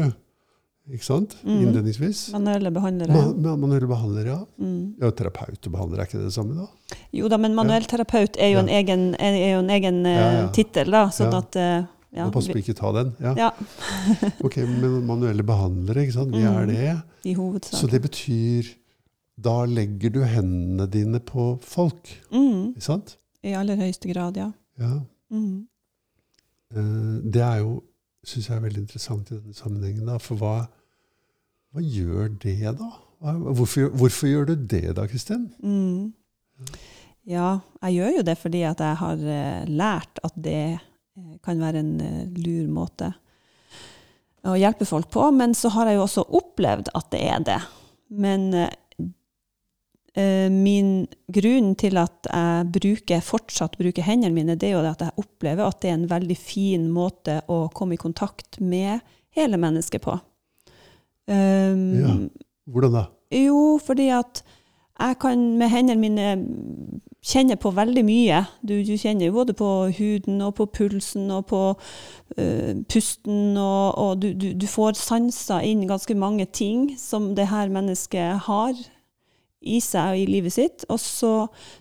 Ikke 0.94 1.06
sant? 1.08 1.34
Mm. 1.48 1.62
Innledningsvis. 1.64 2.26
Manuelle 2.36 2.70
behandlere. 2.76 3.16
Man, 3.16 3.38
ma 3.42 3.54
manuelle 3.58 3.88
behandlere, 3.88 4.34
ja. 4.36 4.42
Mm. 4.60 4.96
ja. 5.00 5.12
Terapeut 5.16 5.58
og 5.70 5.76
behandler, 5.78 6.02
er 6.04 6.10
ikke 6.10 6.20
det 6.20 6.28
det 6.28 6.36
samme, 6.36 6.58
da? 6.60 7.00
Jo 7.16 7.30
da, 7.32 7.40
men 7.40 7.56
manuellterapeut 7.58 8.36
er 8.38 8.52
jo 8.52 8.60
Ja. 8.60 8.64
en 8.66 8.72
egen, 8.80 9.06
er 9.16 9.38
jo 9.56 9.62
en 9.64 9.72
egen 9.72 10.02
eh, 10.06 10.18
Ja, 10.20 10.28
ja. 10.42 10.48
tittel, 10.56 10.92
da. 10.92 11.06
Sånn 11.16 11.34
at 11.40 11.56
eh, 11.56 11.86
ja, 12.16 12.30
Pass 12.30 12.48
på 12.48 12.58
ikke 12.62 12.76
ta 12.78 12.92
den. 12.94 13.12
Ja. 13.22 13.34
ja, 13.38 13.50
Ok, 14.46 14.58
Men 14.68 15.06
manuelle 15.08 15.44
behandlere, 15.44 16.04
ikke 16.06 16.14
sant? 16.20 16.32
vi 16.36 16.42
er 16.44 16.66
Mhm. 16.66 16.74
det. 16.76 17.02
i 17.26 17.34
hovedsak. 17.34 17.80
Så 17.80 17.88
det 17.90 18.02
betyr 18.02 18.74
Da 19.44 19.66
legger 19.66 20.12
du 20.14 20.20
hendene 20.24 20.86
dine 20.88 21.20
på 21.20 21.60
folk, 21.62 22.10
Mm. 22.32 22.74
ikke 22.76 22.82
sant? 22.86 23.16
I 23.44 23.54
aller 23.58 23.76
høyeste 23.76 24.12
grad, 24.14 24.38
ja. 24.38 24.52
Ja. 24.80 25.00
Mm. 25.32 25.66
Eh, 26.76 27.32
Det 27.32 27.42
er 27.42 27.58
jo, 27.64 27.82
syns 28.24 28.48
jeg 28.50 28.58
er 28.58 28.62
veldig 28.62 28.78
interessant 28.84 29.32
i 29.32 29.36
denne 29.40 29.54
sammenhengen. 29.54 30.06
Da, 30.06 30.18
for 30.22 30.36
hva, 30.38 30.68
hva 31.74 31.82
gjør 31.82 32.30
det, 32.40 32.60
da? 32.78 32.92
Hvorfor, 33.24 33.90
hvorfor 33.90 34.28
gjør 34.28 34.46
du 34.52 34.56
det 34.56 34.96
da, 34.96 35.06
Kristin? 35.08 35.50
Mm. 35.64 36.14
Ja, 37.26 37.60
jeg 37.82 37.94
gjør 37.98 38.18
jo 38.18 38.24
det 38.28 38.38
fordi 38.38 38.62
at 38.68 38.80
jeg 38.84 38.96
har 39.00 39.14
eh, 39.14 39.66
lært 39.72 40.20
at 40.24 40.34
det 40.44 40.80
kan 41.44 41.62
være 41.62 41.82
en 41.84 41.94
eh, 42.02 42.24
lur 42.42 42.70
måte 42.74 43.14
å 44.44 44.56
hjelpe 44.60 44.88
folk 44.88 45.12
på. 45.14 45.30
Men 45.36 45.56
så 45.58 45.72
har 45.76 45.90
jeg 45.90 46.00
jo 46.00 46.06
også 46.08 46.26
opplevd 46.40 46.92
at 46.98 47.12
det 47.14 47.22
er 47.30 47.46
det. 47.48 47.60
Men 48.24 48.48
eh, 48.58 48.74
eh, 50.20 50.50
min 50.52 51.06
grunn 51.34 51.74
til 51.80 52.00
at 52.02 52.30
jeg 52.30 52.70
bruker, 52.76 53.24
fortsatt 53.26 53.78
bruker 53.80 54.06
hendene 54.08 54.36
mine, 54.36 54.58
det 54.60 54.72
er 54.72 54.78
jo 54.78 54.86
det 54.86 54.96
at 54.98 55.06
jeg 55.08 55.26
opplever 55.26 55.68
at 55.68 55.82
det 55.84 55.92
er 55.92 56.00
en 56.00 56.12
veldig 56.12 56.40
fin 56.40 56.90
måte 56.94 57.42
å 57.52 57.66
komme 57.76 57.98
i 57.98 58.02
kontakt 58.02 58.60
med 58.62 59.04
hele 59.34 59.60
mennesket 59.62 60.04
på. 60.04 60.18
Um, 61.30 61.94
Ja. 62.02 62.16
Hvordan 62.68 62.94
da? 62.96 63.02
jo, 63.36 63.78
fordi 63.84 64.06
at 64.16 64.40
jeg 65.00 65.18
kan 65.20 65.42
med 65.58 65.72
hendene 65.74 66.00
mine 66.00 66.28
kjenne 67.24 67.56
på 67.60 67.72
veldig 67.74 68.04
mye. 68.06 68.42
Du, 68.62 68.76
du 68.86 68.94
kjenner 69.00 69.30
jo 69.30 69.38
både 69.38 69.56
på 69.58 69.70
huden 69.98 70.42
og 70.46 70.56
på 70.60 70.68
pulsen 70.76 71.32
og 71.34 71.46
på 71.50 71.62
uh, 71.74 72.74
pusten, 72.92 73.56
og, 73.58 73.96
og 73.98 74.22
du, 74.22 74.32
du, 74.38 74.52
du 74.60 74.68
får 74.70 75.00
sanser 75.00 75.66
inn 75.66 75.88
ganske 75.90 76.16
mange 76.20 76.46
ting 76.46 76.92
som 77.00 77.32
det 77.38 77.50
her 77.52 77.72
mennesket 77.74 78.44
har 78.50 78.76
i 79.64 79.80
seg 79.80 80.12
og 80.12 80.20
i 80.20 80.28
livet 80.28 80.54
sitt. 80.54 80.86
Og 80.92 81.00
så, 81.00 81.34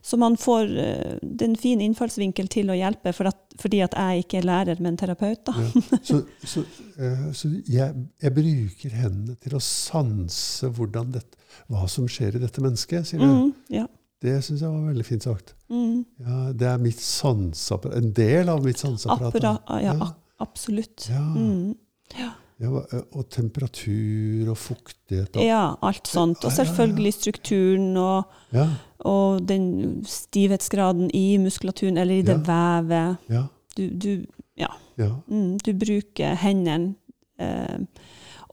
så 0.02 0.18
man 0.20 0.38
får 0.40 0.72
uh, 0.72 1.16
den 1.22 1.58
fine 1.58 1.84
innfallsvinkel 1.88 2.48
til 2.52 2.70
å 2.70 2.78
hjelpe, 2.78 3.12
for 3.16 3.32
at, 3.32 3.42
fordi 3.60 3.80
at 3.84 3.94
jeg 3.98 4.24
ikke 4.24 4.38
er 4.38 4.46
lærer, 4.48 4.80
men 4.80 4.96
terapeut. 4.96 5.42
da. 5.46 5.52
Ja. 5.58 5.98
Så, 6.02 6.22
så, 6.44 6.62
eh, 6.98 7.24
så 7.36 7.50
jeg, 7.68 7.94
jeg 8.22 8.34
bruker 8.34 8.94
hendene 8.96 9.34
til 9.42 9.56
å 9.56 9.60
sanse 9.62 10.68
hvordan 10.72 11.12
dette, 11.12 11.36
hva 11.68 11.84
som 11.90 12.06
skjer 12.08 12.38
i 12.38 12.42
dette 12.42 12.62
mennesket, 12.64 13.06
sier 13.10 13.20
du. 13.20 13.26
Mm, 13.28 13.52
ja. 13.70 13.86
Det 14.22 14.36
syns 14.46 14.62
jeg 14.62 14.70
var 14.70 14.84
veldig 14.86 15.04
fint 15.06 15.24
sagt. 15.26 15.54
Mm. 15.72 16.04
Ja, 16.22 16.52
Det 16.54 16.68
er 16.70 16.78
mitt 16.78 17.00
sanseapparat. 17.02 17.96
En 17.98 18.12
del 18.14 18.48
av 18.52 18.62
mitt 18.64 18.78
sanseapparat. 18.78 19.42
ja, 19.42 19.80
ja, 19.82 20.10
absolutt. 20.40 21.08
Mm. 21.10 21.74
Ja, 22.18 22.30
og 22.70 23.24
temperatur 23.30 24.50
og 24.52 24.56
fuktighet. 24.58 25.36
Og, 25.36 25.42
Ja, 25.44 25.74
alt 25.82 26.06
sånt. 26.08 26.44
Og 26.44 26.52
selvfølgelig 26.52 27.14
strukturen 27.14 27.96
og, 27.96 28.24
ja, 28.52 28.68
og 29.00 29.48
den 29.48 30.04
stivhetsgraden 30.06 31.10
i 31.14 31.36
muskulaturen 31.38 31.98
eller 31.98 32.14
i 32.14 32.22
det 32.22 32.38
Ja. 32.46 32.80
vevet. 32.80 33.16
ja, 33.30 33.42
Du, 33.76 33.88
du, 33.88 34.24
ja, 34.58 34.68
ja, 34.98 35.08
mm, 35.28 35.58
du 35.58 35.72
bruker 35.72 36.34
hendene. 36.34 36.94
Eh, 37.40 37.78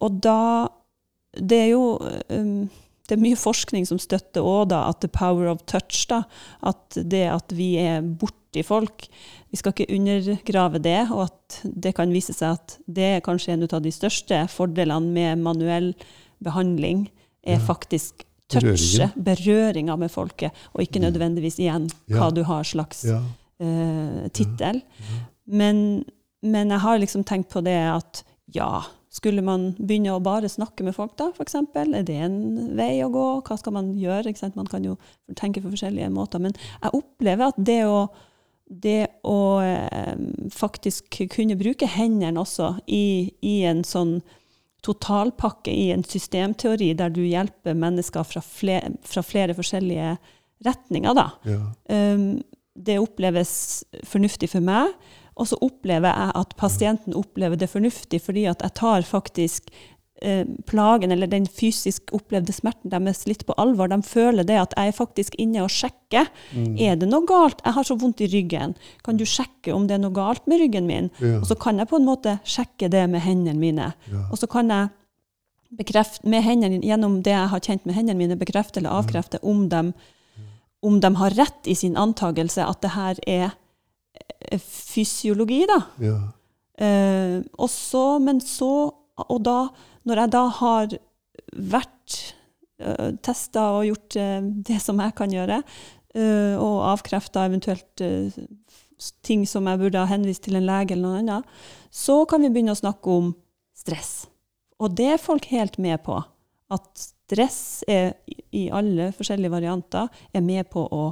og 0.02 0.22
da 0.24 0.68
Det 1.36 1.58
er 1.58 1.68
jo 1.70 2.00
um, 2.30 2.70
det 3.10 3.18
er 3.18 3.22
mye 3.22 3.36
forskning 3.36 3.86
som 3.88 4.00
støtter 4.00 4.42
òg 4.42 4.72
at 4.74 5.00
the 5.02 5.08
power 5.08 5.48
of 5.50 5.60
touch, 5.68 6.08
da, 6.10 6.24
at 6.64 6.98
det 7.10 7.28
at 7.30 7.54
vi 7.56 7.76
er 7.78 8.02
borti 8.02 8.64
folk 8.64 9.08
Vi 9.52 9.58
skal 9.58 9.74
ikke 9.74 9.90
undergrave 9.96 10.80
det, 10.84 11.00
og 11.12 11.24
at 11.26 11.60
det 11.66 11.96
kan 11.98 12.12
vise 12.14 12.34
seg 12.38 12.58
at 12.60 12.76
det 12.88 13.08
er 13.16 13.24
kanskje 13.26 13.56
en 13.56 13.64
av 13.66 13.82
de 13.82 13.92
største 13.92 14.44
fordelene 14.54 15.10
med 15.16 15.42
manuell 15.42 15.94
behandling, 16.44 17.08
er 17.44 17.58
Ja. 17.58 17.66
faktisk 17.66 18.26
touchet, 18.50 19.14
berøringa 19.16 19.96
med 19.98 20.12
folket, 20.12 20.52
og 20.74 20.82
ikke 20.82 21.00
nødvendigvis 21.02 21.60
igjen 21.60 21.90
Ja. 22.10 22.20
hva 22.20 22.34
du 22.34 22.44
har 22.44 22.64
slags 22.64 23.04
ja, 23.06 23.20
uh, 23.62 24.28
tittel. 24.30 24.82
ja. 24.84 25.26
Men, 25.48 26.04
men 26.44 26.70
jeg 26.70 26.80
har 26.80 27.00
liksom 27.00 27.24
tenkt 27.26 27.50
på 27.50 27.64
det 27.64 27.78
at 27.90 28.24
ja, 28.54 28.84
skulle 29.10 29.42
man 29.42 29.72
begynne 29.80 30.14
å 30.14 30.22
bare 30.22 30.50
snakke 30.50 30.84
med 30.86 30.94
folk 30.96 31.16
da, 31.18 31.32
eksempel? 31.42 31.96
Er 31.98 32.04
det 32.06 32.16
en 32.22 32.76
vei 32.78 33.02
å 33.02 33.10
gå? 33.10 33.42
Hva 33.48 33.58
skal 33.58 33.74
man 33.74 33.96
gjøre? 33.98 34.34
Man 34.56 34.68
kan 34.70 34.84
jo 34.86 34.98
tenke 35.36 35.62
på 35.62 35.72
forskjellige 35.74 36.12
måter. 36.14 36.40
Men 36.40 36.54
jeg 36.54 36.92
opplever 36.94 37.48
at 37.50 37.56
det 37.58 37.80
å, 37.90 38.10
det 38.70 39.08
å 39.26 39.60
eh, 39.66 40.18
faktisk 40.54 41.18
kunne 41.34 41.58
bruke 41.58 41.90
hendene 41.90 42.42
også 42.42 42.76
i, 42.86 43.32
i 43.42 43.62
en 43.68 43.82
sånn 43.88 44.20
totalpakke, 44.86 45.74
i 45.74 45.90
en 45.92 46.06
systemteori 46.08 46.94
der 46.98 47.12
du 47.12 47.24
hjelper 47.26 47.76
mennesker 47.76 48.24
fra 48.28 48.44
flere, 48.46 48.94
fra 49.04 49.24
flere 49.26 49.56
forskjellige 49.58 50.14
retninger, 50.66 51.18
da. 51.18 51.28
ja. 51.50 51.64
Um, 51.90 52.32
det 52.80 52.96
oppleves 53.02 53.84
fornuftig 54.08 54.52
for 54.54 54.64
meg, 54.64 54.94
og 55.40 55.50
så 55.50 55.58
opplever 55.64 56.14
jeg 56.14 56.36
at 56.40 56.54
pasienten 56.60 57.16
opplever 57.18 57.60
det 57.60 57.68
fornuftig, 57.72 58.22
fordi 58.24 58.46
at 58.48 58.64
jeg 58.64 58.76
tar 58.80 59.04
faktisk 59.08 59.68
plagen 60.68 61.14
eller 61.16 61.30
den 61.32 61.46
fysisk 61.48 62.12
opplevde 62.16 62.52
smerten 62.52 62.92
deres 62.92 63.26
litt 63.30 63.46
på 63.48 63.56
alvor. 63.62 63.88
De 63.92 64.02
føler 64.04 64.44
det 64.48 64.58
at 64.60 64.76
jeg 64.76 64.92
er 64.92 64.98
faktisk 64.98 65.38
inne 65.40 65.64
og 65.64 65.72
sjekker. 65.72 66.28
Mm. 66.52 66.74
Er 66.76 67.00
det 67.00 67.08
noe 67.08 67.24
galt? 67.30 67.62
Jeg 67.64 67.78
har 67.78 67.88
så 67.88 67.96
vondt 68.00 68.24
i 68.26 68.30
ryggen. 68.32 68.76
Kan 69.06 69.20
du 69.20 69.26
sjekke 69.30 69.74
om 69.76 69.88
det 69.88 69.96
er 69.96 70.04
noe 70.04 70.16
galt 70.16 70.44
med 70.50 70.60
ryggen 70.64 70.90
min? 70.90 71.12
Ja. 71.24 71.38
Og 71.40 71.48
så 71.48 71.56
kan 71.60 71.80
jeg 71.80 71.90
på 71.92 72.00
en 72.00 72.08
måte 72.08 72.38
sjekke 72.44 72.92
det 72.92 73.06
med 73.12 73.24
hendene 73.24 73.60
mine. 73.60 73.92
Ja. 74.12 74.26
Og 74.28 74.42
så 74.42 74.50
kan 74.52 74.72
jeg 74.74 74.92
bekrefte 75.80 76.28
med 76.30 76.44
hendene, 76.44 76.82
gjennom 76.84 77.20
det 77.24 77.36
jeg 77.36 77.52
har 77.52 77.64
kjent 77.64 77.86
med 77.86 77.96
hendene 77.96 78.20
mine, 78.20 78.40
bekrefte 78.40 78.82
eller 78.82 78.98
avkrefte 79.00 79.40
om 79.46 79.68
de, 79.70 79.92
om 80.86 80.98
de 81.00 81.12
har 81.22 81.36
rett 81.38 81.70
i 81.70 81.78
sin 81.78 81.98
antagelse 82.00 82.66
at 82.66 82.82
det 82.82 82.92
her 82.96 83.22
er 83.30 83.48
eh, 84.50 84.60
fysiologi, 84.60 85.64
da. 85.70 85.80
ja. 86.04 86.18
Eh, 86.80 87.42
og 87.60 87.68
så, 87.68 88.04
men 88.24 88.40
så, 88.40 88.90
og 89.20 89.40
da, 89.44 89.58
når 90.08 90.24
jeg 90.24 90.32
da 90.36 90.44
har 90.60 90.94
vært 91.74 92.18
uh, 92.84 93.12
testa 93.26 93.66
og 93.78 93.88
gjort 93.90 94.18
uh, 94.20 94.40
det 94.70 94.80
som 94.84 95.00
jeg 95.04 95.16
kan 95.18 95.34
gjøre, 95.34 95.62
uh, 96.16 96.56
og 96.62 96.76
avkrefta 96.94 97.46
eventuelt 97.50 98.04
uh, 98.06 98.40
ting 99.24 99.46
som 99.48 99.68
jeg 99.70 99.80
burde 99.80 100.02
ha 100.02 100.10
henvist 100.12 100.44
til 100.48 100.60
en 100.60 100.68
lege 100.68 100.94
eller 100.96 101.08
noe 101.08 101.22
annet, 101.24 101.54
så 101.92 102.22
kan 102.30 102.44
vi 102.44 102.52
begynne 102.52 102.76
å 102.76 102.80
snakke 102.82 103.14
om 103.16 103.32
stress. 103.78 104.28
Og 104.80 104.92
det 104.96 105.08
er 105.14 105.22
folk 105.24 105.48
helt 105.52 105.78
med 105.82 106.02
på. 106.06 106.18
At 106.72 106.90
stress 107.00 107.84
er, 107.88 108.14
i- 108.28 108.66
i 108.66 108.70
alle 108.72 109.10
forskjellige 109.16 109.52
varianter 109.54 110.10
er 110.36 110.42
med 110.46 110.70
på 110.70 110.84
å 110.84 111.06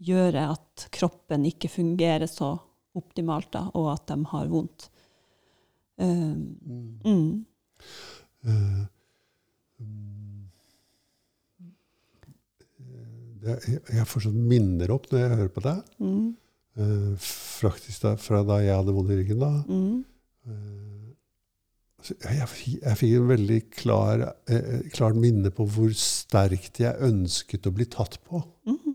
gjøre 0.00 0.48
at 0.54 0.88
kroppen 0.94 1.44
ikke 1.48 1.68
fungerer 1.70 2.26
så 2.30 2.52
optimalt, 2.98 3.50
da, 3.52 3.64
og 3.74 3.92
at 3.92 4.06
de 4.10 4.16
har 4.32 4.48
vondt. 4.50 4.88
Um, 5.98 6.56
mm. 7.04 7.46
Eh, 8.48 8.84
det, 13.42 13.56
jeg, 13.68 13.80
jeg 14.00 14.06
får 14.10 14.28
minner 14.34 14.92
opp 14.94 15.08
når 15.10 15.24
jeg 15.24 15.40
hører 15.40 15.54
på 15.54 15.64
deg. 15.64 15.96
Mm. 16.02 16.28
Uh, 16.78 17.14
faktisk 17.18 18.04
da, 18.04 18.14
fra 18.22 18.44
da 18.46 18.60
jeg 18.62 18.76
hadde 18.76 18.94
vondt 18.94 19.14
i 19.14 19.18
ryggen. 19.18 19.42
da. 19.42 19.50
Mm. 19.66 20.04
Eh, 20.48 21.06
jeg, 22.08 22.36
jeg, 22.38 22.76
jeg 22.84 22.98
fikk 23.00 23.16
en 23.18 23.32
veldig 23.32 23.58
klar, 23.74 24.22
uh, 24.50 24.76
klart 24.94 25.18
minne 25.18 25.52
på 25.54 25.66
hvor 25.74 25.94
sterkt 25.98 26.82
jeg 26.84 27.08
ønsket 27.08 27.66
å 27.66 27.74
bli 27.74 27.88
tatt 27.90 28.20
på. 28.26 28.42
Mm. 28.68 28.94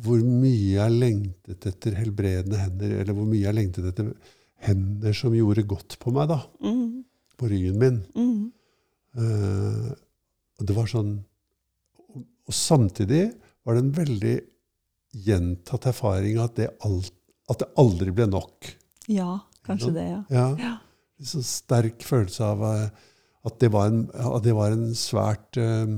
Hvor 0.00 0.20
mye 0.22 0.76
jeg 0.76 0.98
lengtet 1.00 1.66
etter 1.66 1.96
helbredende 1.98 2.60
hender, 2.60 3.00
eller 3.00 3.16
hvor 3.16 3.26
mye 3.28 3.42
jeg 3.42 3.56
lengtet 3.56 3.88
etter 3.90 4.12
hender 4.60 5.16
som 5.16 5.34
gjorde 5.34 5.64
godt 5.68 5.96
på 6.02 6.12
meg, 6.14 6.28
da. 6.30 6.42
Mm. 6.62 7.00
På 7.40 7.48
ryggen 7.48 7.78
min. 7.80 7.98
Mm. 8.14 8.52
Uh, 9.16 9.90
og 10.60 10.66
det 10.68 10.76
var 10.76 10.86
sånn 10.90 11.14
og, 12.12 12.20
og 12.46 12.54
samtidig 12.54 13.24
var 13.66 13.74
det 13.74 13.82
en 13.82 13.94
veldig 13.96 14.34
gjentatt 15.26 15.88
erfaring 15.90 16.36
at 16.38 16.54
det, 16.60 16.68
alt, 16.86 17.10
at 17.50 17.64
det 17.64 17.68
aldri 17.80 18.12
ble 18.14 18.28
nok. 18.30 18.68
Ja, 19.10 19.40
kanskje 19.66 19.90
det, 19.96 20.04
ja. 20.12 20.20
Ja. 20.30 20.44
Ja. 20.60 20.76
En 21.20 21.26
sånn 21.32 21.44
sterk 21.44 22.04
følelse 22.06 22.46
av 22.46 22.62
eh, 22.68 22.84
at 23.50 23.58
det 23.60 23.72
var 23.74 23.90
en, 23.90 24.04
at 24.14 24.44
det 24.46 24.54
var 24.56 24.76
en 24.76 24.92
svært 24.96 25.58
eh, 25.60 25.90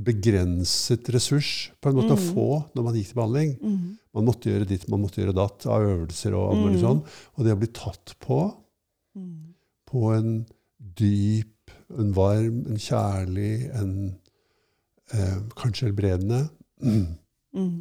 begrenset 0.00 1.08
ressurs 1.14 1.70
på 1.80 1.90
en 1.90 1.98
måte 2.00 2.14
å 2.14 2.20
Mm. 2.20 2.28
få 2.34 2.46
når 2.76 2.84
man 2.86 2.94
gikk 2.98 3.08
til 3.10 3.18
behandling. 3.22 3.50
Mm. 3.62 3.96
Man 4.14 4.26
måtte 4.28 4.50
gjøre 4.52 4.68
ditt, 4.68 4.88
man 4.90 5.00
måtte 5.02 5.20
gjøre 5.22 5.34
datt 5.38 5.66
av 5.66 5.82
øvelser 5.86 6.34
og 6.36 6.50
alt 6.52 6.64
mulig 6.66 6.78
Mm. 6.78 6.84
sånn. 6.86 7.02
Og 7.38 7.44
det 7.46 7.52
å 7.56 7.58
bli 7.64 7.70
tatt 7.72 8.14
på 8.20 8.40
Mm. 9.16 9.54
på 9.90 10.04
en 10.14 10.46
dyp, 11.00 11.72
en 11.98 12.12
varm, 12.14 12.60
en 12.70 12.80
kjærlig, 12.80 13.54
en 13.74 13.94
eh, 15.14 15.38
kanskje 15.58 15.88
helbredende 15.88 16.44
mm, 17.56 17.78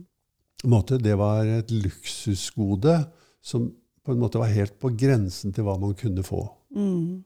måte, 0.70 0.97
det 0.97 1.15
var 1.20 1.45
et 1.45 1.72
luksusgode 1.72 2.95
som 3.41 3.70
på 4.05 4.15
en 4.15 4.22
måte 4.22 4.41
var 4.41 4.51
helt 4.53 4.80
på 4.82 4.91
grensen 4.97 5.53
til 5.53 5.67
hva 5.67 5.78
man 5.80 5.93
kunne 5.97 6.26
få. 6.26 6.41
Mm. 6.76 7.22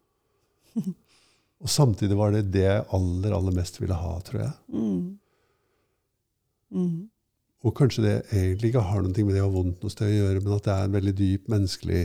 Og 1.64 1.72
samtidig 1.72 2.18
var 2.20 2.34
det 2.36 2.50
det 2.52 2.66
jeg 2.66 2.86
aller, 2.92 3.32
aller 3.32 3.56
mest 3.56 3.80
ville 3.80 3.96
ha, 3.96 4.18
tror 4.28 4.42
jeg. 4.42 4.54
Mm. 4.74 5.04
Mm. 6.74 6.98
Og 7.64 7.76
kanskje 7.78 8.04
det 8.04 8.16
egentlig 8.34 8.74
ikke 8.74 8.84
har 8.84 9.06
noe 9.06 9.24
med 9.24 9.38
det 9.38 9.44
å 9.46 9.48
ha 9.48 9.54
vondt 9.54 9.86
noe 9.86 9.94
sted 9.94 10.10
å 10.10 10.18
gjøre, 10.18 10.42
men 10.44 10.58
at 10.58 10.68
det 10.68 10.74
er 10.74 10.90
en 10.90 10.98
veldig 10.98 11.16
dyp 11.16 11.48
menneskelig 11.54 12.04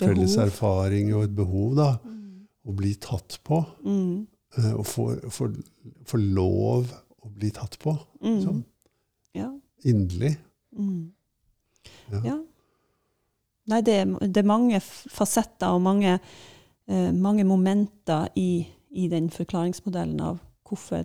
felles 0.00 0.36
erfaring 0.40 1.10
og 1.16 1.26
et 1.26 1.36
behov 1.36 1.74
da, 1.80 1.90
Mm. 2.04 2.19
Å 2.66 2.74
bli 2.76 2.94
tatt 3.00 3.38
på. 3.44 3.62
Mm. 3.84 4.26
eh, 4.58 4.72
Og 4.74 4.86
få, 4.86 5.48
lov 6.18 6.90
å 7.22 7.28
bli 7.30 7.50
tatt 7.50 7.78
på. 7.78 7.94
Mm. 8.22 8.34
Liksom. 8.36 8.64
Ja. 9.34 9.48
Inderlig. 9.84 10.36
Mm. 10.76 11.12
Ja. 12.12 12.20
ja. 12.24 12.38
Nei, 13.70 13.80
det, 13.86 13.94
er- 14.02 14.26
det 14.28 14.36
er 14.42 14.48
mange 14.48 14.80
fasetter 14.82 15.70
og 15.76 15.82
mange, 15.84 16.18
eh, 16.88 17.10
mange 17.12 17.44
momenter 17.44 18.28
i, 18.36 18.66
i 18.90 19.08
den 19.08 19.30
forklaringsmodellen 19.30 20.20
av 20.20 20.40
hvorfor 20.66 21.04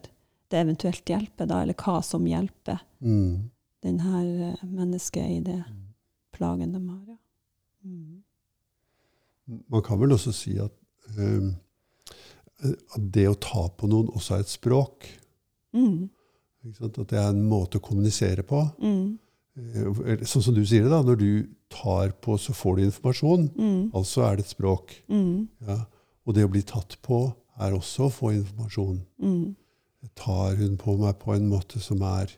det 0.52 0.60
eventuelt 0.62 1.06
hjelper, 1.10 1.46
da, 1.50 1.62
eller 1.62 1.74
hva 1.78 2.02
som 2.04 2.26
hjelper 2.28 2.80
Mm. 3.06 3.52
den 3.84 4.00
her 4.00 4.26
eh, 4.52 4.64
mennesket 4.66 5.30
i 5.30 5.40
det 5.46 5.64
plagen 6.34 6.72
de 6.74 6.80
har. 6.90 7.04
Ja. 7.08 7.18
Mm. 7.86 8.24
Man 9.70 9.84
kan 9.86 10.00
vel 10.02 10.12
også 10.16 10.32
si 10.34 10.56
at, 10.58 10.72
at 12.96 13.12
det 13.14 13.28
å 13.30 13.36
ta 13.42 13.68
på 13.78 13.88
noen 13.92 14.10
også 14.16 14.38
er 14.38 14.46
et 14.46 14.52
språk. 14.54 15.08
Mm. 15.76 16.10
At 16.82 16.96
det 17.12 17.20
er 17.20 17.30
en 17.30 17.44
måte 17.50 17.78
å 17.80 17.84
kommunisere 17.86 18.44
på. 18.48 18.62
Mm. 18.82 19.18
Eh, 19.56 20.24
Sånn 20.28 20.44
som 20.44 20.56
du 20.56 20.64
sier 20.66 20.84
det, 20.88 20.92
da. 20.92 21.02
Når 21.06 21.20
du 21.22 21.30
tar 21.72 22.12
på, 22.24 22.38
så 22.42 22.56
får 22.56 22.78
du 22.80 22.86
informasjon. 22.88 23.50
Mm. 23.56 23.82
Altså 23.96 24.24
er 24.26 24.40
det 24.40 24.46
et 24.48 24.56
språk. 24.56 24.96
Mm. 25.12 25.48
Ja. 25.68 25.78
Og 26.26 26.34
det 26.36 26.46
å 26.48 26.52
bli 26.52 26.64
tatt 26.66 26.98
på 27.06 27.20
er 27.62 27.76
også 27.78 28.08
å 28.08 28.14
få 28.14 28.34
informasjon. 28.36 28.98
Mm. 29.22 29.56
Tar 30.16 30.56
hun 30.60 30.76
på 30.78 30.96
meg 31.02 31.20
på 31.22 31.34
en 31.36 31.48
måte 31.50 31.80
som 31.82 32.02
er 32.06 32.32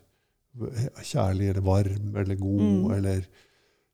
kjærlig 1.04 1.50
eller 1.52 1.62
varm 1.62 2.16
eller 2.16 2.34
god 2.40 2.60
Mm. 2.60 2.90
eller 2.96 3.26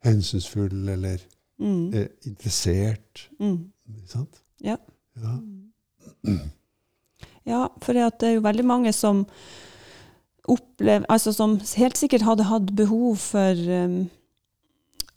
hensynsfull 0.04 0.88
eller 0.88 1.20
Mm. 1.60 1.94
eh, 1.94 2.08
interessert? 2.26 3.28
Mm. 3.40 3.70
Ikke 3.88 4.08
sant? 4.08 4.40
Ja. 4.64 4.78
Ja. 5.20 5.38
Ja, 7.44 7.66
for 7.84 7.92
det 7.92 8.24
er 8.24 8.38
jo 8.38 8.44
veldig 8.44 8.64
mange 8.64 8.92
som 8.96 9.26
opplever 10.48 11.04
Altså 11.12 11.32
som 11.32 11.58
helt 11.76 11.98
sikkert 12.00 12.24
hadde 12.24 12.46
hatt 12.48 12.70
behov 12.76 13.18
for 13.20 13.60
um, 13.68 13.98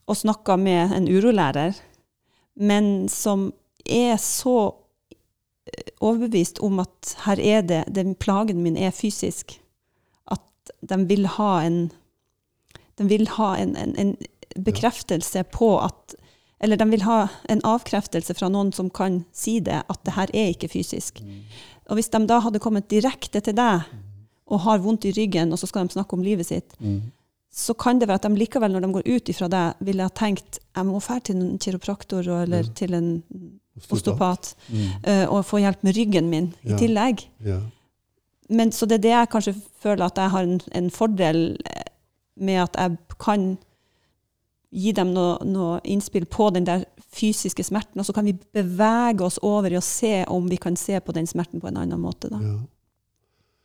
å 0.08 0.16
snakke 0.16 0.58
med 0.60 0.94
en 0.96 1.08
urolærer, 1.08 1.76
men 2.56 3.08
som 3.12 3.50
er 3.84 4.16
så 4.24 4.72
eh, 5.68 5.92
overbevist 6.00 6.62
om 6.64 6.80
at 6.80 7.16
her 7.26 7.40
er 7.40 7.66
det 7.68 7.82
Den 7.96 8.16
plagen 8.16 8.64
min 8.64 8.78
er 8.80 8.96
fysisk. 8.96 9.58
At 10.32 10.72
de 10.80 11.00
vil 11.08 11.28
ha 11.38 11.62
en 11.64 11.90
De 12.98 13.08
vil 13.08 13.28
ha 13.36 13.56
en, 13.58 13.76
en, 13.76 13.96
en 14.00 14.16
bekreftelse 14.64 15.44
på 15.52 15.76
at 15.80 16.16
Eller 16.60 16.78
de 16.78 16.88
vil 16.90 17.02
ha 17.06 17.28
en 17.50 17.62
avkreftelse 17.64 18.34
fra 18.34 18.50
noen 18.50 18.72
som 18.74 18.90
kan 18.90 19.26
si 19.32 19.60
det, 19.60 19.84
at 19.90 20.00
det 20.08 20.14
her 20.16 20.32
er 20.34 20.54
ikke 20.56 20.70
fysisk. 20.74 21.22
Og 21.88 21.96
hvis 22.00 22.10
de 22.10 22.24
da 22.28 22.40
hadde 22.42 22.60
kommet 22.60 22.88
direkte 22.90 23.42
til 23.42 23.54
deg 23.56 23.82
og 24.48 24.60
har 24.64 24.80
vondt 24.80 25.06
i 25.06 25.12
ryggen, 25.12 25.52
og 25.54 25.60
så 25.60 25.68
skal 25.70 25.86
de 25.88 25.94
snakke 25.94 26.14
om 26.18 26.24
livet 26.24 26.46
sitt, 26.48 26.74
Mm. 26.80 27.12
så 27.52 27.74
kan 27.78 28.00
det 28.00 28.08
være 28.08 28.16
at 28.16 28.22
de 28.24 28.36
likevel, 28.36 28.72
når 28.72 28.80
de 28.82 28.94
går 28.94 29.08
ut 29.16 29.30
ifra 29.30 29.48
deg, 29.50 29.74
ville 29.82 30.02
ha 30.04 30.10
tenkt 30.10 30.60
jeg 30.76 30.86
må 30.86 31.00
dra 31.00 31.20
til 31.20 31.36
en 31.36 31.58
kiropraktor 31.60 32.28
eller 32.44 32.64
Ja. 32.64 32.72
til 32.74 32.94
en 32.94 33.24
osteopat 33.92 34.56
Mm. 34.70 34.90
eh, 35.04 35.26
og 35.30 35.46
få 35.46 35.60
hjelp 35.60 35.84
med 35.84 35.96
ryggen 35.96 36.30
min 36.30 36.54
i 36.66 36.74
tillegg. 36.78 37.28
Ja. 37.46 37.60
Men, 38.50 38.72
så 38.72 38.86
det 38.88 38.96
er 39.00 39.02
det 39.04 39.12
jeg 39.12 39.30
kanskje 39.30 39.56
føler 39.82 40.06
at 40.06 40.16
jeg 40.18 40.30
har 40.30 40.44
en, 40.44 40.62
en 40.72 40.90
fordel 40.90 41.58
eh, 41.66 41.84
med 42.38 42.56
at 42.64 42.76
jeg 42.78 42.98
kan 43.20 43.58
gi 44.72 44.92
dem 44.92 45.14
noe, 45.16 45.38
noe 45.48 45.80
innspill 45.88 46.26
på 46.26 46.50
den 46.56 46.66
der 46.68 46.86
fysiske 47.18 47.64
smerten, 47.64 48.00
og 48.02 48.06
så 48.06 48.14
kan 48.14 48.26
vi 48.28 48.34
bevege 48.54 49.24
oss 49.24 49.40
over 49.42 49.72
i 49.72 49.78
å 49.80 49.84
se 49.86 50.26
om 50.28 50.50
vi 50.52 50.58
kan 50.60 50.76
se 50.76 51.00
på 51.00 51.14
den 51.16 51.28
smerten 51.30 51.62
på 51.64 51.70
en 51.70 51.78
annen 51.78 52.02
måte. 52.04 52.30
Da. 52.30 52.42
Ja. 52.44 52.58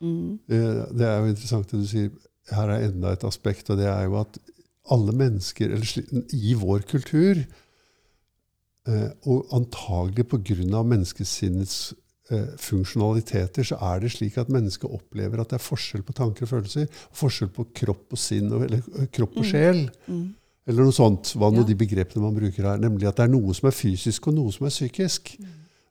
Mm. 0.03 0.38
Det, 0.48 0.61
det 0.98 1.07
er 1.09 1.18
jo 1.20 1.32
interessant 1.32 1.70
det 1.70 1.80
du 1.82 1.88
sier. 1.90 2.12
Her 2.50 2.70
er 2.74 2.88
enda 2.88 3.12
et 3.14 3.24
aspekt, 3.26 3.68
og 3.70 3.78
det 3.78 3.86
er 3.90 4.07
jo 4.09 4.16
at 4.22 4.38
alle 4.90 5.12
mennesker 5.14 5.74
eller 5.76 6.30
i 6.34 6.55
vår 6.59 6.82
kultur, 6.90 7.42
eh, 8.88 9.11
og 9.30 9.53
antagelig 9.55 10.26
pga. 10.30 10.82
menneskesinnets 10.82 11.94
eh, 12.30 12.48
funksjonaliteter, 12.59 13.62
så 13.66 13.78
er 13.92 14.00
det 14.03 14.11
slik 14.14 14.38
at 14.38 14.50
mennesket 14.50 14.90
opplever 14.90 15.40
at 15.40 15.50
det 15.50 15.59
er 15.61 15.66
forskjell 15.66 16.03
på 16.03 16.12
tanker 16.18 16.46
og 16.46 16.50
følelser. 16.55 16.86
Forskjell 17.14 17.50
på 17.55 17.66
kropp 17.74 18.12
og 18.16 18.18
sinn, 18.18 18.50
eller 18.50 18.78
eh, 18.98 19.07
kropp 19.12 19.36
og 19.36 19.44
Mm. 19.44 19.50
sjel. 19.50 19.90
Mm. 20.09 20.34
Eller 20.67 20.85
noe 20.87 20.95
sånt. 20.95 21.33
Hva 21.35 21.51
nå 21.51 21.63
Ja. 21.65 21.65
de 21.65 21.75
begrepene 21.75 22.23
man 22.23 22.35
bruker 22.37 22.63
her. 22.63 22.79
Nemlig 22.79 23.09
at 23.09 23.17
det 23.17 23.25
er 23.25 23.33
noe 23.33 23.53
som 23.55 23.67
er 23.69 23.73
fysisk, 23.75 24.29
og 24.29 24.35
noe 24.35 24.53
som 24.53 24.67
er 24.67 24.71
psykisk. 24.71 25.37
Mm. 25.41 25.47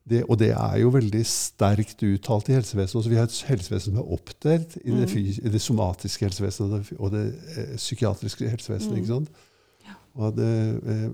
Det, 0.07 0.23
og 0.27 0.37
det 0.39 0.49
er 0.57 0.77
jo 0.81 0.89
veldig 0.89 1.21
sterkt 1.25 2.01
uttalt 2.01 2.49
i 2.49 2.53
helsevesenet. 2.53 2.95
også. 2.95 3.09
vi 3.09 3.15
har 3.15 3.23
et 3.23 3.43
helsevesen 3.47 3.93
som 3.93 3.97
er 3.97 4.11
oppdelt 4.15 4.77
i 4.83 4.89
det, 4.89 5.07
Mm. 5.07 5.13
fy- 5.13 5.39
i 5.45 5.49
det 5.49 5.61
somatiske 5.61 6.25
helsevesenet 6.25 6.93
og 6.99 7.11
det, 7.11 7.33
det 7.55 7.57
eh, 7.69 7.75
psykiatriske 7.77 8.49
helsevesenet. 8.49 9.07
Mm. 9.07 9.27
Ja. 9.85 9.93
Og 10.15 10.27
at, 10.33 10.39
eh, 10.39 11.05
eh, 11.05 11.09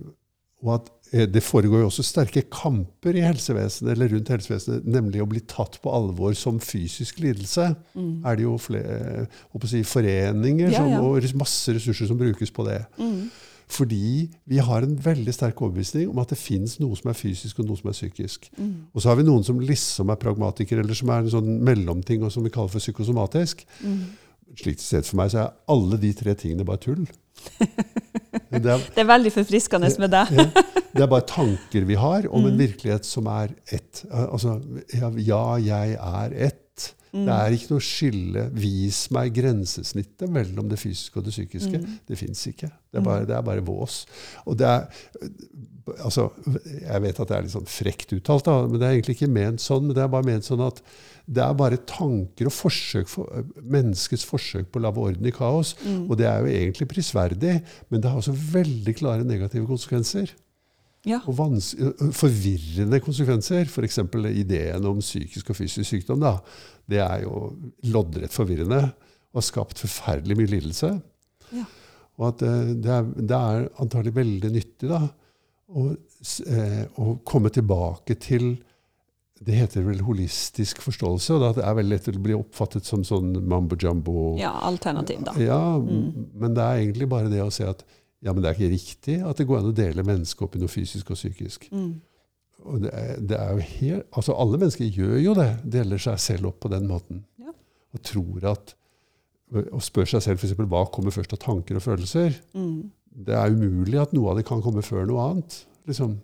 og 0.64 0.74
at 0.76 0.89
eh, 1.14 1.26
det 1.26 1.43
foregår 1.43 1.80
jo 1.82 1.89
også 1.89 2.03
sterke 2.03 2.43
kamper 2.49 3.14
i 3.16 3.22
helsevesenet, 3.28 3.91
eller 3.91 4.08
rundt 4.08 4.28
helsevesenet, 4.30 4.86
nemlig 4.86 5.22
å 5.22 5.28
bli 5.30 5.41
tatt 5.41 5.80
på 5.84 5.91
alvor 5.93 6.34
som 6.36 6.58
fysisk 6.60 7.20
lidelse. 7.20 7.76
Mm. 7.95 8.26
er 8.26 8.36
det 8.36 8.43
jo 8.43 8.58
flere, 8.58 9.28
å 9.53 9.68
si, 9.68 9.84
foreninger 9.84 10.72
Ja, 10.72 10.78
som, 10.80 10.93
og 11.03 11.22
masse 11.36 11.74
ressurser 11.74 12.08
som 12.08 12.18
brukes 12.18 12.49
på 12.51 12.66
det. 12.66 12.86
Mm. 12.97 13.30
Fordi 13.68 14.30
vi 14.47 14.57
har 14.63 14.86
en 14.86 14.93
veldig 15.03 15.34
sterk 15.36 15.59
overbevisning 15.61 16.07
om 16.09 16.20
at 16.24 16.30
det 16.32 16.38
fins 16.39 16.78
noe 16.80 16.95
som 16.95 17.09
er 17.11 17.18
fysisk, 17.20 17.59
og 17.59 17.68
noe 17.68 17.76
som 17.80 17.89
er 17.91 17.97
psykisk. 17.97 18.47
Mm. 18.57 18.70
Og 18.95 19.01
så 19.03 19.09
har 19.11 19.18
vi 19.20 19.26
noen 19.28 19.43
som 19.43 19.59
liksom 19.59 20.09
er 20.13 20.20
pragmatikere, 20.22 20.80
eller 20.86 20.95
som 20.95 21.11
er 21.11 21.26
en 21.26 21.34
sånn 21.34 21.49
mellomting, 21.68 22.24
og 22.24 22.32
som 22.32 22.45
vi 22.47 22.51
kaller 22.53 22.72
for 22.72 22.80
psykosomatisk. 22.80 23.65
Mm. 23.84 23.99
Slik 24.57 24.80
sett 24.80 25.05
for 25.09 25.20
meg 25.20 25.34
så 25.34 25.41
er 25.43 25.55
alle 25.74 25.99
de 25.99 26.13
tre 26.15 26.34
tingene 26.39 26.63
bare 26.68 26.80
tull. 26.88 27.03
Det, 28.47 28.63
er, 28.72 28.80
Det 28.95 29.01
er 29.03 29.07
veldig 29.09 29.32
forfriskende 29.34 29.89
med 29.99 30.11
deg. 30.13 30.30
ja, 30.38 30.45
det 30.95 31.03
er 31.03 31.09
bare 31.11 31.26
tanker 31.28 31.84
vi 31.89 31.97
har 31.99 32.28
om 32.32 32.45
en 32.47 32.53
Mm. 32.55 32.61
virkelighet 32.63 33.05
som 33.05 33.28
er 33.28 33.51
ett. 33.76 34.05
Altså, 34.09 34.55
ja, 34.95 35.09
ja, 35.20 35.41
jeg 35.59 35.97
er 35.99 36.34
ett. 36.47 36.93
Mm. 37.18 37.26
Det 37.26 37.36
er 37.36 37.55
ikke 37.55 37.74
noe 37.74 37.84
skille. 37.84 38.43
Vis 38.57 38.99
meg 39.15 39.34
grensesnittet 39.36 40.30
mellom 40.32 40.70
det 40.70 40.80
fysiske 40.82 41.20
og 41.20 41.26
det 41.28 41.34
psykiske. 41.34 41.82
Mm. 41.82 41.97
Det 42.07 42.20
fins 42.20 42.43
ikke. 42.51 42.70
Det 42.70 43.01
er, 43.01 43.05
bare, 43.05 43.26
det 43.30 43.36
er 43.38 43.45
bare 43.45 43.65
vås. 43.65 44.03
Og 44.45 44.57
det 44.59 44.70
er 44.70 44.88
altså, 46.03 46.30
Jeg 46.82 47.03
vet 47.03 47.20
at 47.20 47.30
det 47.30 47.38
er 47.38 47.45
litt 47.45 47.55
sånn 47.55 47.70
frekt 47.70 48.13
uttalt, 48.15 48.47
da, 48.47 48.55
men 48.68 48.80
det 48.80 48.88
er 48.88 48.97
egentlig 48.97 49.18
ikke 49.18 49.32
ment 49.32 49.63
sånn. 49.63 49.88
men 49.88 49.97
Det 49.97 50.03
er 50.03 50.11
bare 50.13 50.28
ment 50.28 50.47
sånn 50.47 50.63
at 50.65 50.82
det 51.28 51.43
er 51.43 51.55
bare 51.59 51.80
tanker 51.89 52.47
og 52.47 52.55
forsøk 52.55 53.09
for, 53.11 53.47
menneskets 53.59 54.24
forsøk 54.28 54.70
på 54.72 54.80
å 54.80 54.86
lage 54.86 55.03
orden 55.09 55.28
i 55.28 55.34
kaos. 55.36 55.74
Mm. 55.84 56.05
Og 56.07 56.20
det 56.20 56.28
er 56.30 56.43
jo 56.43 56.53
egentlig 56.61 56.88
prisverdig, 56.93 57.57
men 57.91 58.03
det 58.03 58.11
har 58.11 58.22
også 58.22 58.36
veldig 58.53 58.95
klare 58.95 59.28
negative 59.28 59.68
konsekvenser. 59.68 60.32
Ja. 61.08 61.22
Og 61.30 61.38
forvirrende 62.18 62.99
konsekvenser. 63.03 63.66
F.eks. 63.72 63.99
ideen 64.34 64.86
om 64.89 64.99
psykisk 65.03 65.51
og 65.53 65.60
fysisk 65.60 65.88
sykdom. 65.89 66.20
Da. 66.24 66.36
Det 66.89 66.99
er 67.03 67.24
jo 67.24 67.53
loddrett 67.93 68.34
forvirrende 68.36 68.82
og 68.88 69.39
har 69.41 69.45
skapt 69.47 69.80
forferdelig 69.84 70.38
mye 70.39 70.51
lidelse. 70.58 70.93
Ja. 71.55 71.66
Og 72.18 72.30
at 72.32 72.39
det 72.41 72.91
er, 72.91 73.03
det 73.20 73.38
er 73.38 73.68
antagelig 73.84 74.16
veldig 74.18 74.49
nyttig 74.55 74.89
da, 74.89 75.03
å, 75.70 75.84
å 76.97 77.12
komme 77.28 77.51
tilbake 77.53 78.16
til 78.24 78.55
Det 79.38 79.53
heter 79.53 79.84
vel 79.86 79.99
holistisk 80.01 80.80
forståelse, 80.82 81.36
og 81.36 81.43
det 81.60 81.62
er 81.62 81.76
veldig 81.78 81.91
lett 81.93 82.08
å 82.10 82.22
bli 82.26 82.34
oppfattet 82.34 82.88
som 82.89 83.03
sånn 83.05 83.36
mambo 83.45 83.78
jumbo. 83.78 84.32
ja, 84.39 84.49
alternativ, 84.66 85.20
da. 85.28 85.36
Ja, 85.38 85.60
Mm. 85.78 86.32
men 86.34 86.55
det 86.58 86.64
er 86.64 86.80
egentlig 86.82 87.08
bare 87.12 87.30
det 87.30 87.43
å 87.43 87.51
se 87.53 87.68
at 87.70 87.84
ja, 88.26 88.34
men 88.34 88.41
det 88.41 88.49
er 88.49 88.57
ikke 88.57 88.74
riktig 88.74 89.15
at 89.30 89.38
det 89.38 89.45
går 89.47 89.61
an 89.61 89.70
å 89.70 89.78
dele 89.78 90.05
mennesket 90.05 90.45
opp 90.45 90.55
i 90.57 90.61
noe 90.61 90.72
fysisk 90.72 91.11
og 91.13 91.20
psykisk. 91.20 91.68
Mm. 91.70 91.91
Og 92.65 92.82
det 92.82 92.91
er, 92.97 93.11
det 93.22 93.38
er 93.38 93.59
helt, 93.61 94.07
altså 94.18 94.34
Alle 94.41 94.57
mennesker 94.57 94.89
gjør 94.89 95.20
jo 95.22 95.36
det. 95.38 95.49
Deler 95.78 96.01
seg 96.01 96.18
selv 96.22 96.49
opp 96.49 96.59
på 96.65 96.72
den 96.74 96.88
måten. 96.89 97.22
Ja. 97.38 97.53
Og 97.93 98.03
tror 98.05 98.47
at 98.53 98.74
Og 99.53 99.80
spør 99.86 100.09
seg 100.09 100.26
selv 100.26 100.41
f.eks. 100.41 100.57
hva 100.57 100.82
kommer 100.91 101.13
først 101.15 101.38
av 101.38 101.39
tanker 101.39 101.78
og 101.78 101.86
følelser. 101.86 102.34
Mm. 102.57 102.89
Det 103.28 103.38
er 103.38 103.53
umulig 103.53 104.01
at 104.01 104.11
noe 104.18 104.34
av 104.34 104.41
det 104.41 104.47
kan 104.49 104.63
komme 104.65 104.84
før 104.84 105.05
noe 105.07 105.30
annet. 105.30 105.61
Liksom. 105.88 106.18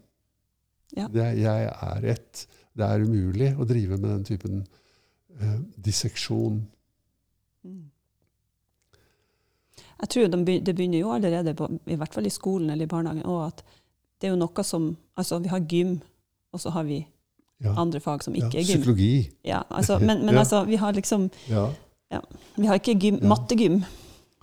Ja. 0.98 1.08
Det, 1.14 1.30
jeg 1.40 1.70
er 1.72 2.10
ett. 2.12 2.44
Det 2.74 2.90
er 2.90 3.06
umulig 3.06 3.54
å 3.56 3.66
drive 3.70 3.96
med 3.96 4.10
den 4.10 4.28
typen 4.28 4.60
eh, 5.40 5.60
disseksjon. 5.86 6.60
Mm. 7.64 7.86
Jeg 10.04 10.10
tror 10.12 10.28
de 10.34 10.60
det 10.68 10.74
begynner 10.76 11.00
jo 11.00 11.12
allerede, 11.16 11.54
på, 11.56 11.70
i 11.88 11.96
hvert 11.96 12.14
fall 12.14 12.26
i 12.28 12.32
skolen 12.34 12.70
eller 12.74 12.84
i 12.86 12.92
barnehagen, 12.92 13.24
og 13.26 13.46
at 13.48 13.64
det 14.20 14.28
er 14.28 14.34
jo 14.34 14.40
noe 14.42 14.64
som 14.68 14.96
Altså, 15.18 15.38
vi 15.44 15.50
har 15.52 15.60
gym, 15.70 16.00
og 16.54 16.60
så 16.60 16.72
har 16.74 16.84
vi 16.84 17.06
Ja. 17.64 17.74
andre 17.80 18.00
fag 18.02 18.24
som 18.24 18.34
Ja, 18.36 18.48
ikke 18.48 18.60
er 18.60 18.64
gym. 18.64 18.82
psykologi. 18.82 19.30
Ja, 19.46 19.62
altså, 19.72 20.00
men 20.00 20.26
men 20.26 20.34
Ja. 20.38 20.40
altså, 20.42 20.66
vi 20.68 20.76
har 20.76 20.92
liksom 20.94 21.30
Ja. 21.50 21.70
Vi 22.58 22.66
har 22.68 22.76
ikke 22.80 23.00
gym, 23.00 23.20
Ja. 23.22 23.28
mattegym. 23.28 23.84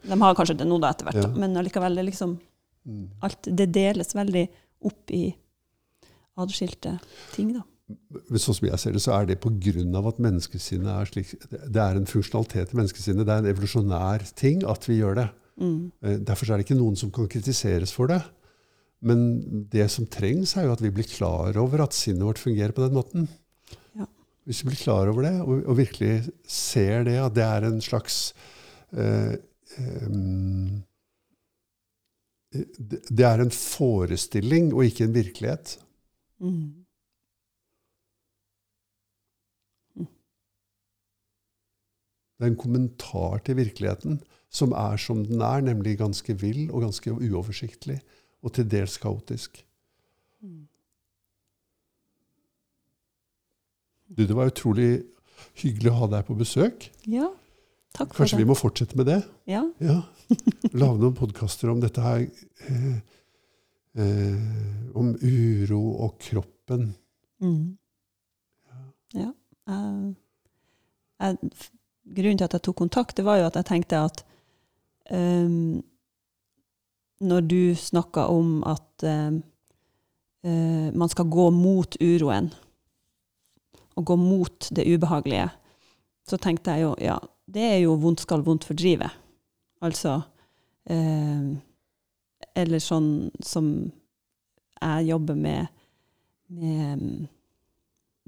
De 0.08 0.16
har 0.20 0.34
kanskje 0.34 0.56
det 0.56 0.66
nå 0.66 0.80
da 0.80 0.90
etter 0.90 1.04
hvert, 1.04 1.22
Ja. 1.24 1.28
men 1.28 1.56
allikevel, 1.56 1.94
det 1.96 2.04
liksom 2.06 2.38
Mm. 2.86 3.08
alt 3.22 3.42
Det 3.42 3.72
deles 3.72 4.14
veldig 4.14 4.48
opp 4.84 5.10
i 5.10 5.34
adskilte 6.38 6.98
ting, 7.34 7.52
da. 7.54 7.62
Sånn 8.38 8.54
som 8.54 8.68
jeg 8.68 8.78
ser 8.78 8.92
det, 8.92 9.02
så 9.02 9.12
er 9.20 9.26
det 9.26 9.40
pga. 9.40 10.08
at 10.08 10.18
menneskesinnet 10.18 10.86
er 10.86 11.04
slik 11.06 11.32
Det 11.50 11.76
er 11.76 11.96
en 11.96 12.06
funksjonalitet 12.06 12.72
i 12.72 12.76
menneskesinnet. 12.76 13.26
Det 13.26 13.28
er 13.28 13.38
en 13.38 13.54
evolusjonær 13.54 14.34
ting 14.34 14.64
at 14.64 14.86
vi 14.86 15.00
gjør 15.00 15.14
det. 15.16 15.30
Mm. 15.58 15.90
Eh, 16.02 16.18
Derfor 16.26 16.50
er 16.50 16.60
det 16.60 16.68
ikke 16.68 16.78
noen 16.78 16.98
som 16.98 17.12
kan 17.14 17.28
kritiseres 17.30 17.92
for 17.96 18.10
det. 18.12 18.20
Men 19.00 19.66
det 19.72 19.86
som 19.92 20.08
trengs, 20.12 20.56
er 20.56 20.66
jo 20.68 20.74
at 20.74 20.82
vi 20.84 20.92
blir 20.92 21.08
klar 21.08 21.56
over 21.60 21.86
at 21.86 21.96
sinnet 21.96 22.26
vårt 22.26 22.42
fungerer 22.42 22.74
på 22.76 22.84
den 22.84 22.96
måten. 22.98 23.28
Ja. 23.96 24.06
Hvis 24.44 24.60
vi 24.62 24.70
blir 24.70 24.82
klar 24.82 25.08
over 25.08 25.24
det, 25.24 25.36
og, 25.40 25.64
og 25.64 25.78
virkelig 25.80 26.28
ser 26.44 27.06
det, 27.08 27.16
at 27.22 27.36
det 27.38 27.46
er 27.46 27.68
en 27.70 27.80
slags 27.84 28.20
eh, 28.92 29.38
det, 32.50 33.00
det 33.08 33.24
er 33.24 33.44
en 33.44 33.54
forestilling 33.54 34.72
og 34.74 34.84
ikke 34.84 35.06
en 35.06 35.14
virkelighet. 35.14 35.78
Mm. 36.42 36.80
Det 42.40 42.46
er 42.46 42.52
en 42.54 42.60
kommentar 42.60 43.42
til 43.44 43.58
virkeligheten 43.60 44.20
som 44.50 44.74
er 44.74 44.98
som 44.98 45.22
den 45.26 45.42
er, 45.46 45.62
nemlig 45.62 45.98
ganske 46.00 46.34
vill 46.40 46.70
og 46.70 46.82
ganske 46.82 47.12
uoversiktlig. 47.14 48.00
Og 48.42 48.54
til 48.56 48.66
dels 48.70 48.96
kaotisk. 48.98 49.60
Mm. 50.42 50.66
Du, 54.10 54.24
det 54.26 54.34
var 54.34 54.50
utrolig 54.50 55.04
hyggelig 55.60 55.92
å 55.92 55.98
ha 56.00 56.08
deg 56.16 56.26
på 56.26 56.36
besøk. 56.38 56.88
Ja, 57.06 57.28
takk 57.94 58.14
for 58.14 58.24
Kanskje 58.24 58.40
vi 58.40 58.48
må 58.48 58.56
fortsette 58.58 58.98
med 58.98 59.06
det? 59.06 59.20
Ja. 59.50 59.62
Ja. 59.78 60.00
Lage 60.72 60.98
noen 61.02 61.14
podkaster 61.18 61.70
om 61.70 61.82
dette 61.82 62.02
her. 62.02 62.24
Eh, 62.66 62.96
eh, 64.02 64.48
om 64.98 65.12
uro 65.14 65.82
og 66.06 66.16
kroppen. 66.22 66.90
Mm. 67.44 67.76
Ja. 69.14 69.30
Jeg, 69.70 70.14
jeg, 71.20 71.52
grunnen 72.18 72.40
til 72.40 72.48
at 72.48 72.58
jeg 72.58 72.66
tok 72.66 72.80
kontakt, 72.82 73.16
det 73.20 73.26
var 73.28 73.38
jo 73.38 73.46
at 73.46 73.60
jeg 73.60 73.68
tenkte 73.70 74.02
at 74.08 74.24
ehm, 75.10 75.80
når 77.20 77.40
du 77.46 77.74
snakker 77.76 78.32
om 78.32 78.60
at 78.64 79.04
eh, 79.04 79.38
man 80.96 81.08
skal 81.12 81.28
gå 81.28 81.50
mot 81.52 81.96
uroen, 82.00 82.50
og 83.96 84.06
gå 84.06 84.16
mot 84.16 84.70
det 84.76 84.86
ubehagelige, 84.88 85.50
så 86.28 86.38
tenkte 86.40 86.72
jeg 86.72 86.86
jo 86.86 86.94
ja, 87.02 87.18
det 87.50 87.66
er 87.66 87.80
jo 87.82 87.98
vondt 88.00 88.22
skal 88.24 88.44
vondt 88.46 88.64
fordrive. 88.68 89.10
Altså 89.82 90.20
ehm, 90.90 91.58
Eller 92.56 92.80
sånn 92.82 93.30
som 93.44 93.66
jeg 94.80 95.10
jobber 95.10 95.36
med, 95.36 95.68
med 96.48 97.28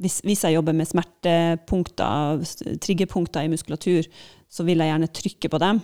hvis, 0.03 0.21
hvis 0.25 0.45
jeg 0.45 0.57
jobber 0.57 0.77
med 0.77 0.89
smertepunkter, 0.89 2.43
triggerpunkter 2.83 3.47
i 3.47 3.51
muskulatur, 3.53 4.09
så 4.53 4.67
vil 4.69 4.83
jeg 4.83 4.93
gjerne 4.93 5.11
trykke 5.17 5.51
på 5.53 5.61
dem. 5.63 5.81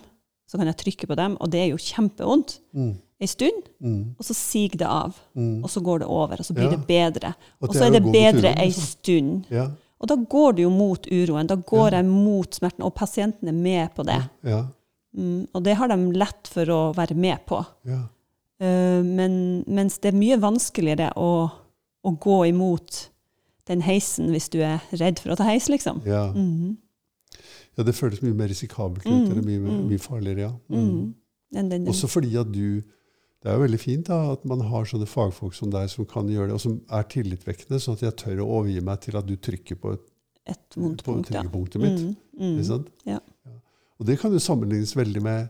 Så 0.49 0.57
kan 0.59 0.67
jeg 0.71 0.77
trykke 0.81 1.07
på 1.11 1.15
dem, 1.19 1.37
og 1.41 1.51
det 1.53 1.61
er 1.61 1.67
jo 1.75 1.77
kjempevondt 1.77 2.59
Mm, 2.73 2.95
en 3.21 3.29
stund, 3.29 3.63
mm, 3.83 4.15
og 4.19 4.25
så 4.25 4.35
siger 4.35 4.79
det 4.79 4.87
av. 4.89 5.15
mm. 5.35 5.63
Og 5.65 5.71
så 5.71 5.81
går 5.85 5.99
det 5.99 6.09
over, 6.09 6.39
og 6.39 6.45
så 6.47 6.55
blir 6.55 6.71
Ja. 6.71 6.77
det 6.77 6.87
bedre. 6.87 7.35
At 7.63 7.69
Og 7.69 7.75
så 7.75 7.85
er 7.87 7.91
det 7.99 8.03
bedre 8.13 8.55
ei 8.63 8.71
stund. 8.73 9.45
Ja, 9.51 9.69
Og 10.01 10.09
da 10.09 10.15
går 10.15 10.53
det 10.55 10.63
jo 10.63 10.71
mot 10.71 11.07
uroen. 11.11 11.47
Da 11.49 11.57
går 11.57 11.91
Ja. 11.91 11.97
jeg 11.97 12.05
mot 12.07 12.55
smerten, 12.55 12.83
og 12.85 12.95
pasienten 12.95 13.49
er 13.49 13.53
med 13.53 13.89
på 13.95 14.05
det. 14.07 14.23
ja, 14.45 14.65
Mm, 15.17 15.49
og 15.55 15.63
det 15.65 15.75
har 15.77 15.89
de 15.89 16.13
lett 16.13 16.47
for 16.49 16.65
å 16.67 16.95
være 16.95 17.15
med 17.17 17.39
på. 17.47 17.65
ja. 17.87 18.03
Eh, 18.61 19.03
men, 19.03 19.65
mens 19.67 19.99
det 19.99 20.13
er 20.15 20.19
mye 20.19 20.37
vanskeligere 20.41 21.13
å, 21.17 21.51
å 22.05 22.19
gå 22.19 22.49
imot 22.49 23.09
den 23.67 23.83
heisen 23.83 24.31
hvis 24.31 24.49
du 24.51 24.61
er 24.61 24.81
redd 24.93 25.19
for 25.19 25.31
å 25.31 25.37
ta 25.37 25.45
heis, 25.45 25.69
liksom. 25.69 26.01
ja. 26.07 26.33
Mhm. 26.33 26.77
Ja 27.79 27.85
det 27.87 27.95
føles 27.95 28.21
mye 28.25 28.35
mer 28.37 28.49
risikabelt 28.51 29.07
ut. 29.07 29.13
Mm, 29.13 29.31
Eller 29.31 29.45
mye, 29.47 29.59
mm. 29.65 29.83
mye 29.93 30.03
farligere, 30.03 30.49
ja. 30.49 30.53
Mm. 30.69 30.85
Mm. 30.89 31.15
Den, 31.55 31.69
den, 31.71 31.85
den. 31.85 31.89
Også 31.93 32.09
fordi 32.11 32.35
at 32.37 32.51
du 32.53 32.83
Det 33.39 33.47
er 33.53 33.55
jo 33.55 33.63
veldig 33.63 33.79
fint 33.79 34.09
da, 34.11 34.33
at 34.35 34.43
man 34.51 34.61
har 34.67 34.85
sånne 34.91 35.07
fagfolk 35.07 35.55
som 35.55 35.71
deg 35.71 35.87
som 35.93 36.05
kan 36.11 36.27
gjøre 36.27 36.49
det, 36.51 36.55
og 36.57 36.61
som 36.65 36.81
er 36.91 37.05
tillitvekkende, 37.07 37.79
sånn 37.79 37.95
at 37.95 38.03
jeg 38.03 38.17
tør 38.19 38.41
å 38.43 38.49
overgi 38.57 38.81
meg 38.83 38.99
til 39.05 39.15
at 39.17 39.29
du 39.29 39.37
trykker 39.39 39.79
på, 39.79 39.93
et, 39.95 40.03
Et 40.51 40.75
vondt 40.77 41.05
punkt, 41.07 41.31
ja. 41.31 41.45
triggerpunktet 41.45 41.81
mitt. 41.85 42.01
Mm, 42.03 42.17
mm. 42.35 42.57
Ikke 42.57 42.67
sant? 42.67 42.89
Ja. 43.07 43.21
Og 44.01 44.07
det 44.11 44.19
kan 44.19 44.35
jo 44.35 44.41
sammenlignes 44.43 44.97
veldig 44.99 45.23
med, 45.23 45.49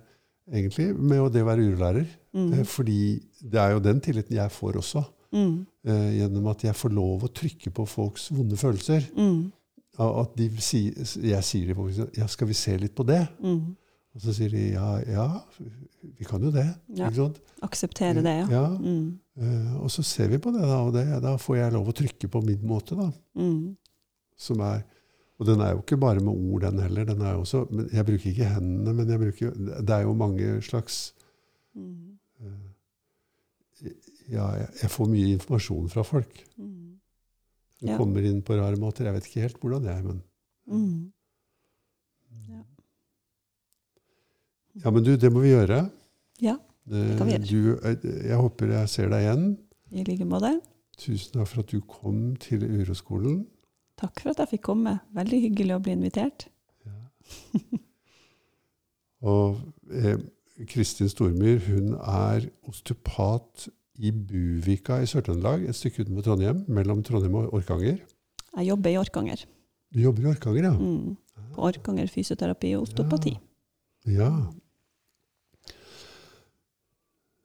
egentlig, 0.53 0.91
med 1.01 1.33
det 1.33 1.41
å 1.43 1.49
være 1.49 1.65
urolærer. 1.65 2.07
Mm, 2.37 2.53
Eh, 2.59 2.65
Fordi 2.69 2.99
det 3.41 3.59
er 3.65 3.73
jo 3.73 3.81
den 3.89 4.01
tilliten 4.05 4.37
jeg 4.37 4.51
får 4.53 4.77
også. 4.83 5.05
mm, 5.33 5.57
eh, 5.89 6.11
gjennom 6.21 6.47
at 6.53 6.63
jeg 6.69 6.75
får 6.77 6.93
lov 6.93 7.25
å 7.25 7.33
trykke 7.33 7.73
på 7.73 7.89
folks 7.89 8.29
vonde 8.37 8.57
følelser. 8.61 9.09
mm, 9.17 9.53
At 9.99 10.37
de 10.39 10.49
sier, 10.63 10.95
jeg 11.27 11.45
sier 11.45 11.67
til 11.67 11.75
folk 11.75 12.17
ja, 12.17 12.27
skal 12.31 12.47
vi 12.49 12.55
se 12.55 12.77
litt 12.79 12.95
på 12.95 13.07
det? 13.09 13.25
mm. 13.43 13.77
Og 14.17 14.23
så 14.25 14.33
sier 14.35 14.51
de 14.51 14.63
ja, 14.73 14.87
ja 15.07 15.25
vi 16.19 16.25
kan 16.27 16.43
jo 16.43 16.51
det. 16.51 16.65
Ja. 16.97 17.11
Akseptere 17.63 18.23
det, 18.25 18.37
ja. 18.41 18.47
Ja, 18.51 18.69
Mm, 18.79 19.19
Uh, 19.39 19.77
og 19.85 19.91
så 19.95 20.03
ser 20.03 20.27
vi 20.33 20.39
på 20.43 20.51
det, 20.51 20.65
da, 20.67 20.81
og 20.83 20.89
det, 20.97 21.05
da 21.23 21.37
får 21.39 21.57
jeg 21.61 21.73
lov 21.77 21.87
å 21.89 21.93
trykke 21.95 22.27
på 22.29 22.41
min 22.43 22.59
måte. 22.67 22.97
da, 22.99 23.05
mm, 23.39 23.77
som 24.37 24.59
er, 24.67 24.81
Og 25.39 25.47
den 25.47 25.61
er 25.63 25.77
jo 25.77 25.79
ikke 25.85 25.97
bare 26.03 26.19
med 26.19 26.35
ord, 26.35 26.63
den 26.63 26.81
heller. 26.83 27.05
den 27.05 27.21
er 27.23 27.33
jo 27.37 27.45
også, 27.45 27.61
men 27.71 27.87
Jeg 27.93 28.07
bruker 28.07 28.31
ikke 28.33 28.45
hendene, 28.57 28.95
men 28.95 29.09
jeg 29.09 29.19
bruker, 29.21 29.55
det 29.87 29.91
er 29.95 30.03
jo 30.03 30.13
mange 30.19 30.63
slags 30.63 31.15
eh, 32.43 33.87
Ja, 34.33 34.49
jeg, 34.59 34.69
jeg 34.83 34.91
får 34.91 35.07
mye 35.09 35.33
informasjon 35.39 35.89
fra 35.89 36.03
folk. 36.03 36.43
mm, 36.59 36.99
Den 37.81 37.93
Ja. 37.93 37.97
kommer 37.97 38.25
inn 38.27 38.41
på 38.43 38.57
rare 38.59 38.77
måter. 38.77 39.05
Jeg 39.07 39.15
vet 39.15 39.27
ikke 39.29 39.45
helt 39.47 39.61
hvordan 39.63 39.83
det 39.85 39.93
er, 39.93 40.03
men 40.03 40.23
mm. 40.67 41.13
Ja. 42.49 42.63
Ja, 44.85 44.91
men 44.91 45.05
du, 45.05 45.17
det 45.17 45.31
må 45.33 45.41
vi 45.45 45.53
gjøre. 45.55 45.91
Ja. 46.43 46.57
det 46.89 47.19
kan 47.19 47.27
vi 47.27 47.37
gjøre. 47.37 47.47
Du, 47.47 47.87
eh, 47.89 48.27
jeg 48.29 48.37
håper 48.39 48.73
jeg 48.75 48.89
ser 48.89 49.09
deg 49.13 49.25
igjen. 49.27 49.47
I 49.91 50.05
like 50.05 50.27
måte. 50.29 50.53
Tusen 50.99 51.33
takk 51.39 51.47
for 51.49 51.63
at 51.63 51.71
du 51.71 51.81
kom 51.87 52.35
til 52.43 52.65
Uroskolen. 52.67 53.47
Takk 53.99 54.21
for 54.23 54.31
at 54.35 54.39
jeg 54.43 54.49
fikk 54.57 54.65
komme. 54.71 54.99
Veldig 55.15 55.41
hyggelig 55.47 55.77
å 55.77 55.83
bli 55.83 55.95
invitert. 55.95 56.49
Og 59.27 59.59
eh, 59.91 60.19
Kristin 60.71 61.11
Stormyr 61.11 61.59
hun 61.67 61.95
er 61.99 62.47
osteopat 62.71 63.69
i 63.99 64.13
Buvika 64.15 65.01
i 65.03 65.09
Sør-Trøndelag, 65.11 65.67
et 65.69 65.77
stykke 65.77 66.05
utenfor 66.05 66.29
Trondheim, 66.29 66.63
mellom 66.71 67.03
Trondheim 67.07 67.35
og 67.41 67.55
Orkanger. 67.59 67.99
Jeg 68.55 68.69
jobber 68.71 68.93
i 68.93 68.99
Orkanger. 69.01 69.45
Du 69.95 70.01
jobber 70.05 70.23
i 70.23 70.31
Orkanger, 70.31 70.69
ja? 70.69 70.73
Mm. 70.77 71.17
På 71.55 71.67
Orkanger 71.67 72.11
fysioterapi 72.13 72.75
og 72.79 72.87
osteopati. 72.87 73.35
Ja. 74.07 74.31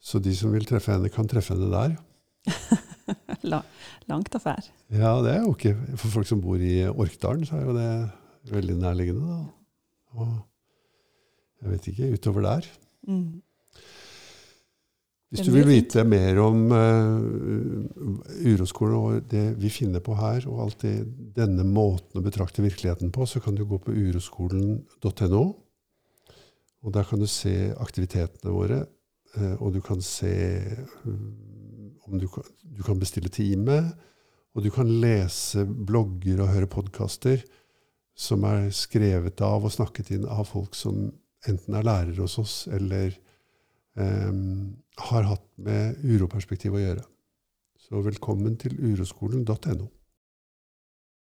Så 0.04 0.20
de 0.22 0.34
som 0.36 0.54
vil 0.54 0.68
treffe 0.68 0.94
henne, 0.94 1.10
kan 1.10 1.30
treffe 1.32 1.56
henne 1.56 1.72
der. 1.74 1.96
La, 3.52 3.62
langt 4.08 4.36
affær. 4.38 4.68
Ja, 4.94 5.18
det 5.24 5.32
er 5.34 5.42
jo 5.44 5.54
ikke 5.56 5.74
For 5.98 6.12
folk 6.12 6.28
som 6.28 6.42
bor 6.44 6.60
i 6.60 6.84
Orkdalen, 6.88 7.48
så 7.48 7.58
er 7.58 7.66
jo 7.66 7.76
det 7.76 8.52
veldig 8.52 8.76
nærliggende, 8.80 9.24
da. 9.28 9.40
Og 10.14 10.30
jeg 11.64 11.72
vet 11.72 11.90
ikke, 11.94 12.12
utover 12.18 12.46
der. 12.46 12.70
Mm. 13.08 13.42
Hvis 15.34 15.48
du 15.48 15.54
vil 15.56 15.66
vite 15.66 16.04
mer 16.06 16.38
om 16.44 16.60
uh, 16.70 17.88
uroskolen 18.46 18.98
og 19.00 19.24
det 19.32 19.56
vi 19.58 19.72
finner 19.74 20.04
på 20.06 20.14
her, 20.20 20.46
og 20.46 20.60
alt 20.68 20.84
det, 20.86 20.94
denne 21.34 21.66
måten 21.66 22.22
å 22.22 22.26
betrakte 22.26 22.62
virkeligheten 22.62 23.10
på, 23.14 23.26
så 23.26 23.42
kan 23.42 23.58
du 23.58 23.64
gå 23.66 23.80
på 23.82 23.96
uroskolen.no. 23.98 25.44
Og 26.84 26.94
der 26.94 27.08
kan 27.10 27.24
du 27.24 27.26
se 27.32 27.72
aktivitetene 27.82 28.54
våre, 28.54 28.84
uh, 29.40 29.56
og 29.58 29.74
du 29.74 29.82
kan 29.82 30.06
se 30.06 30.36
um, 31.08 31.34
om 32.06 32.22
du 32.22 32.28
kan, 32.30 32.46
du 32.62 32.86
kan 32.86 33.02
bestille 33.02 33.34
time, 33.34 33.82
og 34.54 34.62
du 34.62 34.70
kan 34.70 34.90
lese 35.02 35.66
blogger 35.66 36.44
og 36.44 36.54
høre 36.54 36.70
podkaster 36.70 37.42
som 38.14 38.46
er 38.46 38.68
skrevet 38.76 39.42
av 39.42 39.66
og 39.66 39.74
snakket 39.74 40.14
inn 40.14 40.28
av 40.30 40.46
folk 40.52 40.78
som 40.78 41.08
enten 41.50 41.76
er 41.76 41.86
lærere 41.86 42.22
hos 42.22 42.38
oss, 42.38 42.56
eller 42.70 43.16
em, 43.98 44.76
har 44.98 45.26
hatt 45.28 45.46
med 45.58 46.00
uroperspektiv 46.04 46.76
å 46.78 46.82
gjøre. 46.82 47.04
Så 47.80 48.02
velkommen 48.06 48.56
til 48.62 48.76
uroskolen.no. 48.80 49.90